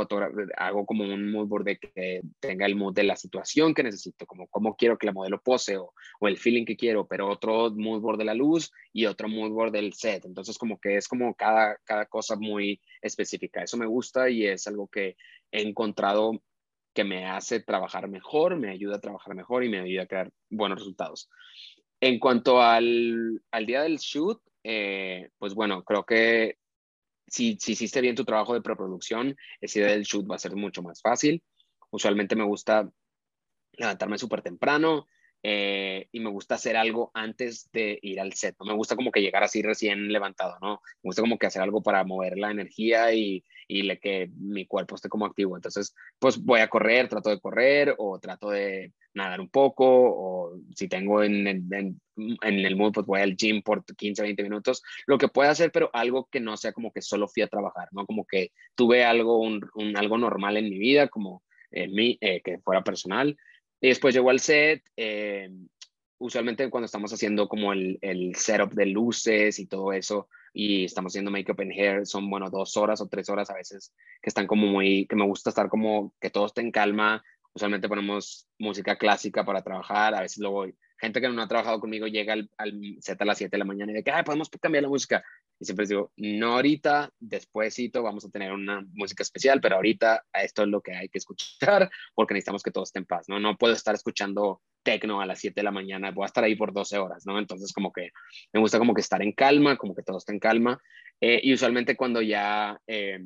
hago 0.57 0.87
como 0.87 1.05
un 1.05 1.31
mood 1.31 1.47
board 1.47 1.65
de 1.65 1.79
que 1.79 2.23
tenga 2.41 2.67
el 2.67 2.77
mood 2.77 2.95
de 2.95 3.05
la 3.05 3.17
situación 3.17 3.75
que 3.75 3.83
necesito, 3.83 4.27
como 4.27 4.47
cómo 4.49 4.77
quiero 4.77 4.97
que 4.97 5.07
la 5.07 5.13
modelo 5.13 5.41
pose 5.43 5.77
o, 5.77 5.93
o, 6.21 6.29
el 6.29 6.39
feeling 6.39 6.65
que 6.65 6.77
quiero, 6.77 7.07
pero 7.07 7.29
otro 7.29 7.71
mood 7.71 8.01
board 8.01 8.19
de 8.19 8.25
la 8.25 8.35
luz 8.35 8.73
y 8.93 9.07
otro 9.07 9.29
mood 9.29 9.51
board 9.51 9.73
del 9.73 9.93
set. 9.93 10.25
Entonces 10.25 10.57
como 10.57 10.79
que 10.79 10.97
es 10.97 11.09
como 11.09 11.35
cada, 11.35 11.77
cada 11.85 12.07
cosa 12.07 12.37
muy 12.37 12.81
específica. 13.03 13.63
Eso 13.63 13.77
me 13.77 13.87
gusta 13.87 14.31
y 14.31 14.47
es 14.47 14.67
algo 14.67 14.89
que 14.89 15.17
he 15.53 15.63
encontrado 15.63 16.43
que 16.95 17.05
me 17.05 17.27
hace 17.27 17.61
trabajar 17.61 18.09
mejor, 18.09 18.57
me 18.57 18.71
ayuda 18.71 18.97
a 18.97 19.01
trabajar 19.01 19.35
mejor 19.35 19.65
y 19.65 19.69
me 19.69 19.81
ayuda 19.81 20.03
a 20.03 20.07
crear 20.07 20.31
buenos 20.49 20.79
resultados. 20.79 21.29
En 22.01 22.19
cuanto 22.19 22.63
al, 22.63 23.43
al 23.51 23.67
día 23.67 23.83
del 23.83 23.99
shoot, 23.99 24.41
eh, 24.65 25.31
pues 25.39 25.55
bueno, 25.55 25.85
creo 25.85 26.05
que 26.05 26.57
si, 27.31 27.57
si 27.61 27.73
hiciste 27.73 28.01
bien 28.01 28.17
tu 28.17 28.25
trabajo 28.25 28.55
de 28.55 28.61
preproducción, 28.61 29.37
ese 29.61 29.81
día 29.81 29.89
del 29.91 30.03
shoot 30.03 30.31
va 30.31 30.35
a 30.37 30.39
ser 30.39 30.57
mucho 30.57 30.83
más 30.83 31.01
fácil. 31.01 31.43
Usualmente 31.91 32.37
me 32.37 32.45
gusta 32.45 32.91
levantarme 33.73 34.19
súper 34.19 34.43
temprano, 34.43 35.07
eh, 35.43 36.09
y 36.13 36.21
me 36.21 36.29
gusta 36.29 36.57
hacer 36.57 36.77
algo 36.77 37.11
antes 37.15 37.71
de 37.73 37.99
ir 38.03 38.21
al 38.21 38.35
set. 38.35 38.57
No 38.61 38.67
me 38.67 38.75
gusta 38.75 38.95
como 38.95 39.11
que 39.11 39.23
llegar 39.23 39.43
así 39.43 39.63
recién 39.63 40.13
levantado, 40.13 40.59
¿no? 40.61 40.83
Me 41.03 41.09
gusta 41.09 41.23
como 41.23 41.39
que 41.39 41.47
hacer 41.47 41.63
algo 41.63 41.83
para 41.83 42.05
mover 42.05 42.37
la 42.37 42.51
energía 42.51 43.13
y, 43.15 43.43
y 43.71 43.83
le, 43.83 43.99
que 43.99 44.31
mi 44.37 44.67
cuerpo 44.67 44.95
esté 44.95 45.09
como 45.09 45.27
activo. 45.27 45.57
Entonces, 45.57 45.95
pues 46.19 46.43
voy 46.43 46.61
a 46.61 46.69
correr, 46.69 47.09
trato 47.09 47.31
de 47.31 47.41
correr 47.41 47.95
o 47.99 48.19
trato 48.19 48.51
de 48.51 48.93
nadar 49.15 49.41
un 49.41 49.49
poco 49.49 49.85
o 49.87 50.57
si 50.75 50.89
tengo 50.89 51.23
en, 51.23 51.47
en, 51.47 52.01
en, 52.17 52.67
el 52.67 52.77
mood, 52.77 52.93
pues 52.93 53.07
voy 53.07 53.21
al 53.21 53.37
gym 53.37 53.63
por 53.63 53.85
15, 53.85 54.23
20 54.23 54.43
minutos, 54.43 54.83
lo 55.07 55.19
que 55.19 55.29
pueda 55.29 55.51
hacer, 55.51 55.73
pero 55.73 55.91
algo 55.93 56.29
que 56.31 56.41
no 56.41 56.57
sea 56.57 56.73
como 56.73 56.93
que 56.93 57.03
solo 57.03 57.29
fui 57.29 57.43
a 57.43 57.49
trabajar, 57.49 57.89
¿no? 57.93 58.07
Como 58.07 58.25
que 58.25 58.53
tuve 58.75 59.05
algo, 59.05 59.39
un, 59.39 59.69
un 59.75 59.97
algo 59.97 60.19
normal 60.19 60.57
en 60.57 60.71
mi 60.71 60.79
vida, 60.79 61.09
como 61.09 61.43
en 61.71 61.93
mí, 61.93 62.19
eh, 62.21 62.41
que 62.43 62.59
fuera 62.59 62.83
personal 62.83 63.37
y 63.81 63.89
después 63.89 64.15
llegó 64.15 64.31
al 64.31 64.41
set. 64.41 64.83
Eh, 64.97 65.51
usualmente 66.19 66.69
cuando 66.69 66.85
estamos 66.85 67.13
haciendo 67.13 67.49
como 67.49 67.73
el, 67.73 67.99
el, 68.03 68.35
setup 68.37 68.73
de 68.73 68.87
luces 68.87 69.59
y 69.59 69.67
todo 69.67 69.93
eso, 69.93 70.29
y 70.53 70.85
estamos 70.85 71.13
haciendo 71.13 71.31
makeup 71.31 71.61
and 71.61 71.73
hair, 71.73 72.07
son, 72.07 72.29
bueno, 72.29 72.51
dos 72.51 72.77
horas 72.77 73.01
o 73.01 73.09
tres 73.09 73.29
horas 73.29 73.51
a 73.51 73.55
veces, 73.55 73.95
que 74.23 74.31
están 74.31 74.47
como 74.47 74.67
muy, 74.67 75.07
que 75.07 75.17
me 75.17 75.27
gusta 75.27 75.51
estar 75.51 75.69
como, 75.69 76.15
que 76.21 76.31
todo 76.31 76.47
esté 76.47 76.61
en 76.61 76.73
calma. 76.73 77.23
Usualmente 77.53 77.89
ponemos 77.89 78.49
música 78.59 78.97
clásica 78.97 79.45
para 79.45 79.63
trabajar, 79.63 80.15
a 80.15 80.21
veces 80.21 80.39
luego 80.39 80.67
gente 81.01 81.21
que 81.21 81.29
no 81.29 81.43
ha 81.43 81.49
trabajado 81.49 81.81
conmigo 81.81 82.07
llega 82.07 82.35
al, 82.35 82.51
al 82.59 82.97
set 83.01 83.21
a 83.21 83.25
las 83.25 83.39
7 83.39 83.51
de 83.51 83.59
la 83.59 83.65
mañana 83.65 83.93
y 83.93 83.95
de 83.97 84.05
que, 84.05 84.11
Ay, 84.11 84.23
podemos 84.23 84.51
cambiar 84.61 84.83
la 84.83 84.89
música. 84.89 85.25
Y 85.61 85.67
siempre 85.67 85.83
les 85.83 85.91
digo, 85.91 86.11
no 86.17 86.55
ahorita, 86.55 87.13
despuésito 87.21 88.03
vamos 88.03 88.25
a 88.25 88.31
tener 88.31 88.51
una 88.51 88.85
música 88.95 89.23
especial, 89.23 89.61
pero 89.61 89.77
ahorita 89.77 90.25
esto 90.33 90.63
es 90.63 90.69
lo 90.69 90.81
que 90.81 90.95
hay 90.97 91.09
que 91.11 91.19
escuchar 91.19 91.91
porque 92.15 92.33
necesitamos 92.33 92.63
que 92.63 92.71
todo 92.71 92.85
esté 92.85 92.99
en 92.99 93.05
paz, 93.05 93.29
¿no? 93.29 93.39
No 93.39 93.59
puedo 93.59 93.75
estar 93.75 93.95
escuchando 93.95 94.63
tecno 94.83 95.21
a 95.21 95.27
las 95.27 95.39
7 95.39 95.61
de 95.61 95.65
la 95.65 95.71
mañana, 95.71 96.13
voy 96.13 96.25
a 96.25 96.27
estar 96.27 96.43
ahí 96.43 96.57
por 96.57 96.73
12 96.73 96.97
horas, 96.97 97.27
¿no? 97.27 97.39
Entonces 97.39 97.73
como 97.75 97.93
que 97.93 98.11
me 98.55 98.61
gusta 98.61 98.79
como 98.79 98.95
que 98.95 99.03
estar 99.03 99.21
en 99.21 99.33
calma, 99.33 99.77
como 99.77 99.95
que 99.95 100.03
todo 100.03 100.17
esté 100.17 100.33
en 100.33 100.41
calma. 100.41 100.81
Eh, 101.21 101.41
y 101.43 101.53
usualmente 101.53 101.97
cuando 101.97 102.23
ya 102.23 102.81
eh, 102.87 103.21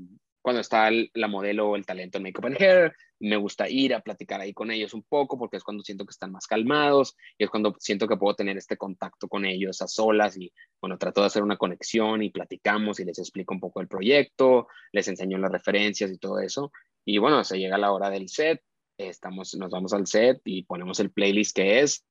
cuando 0.45 0.61
está 0.61 0.91
la 1.15 1.27
modelo 1.27 1.71
o 1.71 1.75
el 1.75 1.87
talento 1.87 2.19
en 2.19 2.25
Makeup 2.25 2.45
and 2.45 2.61
Hair, 2.61 2.95
me 3.21 3.39
gusta 3.39 3.67
ir 3.67 3.95
a 3.95 4.01
platicar 4.01 4.43
ahí 4.43 4.53
con 4.53 4.71
ellos 4.71 4.93
un 4.93 5.03
poco 5.03 5.39
porque 5.39 5.57
es 5.57 5.65
cuando 5.65 5.83
siento 5.83 6.05
que 6.05 6.11
están 6.11 6.33
más 6.33 6.47
calmados 6.47 7.17
y 7.39 7.45
es 7.45 7.51
cuando 7.51 7.75
siento 7.79 8.07
que 8.07 8.19
puedo 8.19 8.37
tener 8.37 8.59
este 8.59 8.77
contacto 8.77 9.27
con 9.27 9.47
ellos 9.47 9.81
a 9.81 9.89
solas 9.89 10.37
y 10.37 10.53
bueno, 10.83 10.99
trato 10.99 11.23
de 11.23 11.29
hacer 11.29 11.43
una 11.43 11.57
conexión 11.57 12.23
y 12.23 12.29
platicamos 12.29 13.01
y 13.01 13.07
les 13.07 13.19
explico 13.19 13.55
un 13.55 13.61
poco 13.61 13.81
el 13.81 13.89
proyecto, 13.89 14.69
les 14.93 15.09
enseño 15.09 15.39
las 15.39 15.51
referencias 15.51 16.11
y 16.11 16.19
todo 16.19 16.39
eso. 16.41 16.71
Y 17.07 17.17
bueno, 17.17 17.43
se 17.43 17.59
llega 17.59 17.79
la 17.79 17.93
hora 17.93 18.11
del 18.11 18.29
set, 18.29 18.61
estamos, 18.99 19.55
nos 19.55 19.71
vamos 19.71 19.95
al 19.95 20.07
set 20.07 20.43
y 20.45 20.65
ponemos 20.65 21.01
el 21.01 21.11
playlist 21.11 21.57
que 21.57 21.81
es. 21.81 22.05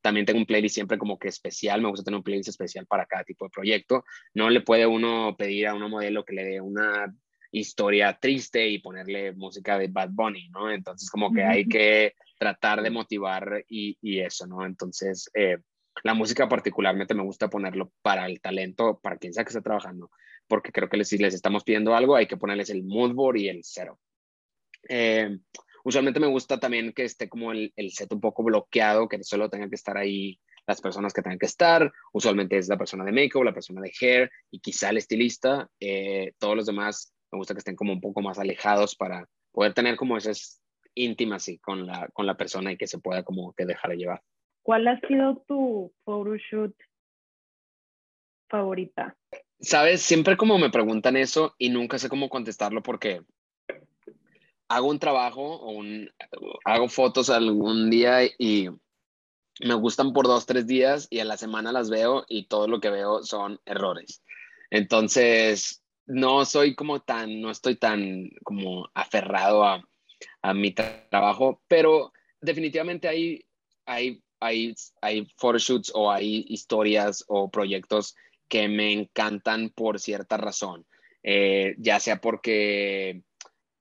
También 0.00 0.24
tengo 0.24 0.38
un 0.38 0.46
playlist 0.46 0.76
siempre 0.76 0.98
como 0.98 1.18
que 1.18 1.26
especial, 1.26 1.82
me 1.82 1.88
gusta 1.88 2.04
tener 2.04 2.18
un 2.18 2.22
playlist 2.22 2.50
especial 2.50 2.86
para 2.86 3.06
cada 3.06 3.24
tipo 3.24 3.44
de 3.44 3.50
proyecto. 3.50 4.04
No 4.34 4.50
le 4.50 4.60
puede 4.60 4.86
uno 4.86 5.34
pedir 5.36 5.66
a 5.66 5.74
una 5.74 5.88
modelo 5.88 6.24
que 6.24 6.34
le 6.34 6.44
dé 6.44 6.60
una 6.60 7.12
historia 7.52 8.18
triste 8.20 8.66
y 8.66 8.78
ponerle 8.78 9.32
música 9.32 9.78
de 9.78 9.88
Bad 9.88 10.10
Bunny, 10.10 10.48
¿no? 10.48 10.70
Entonces 10.70 11.10
como 11.10 11.32
que 11.32 11.44
hay 11.44 11.66
que 11.66 12.14
tratar 12.38 12.82
de 12.82 12.90
motivar 12.90 13.64
y, 13.68 13.96
y 14.00 14.20
eso, 14.20 14.46
¿no? 14.46 14.64
Entonces 14.64 15.30
eh, 15.34 15.58
la 16.02 16.14
música 16.14 16.48
particularmente 16.48 17.14
me 17.14 17.22
gusta 17.22 17.50
ponerlo 17.50 17.92
para 18.02 18.26
el 18.26 18.40
talento, 18.40 18.98
para 19.00 19.18
quien 19.18 19.34
sea 19.34 19.44
que 19.44 19.50
esté 19.50 19.60
trabajando, 19.60 20.10
porque 20.48 20.72
creo 20.72 20.88
que 20.88 21.04
si 21.04 21.18
les 21.18 21.34
estamos 21.34 21.62
pidiendo 21.62 21.94
algo 21.94 22.16
hay 22.16 22.26
que 22.26 22.38
ponerles 22.38 22.70
el 22.70 22.82
mood 22.84 23.12
board 23.12 23.36
y 23.36 23.48
el 23.48 23.60
cero. 23.62 24.00
Eh, 24.88 25.38
usualmente 25.84 26.20
me 26.20 26.26
gusta 26.26 26.58
también 26.58 26.92
que 26.92 27.04
esté 27.04 27.28
como 27.28 27.52
el, 27.52 27.72
el 27.76 27.92
set 27.92 28.12
un 28.12 28.20
poco 28.20 28.42
bloqueado, 28.42 29.08
que 29.08 29.22
solo 29.22 29.50
tenga 29.50 29.68
que 29.68 29.76
estar 29.76 29.96
ahí 29.98 30.40
las 30.66 30.80
personas 30.80 31.12
que 31.12 31.22
tengan 31.22 31.38
que 31.38 31.46
estar. 31.46 31.92
Usualmente 32.12 32.56
es 32.56 32.68
la 32.68 32.78
persona 32.78 33.04
de 33.04 33.12
makeup, 33.12 33.44
la 33.44 33.54
persona 33.54 33.80
de 33.80 33.92
hair 34.00 34.30
y 34.50 34.60
quizá 34.60 34.90
el 34.90 34.96
estilista. 34.96 35.68
Eh, 35.80 36.32
todos 36.38 36.56
los 36.56 36.66
demás 36.66 37.12
me 37.32 37.38
gusta 37.38 37.54
que 37.54 37.58
estén 37.58 37.76
como 37.76 37.92
un 37.92 38.00
poco 38.00 38.20
más 38.20 38.38
alejados 38.38 38.94
para 38.94 39.26
poder 39.52 39.74
tener 39.74 39.96
como 39.96 40.16
esas 40.16 40.62
intimacy 40.94 41.58
con 41.58 41.86
la, 41.86 42.08
con 42.12 42.26
la 42.26 42.36
persona 42.36 42.72
y 42.72 42.76
que 42.76 42.86
se 42.86 42.98
pueda 42.98 43.22
como 43.22 43.54
que 43.54 43.64
dejar 43.64 43.92
llevar. 43.92 44.22
¿Cuál 44.62 44.86
ha 44.86 45.00
sido 45.00 45.42
tu 45.48 45.92
photoshoot 46.04 46.74
favorita? 48.48 49.16
Sabes, 49.60 50.02
siempre 50.02 50.36
como 50.36 50.58
me 50.58 50.70
preguntan 50.70 51.16
eso 51.16 51.54
y 51.58 51.70
nunca 51.70 51.98
sé 51.98 52.08
cómo 52.08 52.28
contestarlo 52.28 52.82
porque 52.82 53.22
hago 54.68 54.88
un 54.88 54.98
trabajo 54.98 55.42
o 55.42 55.70
un, 55.72 56.10
hago 56.64 56.88
fotos 56.88 57.30
algún 57.30 57.90
día 57.90 58.24
y 58.38 58.68
me 59.60 59.74
gustan 59.74 60.12
por 60.12 60.26
dos, 60.26 60.46
tres 60.46 60.66
días 60.66 61.06
y 61.10 61.20
a 61.20 61.24
la 61.24 61.36
semana 61.36 61.72
las 61.72 61.90
veo 61.90 62.24
y 62.28 62.46
todo 62.46 62.68
lo 62.68 62.80
que 62.80 62.90
veo 62.90 63.22
son 63.22 63.60
errores. 63.64 64.22
Entonces, 64.70 65.81
no 66.06 66.44
soy 66.44 66.74
como 66.74 67.00
tan, 67.00 67.40
no 67.40 67.50
estoy 67.50 67.76
tan 67.76 68.30
como 68.44 68.88
aferrado 68.94 69.64
a, 69.64 69.88
a 70.42 70.54
mi 70.54 70.72
trabajo, 70.72 71.62
pero 71.68 72.12
definitivamente 72.40 73.08
hay, 73.08 73.44
hay, 73.86 74.22
hay, 74.40 74.74
hay 75.00 75.26
photoshoots 75.36 75.92
o 75.94 76.10
hay 76.10 76.44
historias 76.48 77.24
o 77.28 77.50
proyectos 77.50 78.14
que 78.48 78.68
me 78.68 78.92
encantan 78.92 79.70
por 79.70 79.98
cierta 79.98 80.36
razón, 80.36 80.86
eh, 81.22 81.74
ya 81.78 82.00
sea 82.00 82.20
porque 82.20 83.22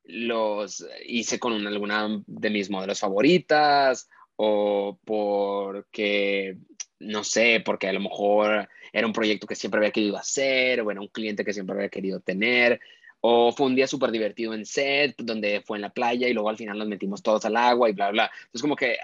los 0.04 0.86
hice 1.06 1.40
con 1.40 1.66
alguna 1.68 2.24
de 2.26 2.50
mis 2.50 2.70
modelos 2.70 3.00
favoritas 3.00 4.10
o 4.36 4.98
porque, 5.06 6.58
no 7.02 7.24
sé, 7.24 7.62
porque 7.66 7.88
a 7.88 7.94
lo 7.94 8.00
mejor 8.00 8.70
era 8.94 9.08
un 9.08 9.14
proyecto 9.14 9.48
que 9.48 9.56
siempre 9.56 9.80
había 9.80 9.92
querido 9.92 10.18
hacer, 10.18 10.82
o 10.82 10.92
era 10.92 11.02
un 11.02 11.08
cliente 11.08 11.44
que 11.44 11.54
siempre 11.54 11.76
había 11.76 11.90
querido 11.90 12.20
tener, 12.20 12.80
o 13.22 13.52
fue 13.52 13.68
un 13.68 13.76
día 13.76 13.88
súper 13.88 14.12
divertido 14.12 14.54
en 14.54 14.66
set, 14.66 15.16
donde 15.18 15.62
fue 15.62 15.78
en 15.78 15.84
la 15.84 15.94
playa 15.94 16.28
y 16.28 16.34
luego 16.34 16.50
al 16.50 16.58
final 16.58 16.78
nos 16.78 16.88
metimos 16.88 17.22
todos 17.22 17.46
al 17.46 17.56
agua 17.56 17.90
y 17.90 17.94
bla, 17.94 18.10
bla. 18.12 18.32
Entonces 18.34 18.62
como 18.62 18.76
que 18.76 18.98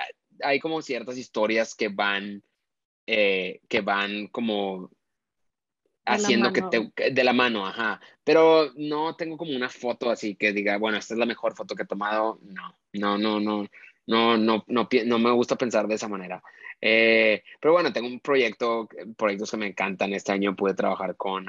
hay 0.44 0.60
como 0.60 0.82
ciertas 0.82 1.18
historias 1.18 1.76
que 1.76 1.90
van, 1.90 2.44
eh, 3.06 3.62
que 3.68 3.82
van 3.82 4.28
como 4.28 4.90
haciendo 6.06 6.54
que 6.54 6.62
te 6.64 7.12
de 7.12 7.24
la 7.24 7.34
mano, 7.34 7.66
ajá. 7.66 8.00
Pero 8.24 8.72
no 8.76 9.16
tengo 9.16 9.38
como 9.38 9.56
una 9.56 9.70
foto 9.70 10.10
así 10.10 10.36
que 10.36 10.54
diga, 10.54 10.78
bueno, 10.78 10.98
esta 10.98 11.14
es 11.14 11.20
la 11.20 11.26
mejor 11.26 11.56
foto 11.56 11.76
que 11.76 11.84
he 11.84 11.88
tomado. 11.88 12.40
No, 12.44 12.74
no, 12.94 13.18
no, 13.18 13.40
no, 13.40 13.68
no, 14.08 14.38
no, 14.38 14.64
no, 14.68 14.90
no 15.06 15.20
me 15.20 15.32
gusta 15.32 15.56
pensar 15.58 15.88
de 15.88 15.96
esa 15.96 16.08
manera. 16.08 16.42
Eh, 16.82 17.44
pero 17.60 17.74
bueno, 17.74 17.92
tengo 17.92 18.08
un 18.08 18.20
proyecto, 18.20 18.88
proyectos 19.18 19.52
que 19.52 19.58
me 19.58 19.68
encantan. 19.68 20.14
Este 20.14 20.32
año 20.32 20.56
pude 20.56 20.74
trabajar 20.74 21.16
con 21.16 21.46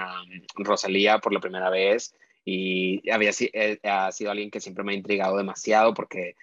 Rosalía 0.57 1.19
por 1.19 1.33
la 1.33 1.41
primera 1.41 1.71
vez 1.71 2.15
y 2.45 3.09
había 3.11 3.31
eh, 3.53 3.79
ha 3.83 4.11
sido 4.13 4.31
alguien 4.31 4.51
que 4.51 4.61
siempre 4.61 4.85
me 4.85 4.93
ha 4.93 4.97
intrigado 4.97 5.37
demasiado 5.37 5.93
porque, 5.93 6.37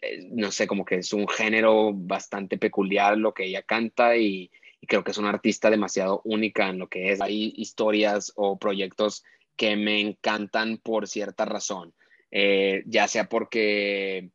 eh, 0.00 0.28
no 0.30 0.52
sé, 0.52 0.66
como 0.66 0.84
que 0.84 0.96
es 0.96 1.12
un 1.12 1.26
género 1.26 1.92
bastante 1.92 2.58
peculiar 2.58 3.18
lo 3.18 3.34
que 3.34 3.44
ella 3.46 3.62
canta 3.62 4.16
y, 4.16 4.50
creo 4.88 5.04
que 5.04 5.12
es 5.12 5.18
una 5.18 5.30
artista 5.30 5.70
demasiado 5.70 6.22
única 6.24 6.68
en 6.68 6.80
lo 6.80 6.88
que 6.88 7.12
es. 7.12 7.20
Hay 7.20 7.52
historias 7.56 8.32
o 8.34 8.58
proyectos 8.58 9.22
que 9.56 9.76
me 9.76 10.00
encantan 10.00 10.78
por 10.78 11.06
cierta 11.06 11.44
razón, 11.44 11.94
ya 12.32 13.06
sea 13.06 13.28
porque 13.28 14.30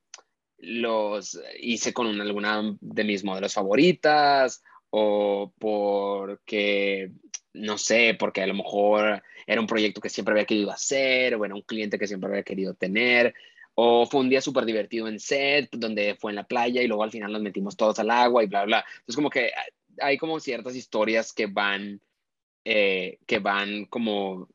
los 0.59 1.39
hice 1.59 1.93
con 1.93 2.19
alguna 2.19 2.75
de 2.81 3.03
mis 3.03 3.23
modelos 3.23 3.53
favoritas 3.53 4.63
o 4.89 5.53
porque, 5.59 7.11
no 7.53 7.77
sé, 7.77 8.15
porque 8.17 8.41
a 8.41 8.47
lo 8.47 8.53
mejor 8.53 9.23
era 9.45 9.61
un 9.61 9.67
proyecto 9.67 10.01
que 10.01 10.09
siempre 10.09 10.33
había 10.33 10.45
querido 10.45 10.71
hacer 10.71 11.35
o 11.35 11.45
era 11.45 11.55
un 11.55 11.61
cliente 11.61 11.99
que 11.99 12.07
siempre 12.07 12.29
había 12.29 12.43
querido 12.43 12.73
tener 12.73 13.33
o 13.79 14.07
fue 14.07 14.21
un 14.21 14.29
día 14.29 14.41
súper 14.41 14.65
divertido 14.65 15.07
en 15.07 15.19
set 15.19 15.69
donde 15.71 16.15
fue 16.15 16.31
en 16.31 16.35
la 16.35 16.47
playa 16.47 16.81
y 16.81 16.87
luego 16.87 17.03
al 17.03 17.11
final 17.11 17.31
nos 17.31 17.43
metimos 17.43 17.77
todos 17.77 17.99
al 17.99 18.09
agua 18.09 18.43
y 18.43 18.47
bla, 18.47 18.65
bla. 18.65 18.83
Entonces 18.99 19.15
como 19.15 19.29
que 19.29 19.51
hay 20.01 20.17
como 20.17 20.39
ciertas 20.39 20.75
historias 20.75 21.31
que 21.31 21.45
van, 21.45 22.01
eh, 22.65 23.19
que 23.27 23.37
van 23.37 23.85
como 23.85 24.49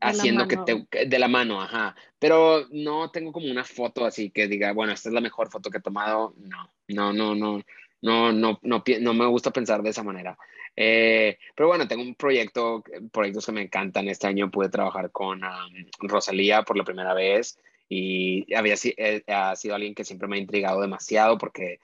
haciendo 0.00 0.46
que 0.48 0.56
te 0.58 1.06
de 1.06 1.18
la 1.18 1.28
mano, 1.28 1.60
ajá. 1.60 1.94
Pero 2.18 2.66
no 2.70 3.10
tengo 3.10 3.32
como 3.32 3.50
una 3.50 3.64
foto 3.64 4.04
así 4.04 4.30
que 4.30 4.48
diga, 4.48 4.72
bueno, 4.72 4.92
esta 4.92 5.08
es 5.08 5.14
la 5.14 5.20
mejor 5.20 5.50
foto 5.50 5.70
que 5.70 5.78
he 5.78 5.82
tomado. 5.82 6.34
No, 6.38 6.70
no, 6.88 7.12
no, 7.12 7.34
no, 7.34 7.62
no, 8.02 8.32
no, 8.32 8.60
no, 8.62 8.84
no 9.00 9.14
me 9.14 9.26
gusta 9.26 9.50
pensar 9.50 9.82
de 9.82 9.90
esa 9.90 10.02
manera. 10.02 10.36
Eh, 10.76 11.38
pero 11.54 11.68
bueno, 11.68 11.86
tengo 11.86 12.02
un 12.02 12.14
proyecto, 12.14 12.82
proyectos 13.12 13.46
que 13.46 13.52
me 13.52 13.62
encantan. 13.62 14.08
Este 14.08 14.26
año 14.26 14.50
pude 14.50 14.68
trabajar 14.68 15.10
con 15.10 15.40
Rosalía 16.00 16.62
por 16.62 16.76
la 16.76 16.84
primera 16.84 17.14
vez 17.14 17.58
y 17.88 18.52
había 18.54 18.74
eh, 18.96 19.22
ha 19.28 19.54
sido 19.56 19.74
alguien 19.74 19.94
que 19.94 20.04
siempre 20.04 20.26
me 20.26 20.36
ha 20.36 20.40
intrigado 20.40 20.80
demasiado 20.80 21.38
porque 21.38 21.80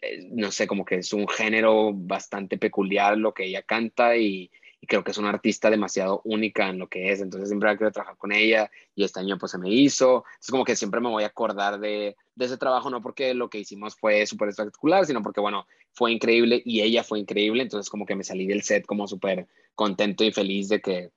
eh, 0.00 0.28
no 0.30 0.50
sé, 0.52 0.66
como 0.66 0.84
que 0.84 0.96
es 0.96 1.12
un 1.12 1.28
género 1.28 1.92
bastante 1.92 2.58
peculiar 2.58 3.18
lo 3.18 3.34
que 3.34 3.44
ella 3.44 3.62
canta 3.62 4.16
y, 4.16 4.50
y 4.84 4.86
creo 4.86 5.02
que 5.02 5.12
es 5.12 5.18
una 5.18 5.30
artista 5.30 5.70
demasiado 5.70 6.20
única 6.24 6.68
en 6.68 6.78
lo 6.78 6.88
que 6.88 7.10
es, 7.10 7.22
entonces 7.22 7.48
siempre 7.48 7.74
quiero 7.78 7.90
trabajar 7.90 8.18
con 8.18 8.32
ella 8.32 8.70
y 8.94 9.02
este 9.02 9.18
año 9.18 9.38
pues 9.38 9.52
se 9.52 9.58
me 9.58 9.70
hizo, 9.70 10.24
es 10.38 10.50
como 10.50 10.62
que 10.62 10.76
siempre 10.76 11.00
me 11.00 11.08
voy 11.08 11.24
a 11.24 11.28
acordar 11.28 11.80
de, 11.80 12.16
de 12.34 12.44
ese 12.44 12.58
trabajo, 12.58 12.90
no 12.90 13.00
porque 13.00 13.32
lo 13.32 13.48
que 13.48 13.60
hicimos 13.60 13.96
fue 13.96 14.26
súper 14.26 14.50
espectacular, 14.50 15.06
sino 15.06 15.22
porque 15.22 15.40
bueno, 15.40 15.66
fue 15.94 16.12
increíble 16.12 16.60
y 16.66 16.82
ella 16.82 17.02
fue 17.02 17.18
increíble, 17.18 17.62
entonces 17.62 17.88
como 17.88 18.04
que 18.04 18.14
me 18.14 18.24
salí 18.24 18.46
del 18.46 18.60
set 18.60 18.84
como 18.84 19.08
súper 19.08 19.48
contento 19.74 20.22
y 20.22 20.32
feliz 20.32 20.68
de 20.68 20.82
que, 20.82 21.10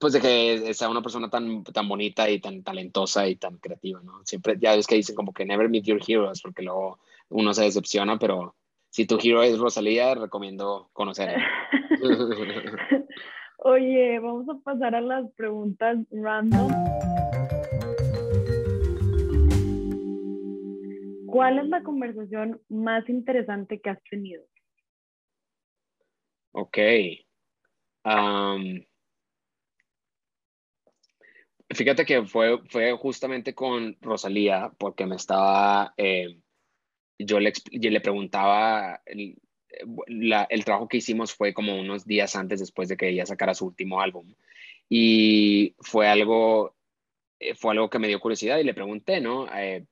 pues 0.00 0.14
de 0.14 0.20
que 0.22 0.72
sea 0.72 0.88
una 0.88 1.02
persona 1.02 1.28
tan, 1.28 1.62
tan 1.64 1.86
bonita 1.88 2.30
y 2.30 2.40
tan 2.40 2.62
talentosa 2.62 3.28
y 3.28 3.36
tan 3.36 3.58
creativa, 3.58 4.00
¿no? 4.02 4.24
Siempre, 4.24 4.56
ya 4.58 4.74
ves 4.74 4.86
que 4.86 4.94
dicen 4.94 5.14
como 5.14 5.34
que 5.34 5.44
never 5.44 5.68
meet 5.68 5.84
your 5.84 6.00
heroes, 6.06 6.40
porque 6.40 6.62
luego 6.62 7.00
uno 7.28 7.52
se 7.52 7.64
decepciona, 7.64 8.18
pero 8.18 8.56
si 8.88 9.04
tu 9.04 9.18
hero 9.22 9.42
es 9.42 9.58
Rosalía, 9.58 10.14
recomiendo 10.14 10.88
conocerla. 10.94 11.44
Oye, 13.58 14.18
vamos 14.20 14.48
a 14.48 14.58
pasar 14.62 14.94
a 14.94 15.00
las 15.00 15.30
preguntas 15.32 15.98
random. 16.10 16.72
¿Cuál 21.26 21.58
es 21.58 21.66
la 21.68 21.82
conversación 21.82 22.60
más 22.68 23.08
interesante 23.08 23.80
que 23.80 23.90
has 23.90 24.02
tenido? 24.04 24.44
Ok. 26.52 26.78
fíjate 31.70 32.04
que 32.04 32.24
fue, 32.24 32.58
fue 32.68 32.92
justamente 32.96 33.54
con 33.54 33.96
Rosalía, 34.00 34.72
porque 34.78 35.06
me 35.06 35.16
estaba, 35.16 35.94
eh, 35.96 36.40
yo, 37.18 37.40
le, 37.40 37.52
yo 37.72 37.90
le 37.90 38.00
preguntaba, 38.00 39.02
el 40.06 40.64
trabajo 40.64 40.88
que 40.88 40.98
hicimos 40.98 41.34
fue 41.34 41.52
como 41.52 41.78
unos 41.78 42.06
días 42.06 42.36
antes, 42.36 42.60
después 42.60 42.88
de 42.88 42.96
que 42.96 43.08
ella 43.08 43.26
sacara 43.26 43.54
su 43.54 43.66
último 43.66 44.00
álbum. 44.00 44.34
Y 44.88 45.74
fue 45.80 46.08
algo, 46.08 46.74
eh, 47.38 47.54
fue 47.54 47.72
algo 47.72 47.90
que 47.90 47.98
me 47.98 48.08
dio 48.08 48.20
curiosidad 48.20 48.58
y 48.58 48.64
le 48.64 48.74
pregunté, 48.74 49.20
¿no? 49.20 49.46
Eh, 49.54 49.84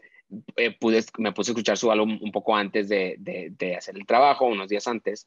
eh, 0.56 0.70
pude, 0.72 1.04
me 1.18 1.32
puse 1.32 1.50
a 1.50 1.52
escuchar 1.52 1.76
su 1.76 1.90
álbum 1.90 2.18
un 2.20 2.32
poco 2.32 2.56
antes 2.56 2.88
de, 2.88 3.16
de, 3.18 3.76
hacer 3.76 3.96
el 3.96 4.06
trabajo, 4.06 4.46
unos 4.46 4.68
días 4.68 4.86
antes, 4.88 5.26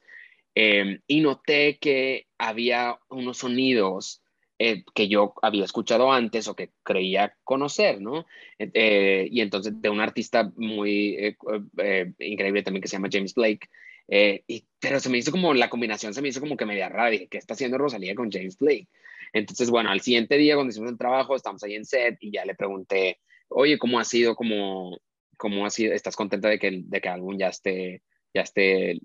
y 0.54 1.20
noté 1.20 1.78
que 1.78 2.26
había 2.36 2.98
unos 3.08 3.38
sonidos 3.38 4.22
que 4.58 5.08
yo 5.08 5.32
había 5.40 5.64
escuchado 5.64 6.12
antes 6.12 6.48
o 6.48 6.54
que 6.54 6.70
creía 6.82 7.34
conocer, 7.44 8.02
¿no? 8.02 8.26
y 8.58 9.40
entonces 9.40 9.80
de 9.80 9.88
un 9.88 10.00
artista 10.00 10.52
muy 10.54 11.34
increíble 12.18 12.62
también 12.62 12.82
que 12.82 12.88
se 12.88 12.96
llama 12.96 13.08
James 13.10 13.32
Blake, 13.32 13.70
eh, 14.10 14.42
y, 14.46 14.66
pero 14.80 15.00
se 15.00 15.08
me 15.08 15.18
hizo 15.18 15.30
como, 15.30 15.54
la 15.54 15.70
combinación 15.70 16.12
se 16.12 16.20
me 16.20 16.28
hizo 16.28 16.40
como 16.40 16.56
que 16.56 16.66
media 16.66 16.88
rara. 16.88 17.10
Dije, 17.10 17.28
¿qué 17.28 17.38
está 17.38 17.54
haciendo 17.54 17.78
Rosalía 17.78 18.14
con 18.14 18.30
James 18.30 18.58
Blake? 18.58 18.88
Entonces, 19.32 19.70
bueno, 19.70 19.90
al 19.90 20.00
siguiente 20.00 20.36
día, 20.36 20.56
cuando 20.56 20.70
hicimos 20.72 20.90
el 20.90 20.98
trabajo, 20.98 21.36
estamos 21.36 21.62
ahí 21.62 21.76
en 21.76 21.84
set 21.84 22.16
y 22.20 22.32
ya 22.32 22.44
le 22.44 22.54
pregunté, 22.56 23.20
oye, 23.48 23.78
¿cómo 23.78 24.00
ha 24.00 24.04
sido? 24.04 24.34
¿Cómo, 24.34 24.98
cómo 25.36 25.64
ha 25.64 25.70
sido? 25.70 25.94
¿Estás 25.94 26.16
contenta 26.16 26.48
de 26.48 26.58
que, 26.58 26.82
de 26.84 27.00
que 27.00 27.08
el 27.08 27.14
álbum 27.14 27.38
ya 27.38 27.48
esté, 27.48 28.02
ya 28.34 28.42
esté 28.42 29.00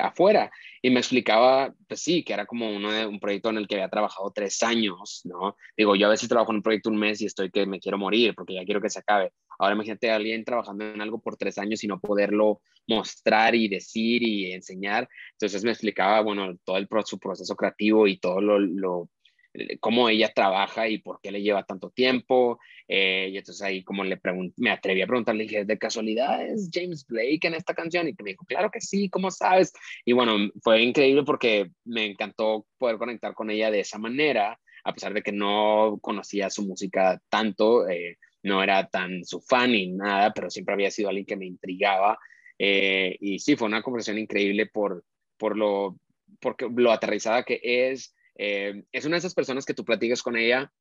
afuera. 0.00 0.50
Y 0.82 0.90
me 0.90 1.00
explicaba, 1.00 1.74
pues 1.88 2.00
sí, 2.00 2.24
que 2.24 2.32
era 2.32 2.46
como 2.46 2.70
uno 2.70 2.90
de, 2.90 3.06
un 3.06 3.20
proyecto 3.20 3.50
en 3.50 3.58
el 3.58 3.68
que 3.68 3.76
había 3.76 3.88
trabajado 3.88 4.30
tres 4.32 4.62
años, 4.62 5.22
¿no? 5.24 5.56
Digo, 5.76 5.96
yo 5.96 6.06
a 6.06 6.10
veces 6.10 6.28
trabajo 6.28 6.52
en 6.52 6.56
un 6.56 6.62
proyecto 6.62 6.90
un 6.90 6.96
mes 6.96 7.20
y 7.20 7.26
estoy 7.26 7.50
que 7.50 7.66
me 7.66 7.80
quiero 7.80 7.98
morir 7.98 8.34
porque 8.34 8.54
ya 8.54 8.64
quiero 8.64 8.80
que 8.80 8.90
se 8.90 9.00
acabe. 9.00 9.32
Ahora 9.60 9.74
imagínate 9.74 10.10
a 10.10 10.16
alguien 10.16 10.44
trabajando 10.44 10.86
en 10.86 11.00
algo 11.00 11.20
por 11.20 11.36
tres 11.36 11.58
años 11.58 11.84
y 11.84 11.86
no 11.86 12.00
poderlo 12.00 12.62
mostrar 12.88 13.54
y 13.54 13.68
decir 13.68 14.22
y 14.22 14.52
enseñar. 14.52 15.08
Entonces 15.32 15.62
me 15.62 15.70
explicaba, 15.70 16.22
bueno, 16.22 16.56
todo 16.64 16.78
el, 16.78 16.88
su 17.04 17.18
proceso 17.18 17.54
creativo 17.54 18.06
y 18.06 18.18
todo 18.18 18.40
lo, 18.40 18.58
lo 18.58 19.10
eh, 19.52 19.78
cómo 19.78 20.08
ella 20.08 20.32
trabaja 20.32 20.88
y 20.88 20.98
por 20.98 21.20
qué 21.20 21.30
le 21.30 21.42
lleva 21.42 21.64
tanto 21.64 21.90
tiempo. 21.90 22.58
Eh, 22.88 23.28
y 23.32 23.36
entonces 23.36 23.62
ahí 23.62 23.82
como 23.84 24.02
le 24.02 24.18
me 24.56 24.70
atreví 24.70 25.02
a 25.02 25.06
preguntarle, 25.06 25.44
dije, 25.44 25.64
¿de 25.64 25.78
casualidad 25.78 26.44
es 26.44 26.70
James 26.72 27.06
Blake 27.06 27.40
en 27.42 27.54
esta 27.54 27.74
canción? 27.74 28.08
Y 28.08 28.14
me 28.22 28.30
dijo, 28.30 28.44
claro 28.46 28.70
que 28.70 28.80
sí, 28.80 29.08
¿cómo 29.10 29.30
sabes? 29.30 29.72
Y 30.04 30.12
bueno, 30.12 30.50
fue 30.62 30.82
increíble 30.82 31.22
porque 31.24 31.70
me 31.84 32.06
encantó 32.06 32.66
poder 32.78 32.96
conectar 32.98 33.34
con 33.34 33.50
ella 33.50 33.70
de 33.70 33.80
esa 33.80 33.98
manera, 33.98 34.58
a 34.84 34.92
pesar 34.94 35.12
de 35.12 35.22
que 35.22 35.32
no 35.32 35.98
conocía 36.00 36.48
su 36.48 36.62
música 36.62 37.20
tanto, 37.28 37.88
eh, 37.88 38.18
no 38.42 38.62
era 38.62 38.88
tan 38.88 39.24
su 39.24 39.40
fan 39.40 39.72
ni 39.72 39.88
nada, 39.88 40.32
pero 40.32 40.50
siempre 40.50 40.74
había 40.74 40.90
sido 40.90 41.08
alguien 41.08 41.26
que 41.26 41.36
me 41.36 41.46
intrigaba. 41.46 42.18
y 42.58 43.38
sí, 43.38 43.56
fue 43.56 43.68
una 43.68 43.82
conversación 43.82 44.18
increíble 44.18 44.66
por, 44.66 45.04
por 45.40 45.56
lo, 45.56 45.98
porque 46.40 46.68
lo 46.74 46.92
aterrizada 46.92 47.42
que 47.42 47.60
es, 47.62 48.14
eh, 48.36 48.84
es 48.92 49.04
una 49.04 49.16
de 49.16 49.20
esas 49.20 49.34
personas 49.34 49.64
que 49.64 49.74
tú 49.74 49.84
platicas 49.84 50.22
con 50.22 50.36
ella 50.36 50.72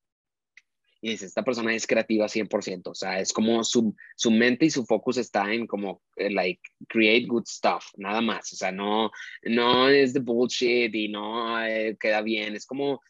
y 1.02 1.12
dices, 1.12 1.30
esta 1.30 1.44
persona 1.44 1.74
es 1.74 1.88
creativa 1.88 2.28
100%, 2.28 2.92
o 2.92 2.94
sea, 2.94 3.22
es 3.22 3.32
como 3.32 3.64
su, 3.64 3.96
su 4.18 4.32
mente 4.32 4.66
y 4.66 4.70
su 4.70 4.86
focus 4.86 5.18
está 5.18 5.52
en 5.54 5.66
como, 5.66 6.02
eh, 6.18 6.30
like, 6.30 6.62
create 6.90 7.26
good 7.26 7.46
stuff, 7.48 7.86
nada 7.96 8.20
más, 8.20 8.52
o 8.52 8.58
sea, 8.58 8.74
no, 8.74 9.10
no 9.44 9.88
es 9.88 10.14
de 10.14 10.20
bullshit 10.20 10.94
y 10.94 11.08
no 11.08 11.66
eh, 11.66 11.96
queda 11.98 12.22
bien, 12.22 12.56
es 12.56 12.66
como 12.66 13.02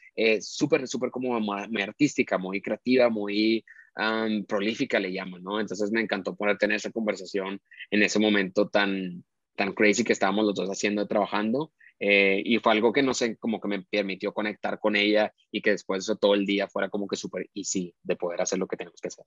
súper, 0.41 0.87
súper 0.87 1.09
como 1.11 1.39
muy, 1.39 1.81
artística, 1.81 2.37
muy 2.37 2.61
creativa, 2.61 3.09
muy 3.09 3.63
um, 3.95 4.45
prolífica 4.45 4.99
le 4.99 5.11
llaman, 5.11 5.43
¿no? 5.43 5.59
Entonces 5.59 5.91
me 5.91 6.01
encantó 6.01 6.35
poder 6.35 6.57
tener 6.57 6.77
esa 6.77 6.91
conversación 6.91 7.61
en 7.91 8.03
ese 8.03 8.19
momento 8.19 8.69
tan, 8.69 9.23
tan 9.55 9.73
crazy 9.73 10.03
que 10.03 10.13
estábamos 10.13 10.45
los 10.45 10.55
dos 10.55 10.69
haciendo, 10.69 11.07
trabajando, 11.07 11.71
eh, 11.99 12.41
y 12.45 12.59
fue 12.59 12.71
algo 12.71 12.93
que 12.93 13.03
no 13.03 13.13
sé, 13.13 13.37
como 13.37 13.59
que 13.59 13.67
me 13.67 13.81
permitió 13.83 14.33
conectar 14.33 14.79
con 14.79 14.95
ella 14.95 15.33
y 15.51 15.61
que 15.61 15.71
después 15.71 16.05
de 16.05 16.13
eso 16.13 16.19
todo 16.19 16.33
el 16.33 16.45
día 16.45 16.67
fuera 16.67 16.89
como 16.89 17.07
que 17.07 17.17
súper 17.17 17.49
easy 17.53 17.93
de 18.03 18.15
poder 18.15 18.41
hacer 18.41 18.57
lo 18.57 18.67
que 18.67 18.77
tenemos 18.77 19.01
que 19.01 19.09
hacer. 19.09 19.25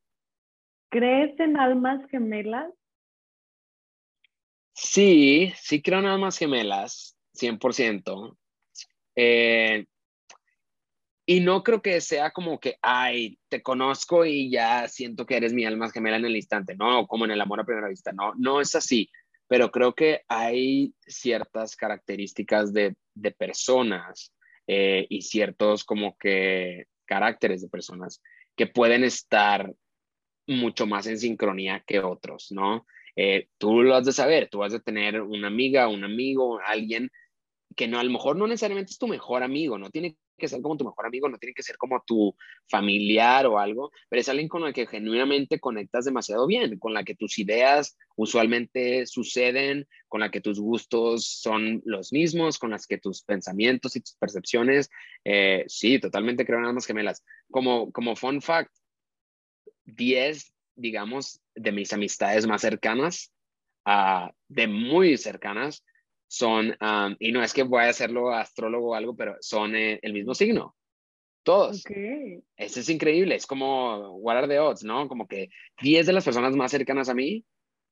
¿Crees 0.90 1.38
en 1.38 1.58
almas 1.58 2.00
gemelas? 2.10 2.72
Sí, 4.74 5.52
sí 5.56 5.82
creo 5.82 5.98
en 5.98 6.06
almas 6.06 6.38
gemelas, 6.38 7.16
100%. 7.34 8.38
Eh, 9.16 9.86
y 11.24 11.40
no 11.40 11.62
creo 11.62 11.82
que 11.82 12.00
sea 12.00 12.30
como 12.30 12.58
que, 12.58 12.76
ay, 12.82 13.38
te 13.48 13.62
conozco 13.62 14.24
y 14.24 14.50
ya 14.50 14.88
siento 14.88 15.24
que 15.26 15.36
eres 15.36 15.52
mi 15.52 15.64
alma 15.64 15.90
gemela 15.90 16.16
en 16.16 16.24
el 16.24 16.36
instante, 16.36 16.74
no, 16.76 17.06
como 17.06 17.24
en 17.24 17.32
el 17.32 17.40
amor 17.40 17.60
a 17.60 17.64
primera 17.64 17.88
vista, 17.88 18.12
no, 18.12 18.32
no 18.36 18.60
es 18.60 18.74
así 18.74 19.08
pero 19.52 19.70
creo 19.70 19.94
que 19.94 20.22
hay 20.28 20.94
ciertas 21.06 21.76
características 21.76 22.72
de, 22.72 22.96
personas 23.36 24.32
eh, 24.66 25.06
y 25.10 25.20
ciertos 25.20 25.84
como 25.84 26.16
que 26.16 26.86
caracteres 27.04 27.60
de 27.60 27.68
personas 27.68 28.22
que 28.56 28.66
pueden 28.66 29.04
estar 29.04 29.70
mucho 30.46 30.86
más 30.86 31.06
en 31.06 31.18
sincronía 31.18 31.84
que 31.86 32.00
otros, 32.00 32.50
¿no? 32.50 32.86
Eh, 33.14 33.48
tú 33.58 33.82
lo 33.82 33.94
has 33.94 34.06
de 34.06 34.12
saber, 34.12 34.48
tú 34.48 34.60
vas 34.60 34.72
a 34.72 34.80
tener 34.80 35.20
una 35.20 35.48
amiga, 35.48 35.86
un 35.86 36.02
amigo, 36.02 36.58
alguien 36.64 37.10
que 37.76 37.86
no, 37.86 37.98
a 37.98 38.04
lo 38.04 38.10
mejor 38.10 38.36
no 38.36 38.46
necesariamente 38.46 38.92
es 38.92 38.98
tu 38.98 39.06
mejor 39.06 39.42
amigo, 39.42 39.76
no 39.76 39.90
tiene 39.90 40.16
que 40.36 40.48
ser 40.48 40.60
como 40.62 40.76
tu 40.76 40.84
mejor 40.84 41.06
amigo, 41.06 41.28
no 41.28 41.38
tiene 41.38 41.54
que 41.54 41.62
ser 41.62 41.76
como 41.76 42.02
tu 42.06 42.34
familiar 42.68 43.46
o 43.46 43.58
algo, 43.58 43.90
pero 44.08 44.20
es 44.20 44.28
alguien 44.28 44.48
con 44.48 44.64
el 44.64 44.72
que 44.72 44.86
genuinamente 44.86 45.60
conectas 45.60 46.04
demasiado 46.04 46.46
bien, 46.46 46.78
con 46.78 46.94
la 46.94 47.04
que 47.04 47.14
tus 47.14 47.38
ideas 47.38 47.96
usualmente 48.16 49.06
suceden, 49.06 49.86
con 50.08 50.20
la 50.20 50.30
que 50.30 50.40
tus 50.40 50.60
gustos 50.60 51.26
son 51.26 51.82
los 51.84 52.12
mismos, 52.12 52.58
con 52.58 52.70
las 52.70 52.86
que 52.86 52.98
tus 52.98 53.22
pensamientos 53.22 53.96
y 53.96 54.00
tus 54.00 54.14
percepciones, 54.16 54.90
eh, 55.24 55.64
sí, 55.68 55.98
totalmente 55.98 56.44
creo 56.44 56.58
en 56.58 56.66
almas 56.66 56.86
gemelas. 56.86 57.24
Como, 57.50 57.92
como 57.92 58.16
fun 58.16 58.42
fact, 58.42 58.72
10, 59.84 60.52
digamos, 60.76 61.40
de 61.54 61.72
mis 61.72 61.92
amistades 61.92 62.46
más 62.46 62.62
cercanas, 62.62 63.32
uh, 63.86 64.30
de 64.48 64.66
muy 64.68 65.16
cercanas, 65.16 65.84
son, 66.32 66.74
y 67.18 67.30
no 67.30 67.42
es 67.42 67.52
que 67.52 67.62
voy 67.62 67.82
a 67.82 67.90
hacerlo 67.90 68.32
astrólogo 68.32 68.92
o 68.92 68.94
algo, 68.94 69.14
pero 69.14 69.36
son 69.40 69.76
eh, 69.76 69.98
el 70.00 70.14
mismo 70.14 70.34
signo. 70.34 70.74
Todos. 71.42 71.84
Okay. 71.84 72.42
Eso 72.56 72.80
es 72.80 72.88
increíble. 72.88 73.34
Es 73.34 73.46
como, 73.46 74.16
what 74.16 74.38
are 74.38 74.48
the 74.48 74.58
odds, 74.58 74.82
¿no? 74.82 75.08
Como 75.08 75.28
que 75.28 75.50
10 75.82 76.06
de 76.06 76.12
las 76.14 76.24
personas 76.24 76.56
más 76.56 76.70
cercanas 76.70 77.10
a 77.10 77.14
mí, 77.14 77.44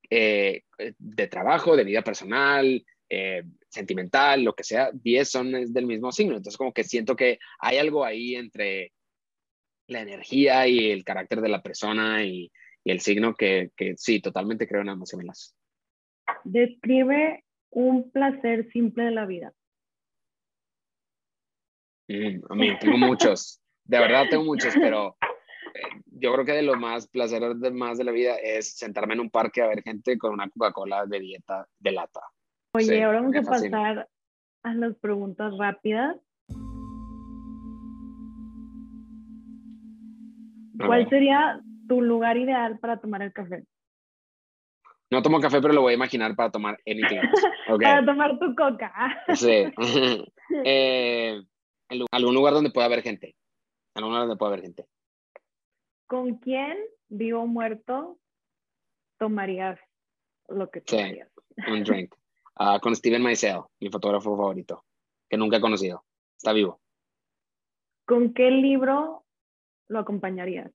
eh, 0.08 0.62
de 0.78 1.26
trabajo, 1.26 1.76
de 1.76 1.84
vida 1.84 2.00
personal, 2.00 2.82
eh, 3.10 3.42
sentimental, 3.68 4.42
lo 4.42 4.54
que 4.54 4.64
sea, 4.64 4.90
10 4.90 5.28
son 5.28 5.52
del 5.70 5.86
mismo 5.86 6.10
signo. 6.10 6.36
Entonces, 6.36 6.56
como 6.56 6.72
que 6.72 6.84
siento 6.84 7.16
que 7.16 7.38
hay 7.58 7.76
algo 7.76 8.06
ahí 8.06 8.36
entre 8.36 8.94
la 9.86 10.00
energía 10.00 10.66
y 10.66 10.90
el 10.90 11.04
carácter 11.04 11.42
de 11.42 11.48
la 11.50 11.60
persona 11.60 12.24
y, 12.24 12.50
y 12.84 12.90
el 12.90 13.00
signo 13.00 13.34
que, 13.34 13.70
que, 13.76 13.98
sí, 13.98 14.20
totalmente 14.20 14.66
creo 14.66 14.80
en 14.80 14.88
ambas 14.88 15.10
gemelas. 15.10 15.54
Describe 16.44 17.44
un 17.70 18.10
placer 18.10 18.68
simple 18.72 19.04
de 19.04 19.10
la 19.10 19.26
vida. 19.26 19.52
Mm, 22.08 22.40
amigo, 22.50 22.76
tengo 22.80 22.98
muchos, 22.98 23.60
de 23.84 23.98
verdad 23.98 24.24
tengo 24.28 24.44
muchos, 24.44 24.74
pero 24.74 25.16
eh, 25.74 26.02
yo 26.06 26.32
creo 26.32 26.44
que 26.44 26.52
de 26.52 26.62
lo 26.62 26.76
más 26.76 27.06
placeros 27.08 27.60
de 27.60 27.70
más 27.70 27.98
de 27.98 28.04
la 28.04 28.12
vida 28.12 28.34
es 28.36 28.76
sentarme 28.76 29.14
en 29.14 29.20
un 29.20 29.30
parque 29.30 29.62
a 29.62 29.68
ver 29.68 29.82
gente 29.82 30.18
con 30.18 30.32
una 30.32 30.48
Coca-Cola 30.50 31.06
de 31.06 31.20
dieta 31.20 31.66
de 31.78 31.92
lata. 31.92 32.20
Oye, 32.74 33.02
ahora 33.04 33.20
vamos 33.20 33.36
a 33.36 33.42
pasar 33.42 34.08
a 34.62 34.74
las 34.74 34.96
preguntas 34.96 35.56
rápidas. 35.56 36.16
¿Cuál 40.78 41.08
sería 41.10 41.60
tu 41.88 42.00
lugar 42.00 42.36
ideal 42.36 42.78
para 42.78 42.98
tomar 42.98 43.22
el 43.22 43.32
café? 43.32 43.64
No 45.10 45.22
tomo 45.22 45.40
café, 45.40 45.60
pero 45.60 45.74
lo 45.74 45.82
voy 45.82 45.92
a 45.92 45.96
imaginar 45.96 46.36
para 46.36 46.50
tomar 46.50 46.78
anything. 46.86 47.20
para 47.82 48.04
tomar 48.04 48.38
tu 48.38 48.54
coca. 48.54 48.92
sí. 49.34 49.64
eh, 50.64 51.42
algún 52.12 52.34
lugar 52.34 52.54
donde 52.54 52.70
pueda 52.70 52.86
haber 52.86 53.02
gente. 53.02 53.36
Algún 53.94 54.12
lugar 54.12 54.28
donde 54.28 54.38
pueda 54.38 54.52
haber 54.52 54.62
gente. 54.62 54.86
¿Con 56.06 56.38
quién, 56.38 56.76
vivo 57.08 57.42
o 57.42 57.46
muerto, 57.46 58.18
tomarías 59.18 59.78
lo 60.48 60.70
que 60.70 60.80
tomarías? 60.80 61.28
Sí, 61.56 61.70
un 61.70 61.84
drink. 61.84 62.14
Ah, 62.56 62.78
con 62.80 62.94
Steven 62.94 63.22
Meisel, 63.22 63.62
mi 63.80 63.90
fotógrafo 63.90 64.36
favorito, 64.36 64.84
que 65.28 65.36
nunca 65.36 65.56
he 65.56 65.60
conocido. 65.60 66.04
Está 66.36 66.52
vivo. 66.52 66.80
¿Con 68.06 68.34
qué 68.34 68.50
libro 68.50 69.24
lo 69.88 70.00
acompañarías? 70.00 70.70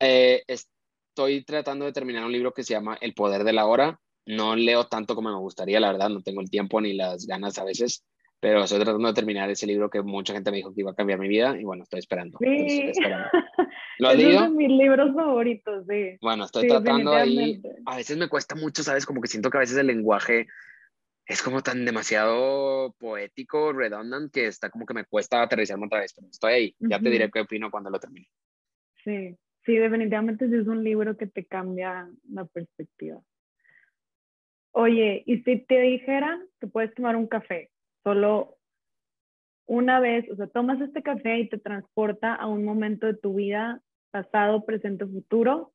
Eh, 0.00 0.44
estoy 1.14 1.44
tratando 1.44 1.84
de 1.84 1.92
terminar 1.92 2.24
un 2.24 2.32
libro 2.32 2.52
que 2.52 2.64
se 2.64 2.74
llama 2.74 2.98
El 3.00 3.14
Poder 3.14 3.44
de 3.44 3.52
la 3.52 3.66
Hora. 3.66 4.00
No 4.26 4.56
leo 4.56 4.88
tanto 4.88 5.14
como 5.14 5.30
me 5.30 5.38
gustaría, 5.38 5.78
la 5.78 5.92
verdad, 5.92 6.08
no 6.08 6.22
tengo 6.22 6.40
el 6.40 6.50
tiempo 6.50 6.80
ni 6.80 6.92
las 6.94 7.26
ganas 7.26 7.56
a 7.58 7.64
veces, 7.64 8.04
pero 8.40 8.64
estoy 8.64 8.80
tratando 8.80 9.06
de 9.06 9.14
terminar 9.14 9.48
ese 9.48 9.64
libro 9.64 9.88
que 9.88 10.02
mucha 10.02 10.32
gente 10.32 10.50
me 10.50 10.56
dijo 10.56 10.74
que 10.74 10.80
iba 10.80 10.90
a 10.90 10.94
cambiar 10.94 11.20
mi 11.20 11.28
vida 11.28 11.56
y 11.56 11.62
bueno, 11.62 11.84
estoy 11.84 12.00
esperando. 12.00 12.38
Sí. 12.40 12.90
¿Lo 14.00 14.08
has 14.08 14.16
leído? 14.16 14.50
mis 14.50 14.68
libros 14.70 15.14
favoritos, 15.14 15.84
sí. 15.88 16.16
Bueno, 16.20 16.46
estoy 16.46 16.66
tratando 16.66 17.14
ahí. 17.14 17.62
A 17.86 17.94
veces 17.94 18.16
me 18.16 18.28
cuesta 18.28 18.56
mucho, 18.56 18.82
¿sabes? 18.82 19.06
Como 19.06 19.20
que 19.20 19.28
siento 19.28 19.50
que 19.50 19.58
a 19.58 19.60
veces 19.60 19.76
el 19.76 19.86
lenguaje 19.86 20.48
es 21.26 21.42
como 21.42 21.62
tan 21.62 21.84
demasiado 21.84 22.92
poético, 22.98 23.72
redundant, 23.72 24.32
que 24.32 24.46
está 24.46 24.68
como 24.68 24.84
que 24.84 24.94
me 24.94 25.04
cuesta 25.04 25.42
aterrizarme 25.42 25.86
otra 25.86 26.00
vez, 26.00 26.12
pero 26.12 26.26
estoy 26.26 26.52
ahí. 26.52 26.76
Ya 26.80 26.98
te 26.98 27.08
diré 27.08 27.30
qué 27.30 27.42
opino 27.42 27.70
cuando 27.70 27.90
lo 27.90 28.00
termine. 28.00 28.26
Sí, 29.04 29.36
sí, 29.64 29.76
definitivamente 29.76 30.44
es 30.46 30.66
un 30.66 30.84
libro 30.84 31.16
que 31.16 31.26
te 31.26 31.44
cambia 31.44 32.08
la 32.30 32.44
perspectiva. 32.44 33.20
Oye, 34.72 35.22
y 35.26 35.38
si 35.42 35.58
te 35.58 35.80
dijeran 35.80 36.46
que 36.60 36.66
puedes 36.66 36.94
tomar 36.94 37.16
un 37.16 37.28
café 37.28 37.70
solo 38.02 38.58
una 39.66 40.00
vez, 40.00 40.28
o 40.30 40.36
sea, 40.36 40.46
tomas 40.48 40.80
este 40.80 41.02
café 41.02 41.38
y 41.38 41.48
te 41.48 41.58
transporta 41.58 42.34
a 42.34 42.46
un 42.46 42.64
momento 42.64 43.06
de 43.06 43.14
tu 43.14 43.34
vida, 43.34 43.80
pasado, 44.10 44.64
presente, 44.64 45.06
futuro, 45.06 45.72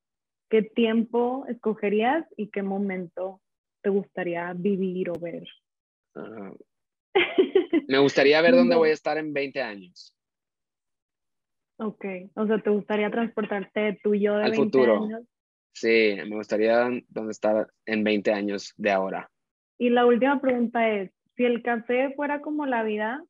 ¿qué 0.50 0.62
tiempo 0.62 1.46
escogerías 1.48 2.26
y 2.38 2.50
qué 2.50 2.62
momento 2.62 3.42
te 3.82 3.90
gustaría 3.90 4.54
vivir 4.54 5.10
o 5.10 5.14
ver? 5.14 5.48
Ah, 6.16 6.52
me 7.88 7.98
gustaría 8.00 8.42
ver 8.42 8.56
dónde 8.56 8.76
voy 8.76 8.90
a 8.90 8.94
estar 8.94 9.18
en 9.18 9.34
20 9.34 9.62
años. 9.62 10.14
Ok, 11.82 12.06
o 12.36 12.46
sea, 12.46 12.60
¿te 12.62 12.70
gustaría 12.70 13.10
transportarte 13.10 13.80
de 13.80 14.00
tu 14.04 14.14
yo 14.14 14.38
de 14.38 14.44
Al 14.44 14.52
20 14.52 14.66
futuro. 14.66 15.04
años? 15.06 15.22
Sí, 15.72 16.18
me 16.28 16.36
gustaría 16.36 16.90
dónde 17.08 17.32
estar 17.32 17.68
en 17.86 18.04
20 18.04 18.34
años 18.34 18.74
de 18.76 18.92
ahora. 18.92 19.32
Y 19.78 19.90
la 19.90 20.06
última 20.06 20.42
pregunta 20.42 20.90
es, 20.90 21.12
si 21.38 21.46
el 21.46 21.64
café 21.64 22.14
fuera 22.16 22.42
como 22.42 22.66
la 22.66 22.84
vida, 22.84 23.24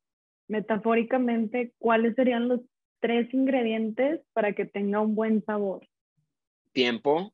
metafóricamente, 0.48 1.72
¿cuáles 1.78 2.16
serían 2.16 2.48
los 2.48 2.60
tres 2.98 3.32
ingredientes 3.32 4.20
para 4.32 4.52
que 4.52 4.64
tenga 4.64 5.00
un 5.00 5.14
buen 5.14 5.44
sabor? 5.44 5.86
Tiempo, 6.72 7.32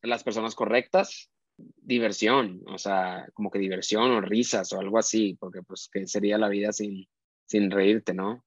las 0.00 0.22
personas 0.22 0.54
correctas, 0.54 1.28
diversión, 1.56 2.62
o 2.68 2.78
sea, 2.78 3.26
como 3.34 3.50
que 3.50 3.58
diversión 3.58 4.12
o 4.12 4.20
risas 4.20 4.72
o 4.72 4.78
algo 4.78 4.98
así, 4.98 5.36
porque 5.40 5.62
pues 5.62 5.88
que 5.92 6.06
sería 6.06 6.38
la 6.38 6.48
vida 6.48 6.72
sin, 6.72 7.08
sin 7.46 7.72
reírte, 7.72 8.14
¿no? 8.14 8.44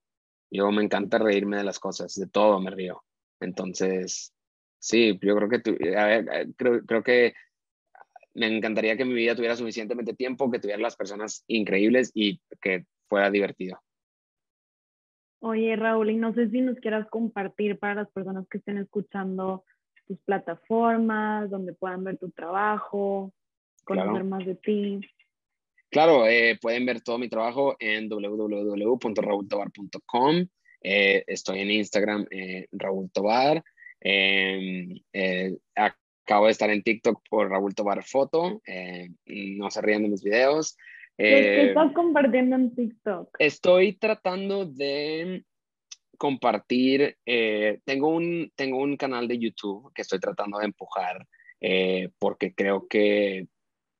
Yo 0.51 0.71
me 0.71 0.83
encanta 0.83 1.17
reírme 1.17 1.57
de 1.57 1.63
las 1.63 1.79
cosas, 1.79 2.15
de 2.15 2.27
todo 2.27 2.59
me 2.59 2.71
río. 2.71 3.03
Entonces, 3.39 4.33
sí, 4.79 5.17
yo 5.21 5.35
creo 5.35 5.49
que, 5.49 5.59
tu, 5.59 5.71
a 5.95 6.05
ver, 6.05 6.49
creo, 6.55 6.85
creo 6.85 7.03
que 7.03 7.33
me 8.33 8.47
encantaría 8.47 8.97
que 8.97 9.05
mi 9.05 9.13
vida 9.13 9.35
tuviera 9.35 9.55
suficientemente 9.55 10.13
tiempo, 10.13 10.49
que 10.49 10.59
tuviera 10.59 10.81
las 10.81 10.95
personas 10.95 11.43
increíbles 11.47 12.11
y 12.13 12.41
que 12.61 12.85
fuera 13.07 13.29
divertido. 13.29 13.79
Oye, 15.41 15.75
Raúl, 15.75 16.09
y 16.09 16.15
no 16.17 16.33
sé 16.33 16.49
si 16.49 16.61
nos 16.61 16.77
quieras 16.79 17.07
compartir 17.09 17.79
para 17.79 17.95
las 17.95 18.11
personas 18.11 18.47
que 18.49 18.57
estén 18.57 18.77
escuchando 18.77 19.63
tus 20.05 20.19
plataformas, 20.19 21.49
donde 21.49 21.73
puedan 21.73 22.03
ver 22.03 22.17
tu 22.17 22.29
trabajo, 22.31 23.31
conocer 23.85 24.23
más 24.25 24.45
de 24.45 24.55
ti. 24.55 24.99
Claro, 25.89 26.27
eh, 26.27 26.59
pueden 26.61 26.85
ver 26.85 27.01
todo 27.01 27.17
mi 27.17 27.29
trabajo 27.29 27.75
en 27.79 28.09
www.raultobar.com. 28.09 30.45
Eh, 30.81 31.23
estoy 31.27 31.59
en 31.59 31.71
Instagram, 31.71 32.25
eh, 32.31 32.67
Raúl 32.71 33.11
Tobar. 33.11 33.61
Em, 33.99 34.95
eh, 35.11 35.57
acabo 35.75 36.45
de 36.45 36.51
estar 36.51 36.69
en 36.69 36.83
TikTok 36.83 37.21
por 37.29 37.49
Raúl 37.49 37.75
Tobar 37.75 38.01
Foto. 38.03 38.61
no 39.25 39.71
se 39.71 39.81
rían 39.81 40.03
de 40.03 40.09
mis 40.09 40.23
videos. 40.23 40.77
¿Qué 41.17 41.69
estás 41.69 41.91
compartiendo 41.93 42.55
en 42.55 42.73
TikTok? 42.73 43.35
Estoy 43.39 43.93
tratando 43.93 44.65
de 44.65 45.43
compartir, 46.17 47.17
tengo, 47.83 48.09
un, 48.09 48.51
tengo 48.55 48.77
un 48.77 48.95
canal 48.95 49.27
de 49.27 49.39
YouTube 49.39 49.91
que 49.93 50.03
estoy 50.03 50.19
tratando 50.19 50.59
de 50.59 50.65
empujar 50.65 51.25
porque 52.19 52.53
creo 52.53 52.87
que 52.87 53.47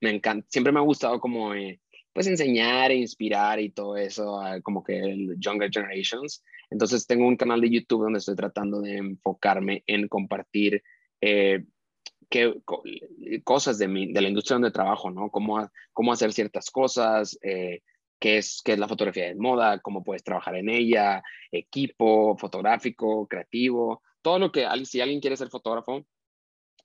me 0.02 0.12
encanta, 0.12 0.48
siempre 0.50 0.72
me 0.74 0.80
ha 0.80 0.84
gustado 0.84 1.20
como 1.20 1.54
eh, 1.54 1.80
pues 2.14 2.28
enseñar 2.28 2.92
e 2.92 2.96
inspirar 2.96 3.60
y 3.60 3.70
todo 3.70 3.98
eso, 3.98 4.42
como 4.64 4.84
que 4.84 5.00
el 5.00 5.36
Younger 5.40 5.70
Generations. 5.72 6.44
Entonces 6.70 7.08
tengo 7.08 7.28
un 7.28 7.38
canal 7.38 7.62
de 7.62 7.70
YouTube 7.70 8.04
donde 8.04 8.20
estoy 8.20 8.36
tratando 8.36 8.82
de 8.82 8.98
enfocarme 8.98 9.84
en 9.88 10.08
compartir 10.08 10.84
eh, 11.22 11.64
qué, 12.30 12.54
cosas 13.44 13.78
de, 13.78 13.88
mi, 13.88 14.12
de 14.12 14.22
la 14.22 14.30
industria 14.30 14.56
donde 14.56 14.72
trabajo, 14.72 15.10
¿no? 15.10 15.30
Cómo, 15.30 15.70
cómo 15.94 16.14
hacer 16.14 16.34
ciertas 16.34 16.70
cosas, 16.70 17.38
eh, 17.42 17.82
qué, 18.20 18.38
es, 18.38 18.62
qué 18.64 18.74
es 18.74 18.80
la 18.80 18.88
fotografía 18.88 19.28
de 19.28 19.36
moda, 19.36 19.80
cómo 19.80 20.04
puedes 20.04 20.24
trabajar 20.24 20.56
en 20.56 20.70
ella, 20.70 21.24
equipo 21.52 22.38
fotográfico, 22.38 23.28
creativo, 23.28 24.04
todo 24.22 24.40
lo 24.40 24.52
que, 24.52 24.68
si 24.86 25.02
alguien 25.02 25.22
quiere 25.22 25.38
ser 25.38 25.50
fotógrafo, 25.50 26.06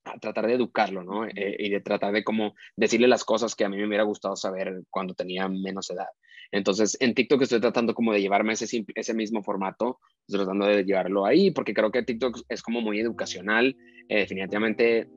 a 0.05 0.19
tratar 0.19 0.47
de 0.47 0.55
educarlo, 0.55 1.03
¿no? 1.03 1.27
Eh, 1.27 1.57
y 1.59 1.71
de 1.71 1.81
tratar 1.81 2.13
de 2.13 2.25
como 2.25 2.55
decirle 2.77 3.09
las 3.09 3.25
cosas 3.25 3.55
que 3.55 3.65
a 3.65 3.69
mí 3.69 3.77
me 3.77 3.87
hubiera 3.87 4.05
gustado 4.05 4.37
saber 4.37 4.83
cuando 4.91 5.15
tenía 5.15 5.49
menos 5.49 5.91
edad. 5.91 6.09
Entonces, 6.53 6.97
en 7.01 7.15
TikTok 7.15 7.43
estoy 7.43 7.61
tratando 7.61 7.95
como 7.95 8.13
de 8.13 8.21
llevarme 8.21 8.53
ese, 8.53 8.85
ese 8.95 9.15
mismo 9.15 9.43
formato, 9.43 9.99
estoy 10.29 10.45
tratando 10.45 10.67
de 10.67 10.85
llevarlo 10.85 11.27
ahí, 11.27 11.51
porque 11.51 11.75
creo 11.75 11.91
que 11.91 12.03
TikTok 12.03 12.43
es 12.49 12.63
como 12.63 12.81
muy 12.81 13.01
educacional, 13.01 13.77
eh, 14.09 14.19
definitivamente. 14.21 15.09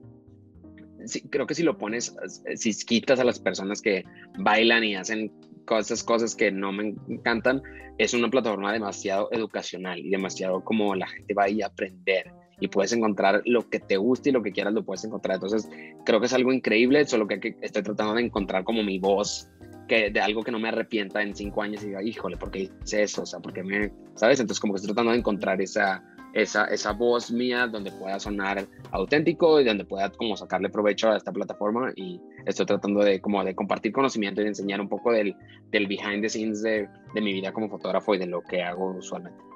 Sí, 1.06 1.22
creo 1.30 1.46
que 1.46 1.54
si 1.54 1.64
lo 1.64 1.78
pones, 1.78 2.16
si 2.56 2.74
quitas 2.86 3.20
a 3.20 3.24
las 3.24 3.40
personas 3.40 3.82
que 3.82 4.04
bailan 4.40 4.84
y 4.84 4.96
hacen 4.96 5.32
cosas, 5.66 6.04
cosas 6.04 6.36
que 6.36 6.52
no 6.52 6.72
me 6.72 6.96
encantan, 7.08 7.62
es 7.98 8.14
una 8.14 8.30
plataforma 8.30 8.74
demasiado 8.74 9.30
educacional 9.32 10.00
y 10.00 10.10
demasiado 10.10 10.64
como 10.64 10.96
la 10.96 11.08
gente 11.08 11.34
va 11.34 11.44
ahí 11.44 11.62
a 11.62 11.68
aprender 11.68 12.32
y 12.60 12.68
puedes 12.68 12.92
encontrar 12.94 13.42
lo 13.46 13.70
que 13.70 13.80
te 13.80 13.98
guste 13.98 14.30
y 14.30 14.34
lo 14.34 14.42
que 14.42 14.52
quieras 14.52 14.74
lo 14.74 14.84
puedes 14.84 15.04
encontrar. 15.04 15.36
Entonces, 15.36 15.70
creo 16.06 16.20
que 16.20 16.26
es 16.26 16.34
algo 16.34 16.52
increíble, 16.52 17.06
solo 17.06 17.28
que, 17.28 17.56
estoy 17.62 17.84
tratando 17.84 18.16
de 18.16 18.24
encontrar 18.24 18.64
como 18.64 18.84
mi 18.84 19.00
voz, 19.00 19.50
que 19.88 20.10
de 20.10 20.20
algo 20.20 20.44
que 20.44 20.52
no 20.52 20.60
me 20.60 20.70
arrepienta 20.70 21.22
en 21.22 21.36
cinco 21.36 21.62
años 21.62 21.84
y 21.84 21.88
diga, 21.88 22.04
híjole, 22.04 22.38
¿por 22.38 22.52
qué 22.52 22.70
hice 22.84 23.04
eso? 23.04 23.22
O 23.24 23.26
sea, 23.26 23.40
porque 23.40 23.64
me, 23.64 23.92
¿sabes? 24.16 24.40
Entonces, 24.40 24.60
como 24.60 24.74
que 24.74 24.78
estoy 24.78 24.90
tratando 24.90 25.12
de 25.12 25.20
encontrar 25.20 25.62
esa, 25.62 26.04
esa, 26.34 26.66
esa 26.66 26.92
voz 26.94 27.32
mía 27.32 27.68
donde 27.68 27.92
pueda 27.92 28.20
sonar 28.20 28.68
auténtico 28.92 29.62
y 29.62 29.64
donde 29.64 29.86
pueda 29.86 30.10
como 30.12 30.36
sacarle 30.36 30.70
provecho 30.70 31.10
a 31.10 31.18
esta 31.18 31.32
plataforma 31.32 31.92
y 31.96 32.20
estoy 32.46 32.66
tratando 32.66 33.02
de 33.02 33.22
como 33.22 33.44
de 33.44 33.56
compartir 33.56 33.92
conocimiento 33.92 34.42
y 34.42 34.46
de 34.46 34.50
enseñar 34.50 34.82
un 34.82 34.90
poco 34.90 35.12
del, 35.12 35.36
del 35.72 35.88
behind 35.88 36.22
the 36.22 36.30
scenes 36.30 36.62
de, 36.62 36.90
de 37.14 37.22
mi 37.22 37.34
vida 37.34 37.52
como 37.54 37.70
fotógrafo 37.70 38.16
y 38.16 38.18
de 38.18 38.28
lo 38.28 38.42
que 38.42 38.62
hago 38.62 38.92
usualmente. 38.92 39.48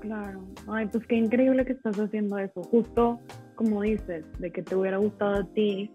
Claro, 0.00 0.44
ay, 0.68 0.86
pues 0.86 1.06
qué 1.06 1.16
increíble 1.16 1.64
que 1.64 1.72
estás 1.72 1.98
haciendo 1.98 2.38
eso, 2.38 2.62
justo 2.62 3.18
como 3.58 3.82
dices, 3.82 4.24
de 4.38 4.52
que 4.52 4.62
te 4.62 4.76
hubiera 4.76 4.98
gustado 4.98 5.40
a 5.42 5.44
ti 5.52 5.90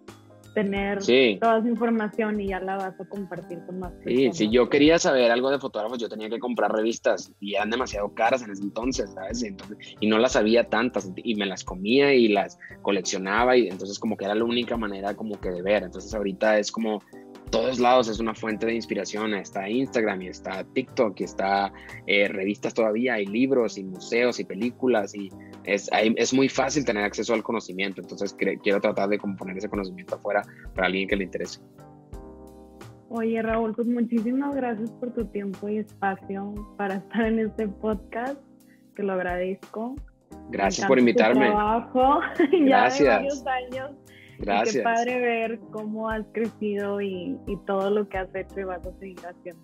tener 0.53 0.99
toda 1.39 1.59
esa 1.59 1.67
información 1.67 2.39
y 2.39 2.49
ya 2.49 2.59
la 2.59 2.77
vas 2.77 2.99
a 2.99 3.05
compartir 3.05 3.59
con 3.65 3.79
más 3.79 3.91
personas. 3.93 4.37
Sí, 4.37 4.45
si 4.45 4.53
yo 4.53 4.69
quería 4.69 4.99
saber 4.99 5.31
algo 5.31 5.49
de 5.49 5.59
fotógrafos, 5.59 5.97
yo 5.97 6.09
tenía 6.09 6.29
que 6.29 6.39
comprar 6.39 6.71
revistas 6.71 7.33
y 7.39 7.55
eran 7.55 7.69
demasiado 7.69 8.13
caras 8.13 8.43
en 8.43 8.51
ese 8.51 8.63
entonces, 8.63 9.11
¿sabes? 9.13 9.43
Entonces, 9.43 9.77
y 9.99 10.07
no 10.07 10.17
las 10.19 10.35
había 10.35 10.65
tantas 10.65 11.11
y 11.15 11.35
me 11.35 11.45
las 11.45 11.63
comía 11.63 12.13
y 12.13 12.27
las 12.27 12.59
coleccionaba 12.81 13.57
y 13.57 13.67
entonces 13.67 13.97
como 13.97 14.17
que 14.17 14.25
era 14.25 14.35
la 14.35 14.43
única 14.43 14.77
manera 14.77 15.15
como 15.15 15.39
que 15.39 15.49
de 15.49 15.61
ver. 15.61 15.83
Entonces 15.83 16.13
ahorita 16.13 16.59
es 16.59 16.71
como 16.71 17.01
todos 17.53 17.79
lados 17.79 18.07
es 18.07 18.19
una 18.19 18.33
fuente 18.33 18.65
de 18.65 18.73
inspiración. 18.73 19.35
Está 19.35 19.69
Instagram 19.69 20.23
y 20.23 20.27
está 20.29 20.63
TikTok 20.63 21.21
y 21.21 21.23
está 21.25 21.71
eh, 22.07 22.27
revistas 22.27 22.73
todavía, 22.73 23.13
hay 23.13 23.27
libros 23.27 23.77
y 23.77 23.83
museos 23.83 24.39
y 24.39 24.43
películas 24.43 25.13
y 25.13 25.29
es, 25.63 25.87
es 25.93 26.33
muy 26.33 26.49
fácil 26.49 26.83
tener 26.83 27.03
acceso 27.03 27.31
al 27.35 27.43
conocimiento. 27.43 28.01
Entonces 28.01 28.33
quiero 28.33 28.81
tratar 28.81 29.07
de 29.07 29.19
poner 29.19 29.55
ese 29.55 29.69
conocimiento 29.69 30.15
afuera 30.15 30.41
para 30.73 30.87
alguien 30.87 31.07
que 31.07 31.15
le 31.15 31.25
interese. 31.25 31.61
Oye 33.09 33.39
Raúl, 33.43 33.75
pues 33.75 33.87
muchísimas 33.87 34.55
gracias 34.55 34.89
por 34.93 35.13
tu 35.13 35.23
tiempo 35.25 35.69
y 35.69 35.77
espacio 35.77 36.55
para 36.75 36.95
estar 36.95 37.23
en 37.23 37.37
este 37.37 37.67
podcast. 37.67 38.41
que 38.95 39.03
lo 39.03 39.13
agradezco. 39.13 39.95
Gracias 40.49 40.87
por 40.87 40.97
invitarme. 40.97 41.45
Trabajo, 41.45 42.19
Gracias. 42.65 42.99
ya 42.99 43.19
de 43.19 43.25
varios 43.25 43.45
años. 43.45 44.02
Gracias. 44.39 44.75
qué 44.75 44.81
padre 44.81 45.19
ver 45.19 45.59
cómo 45.71 46.09
has 46.09 46.25
crecido 46.33 47.01
y, 47.01 47.37
y 47.47 47.57
todo 47.65 47.89
lo 47.89 48.07
que 48.07 48.17
has 48.17 48.33
hecho 48.35 48.59
y 48.59 48.63
vas 48.63 48.85
a 48.85 48.99
seguir 48.99 49.19
haciendo. 49.25 49.61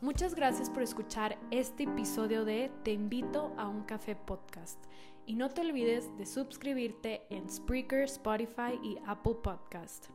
Muchas 0.00 0.34
gracias 0.34 0.70
por 0.70 0.82
escuchar 0.82 1.36
este 1.50 1.82
episodio 1.82 2.44
de 2.44 2.70
Te 2.84 2.92
invito 2.92 3.52
a 3.58 3.68
un 3.68 3.82
café 3.82 4.16
podcast. 4.16 4.78
Y 5.26 5.34
no 5.34 5.50
te 5.50 5.60
olvides 5.60 6.08
de 6.16 6.24
suscribirte 6.24 7.22
en 7.30 7.48
Spreaker, 7.48 8.04
Spotify 8.04 8.80
y 8.82 8.98
Apple 9.06 9.36
Podcast. 9.42 10.06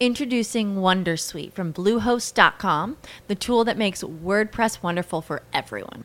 Introducing 0.00 0.76
Wondersuite 0.76 1.52
from 1.52 1.72
Bluehost.com, 1.72 2.96
the 3.28 3.34
tool 3.34 3.64
that 3.64 3.78
makes 3.78 4.02
WordPress 4.02 4.82
wonderful 4.82 5.22
for 5.22 5.42
everyone. 5.52 6.04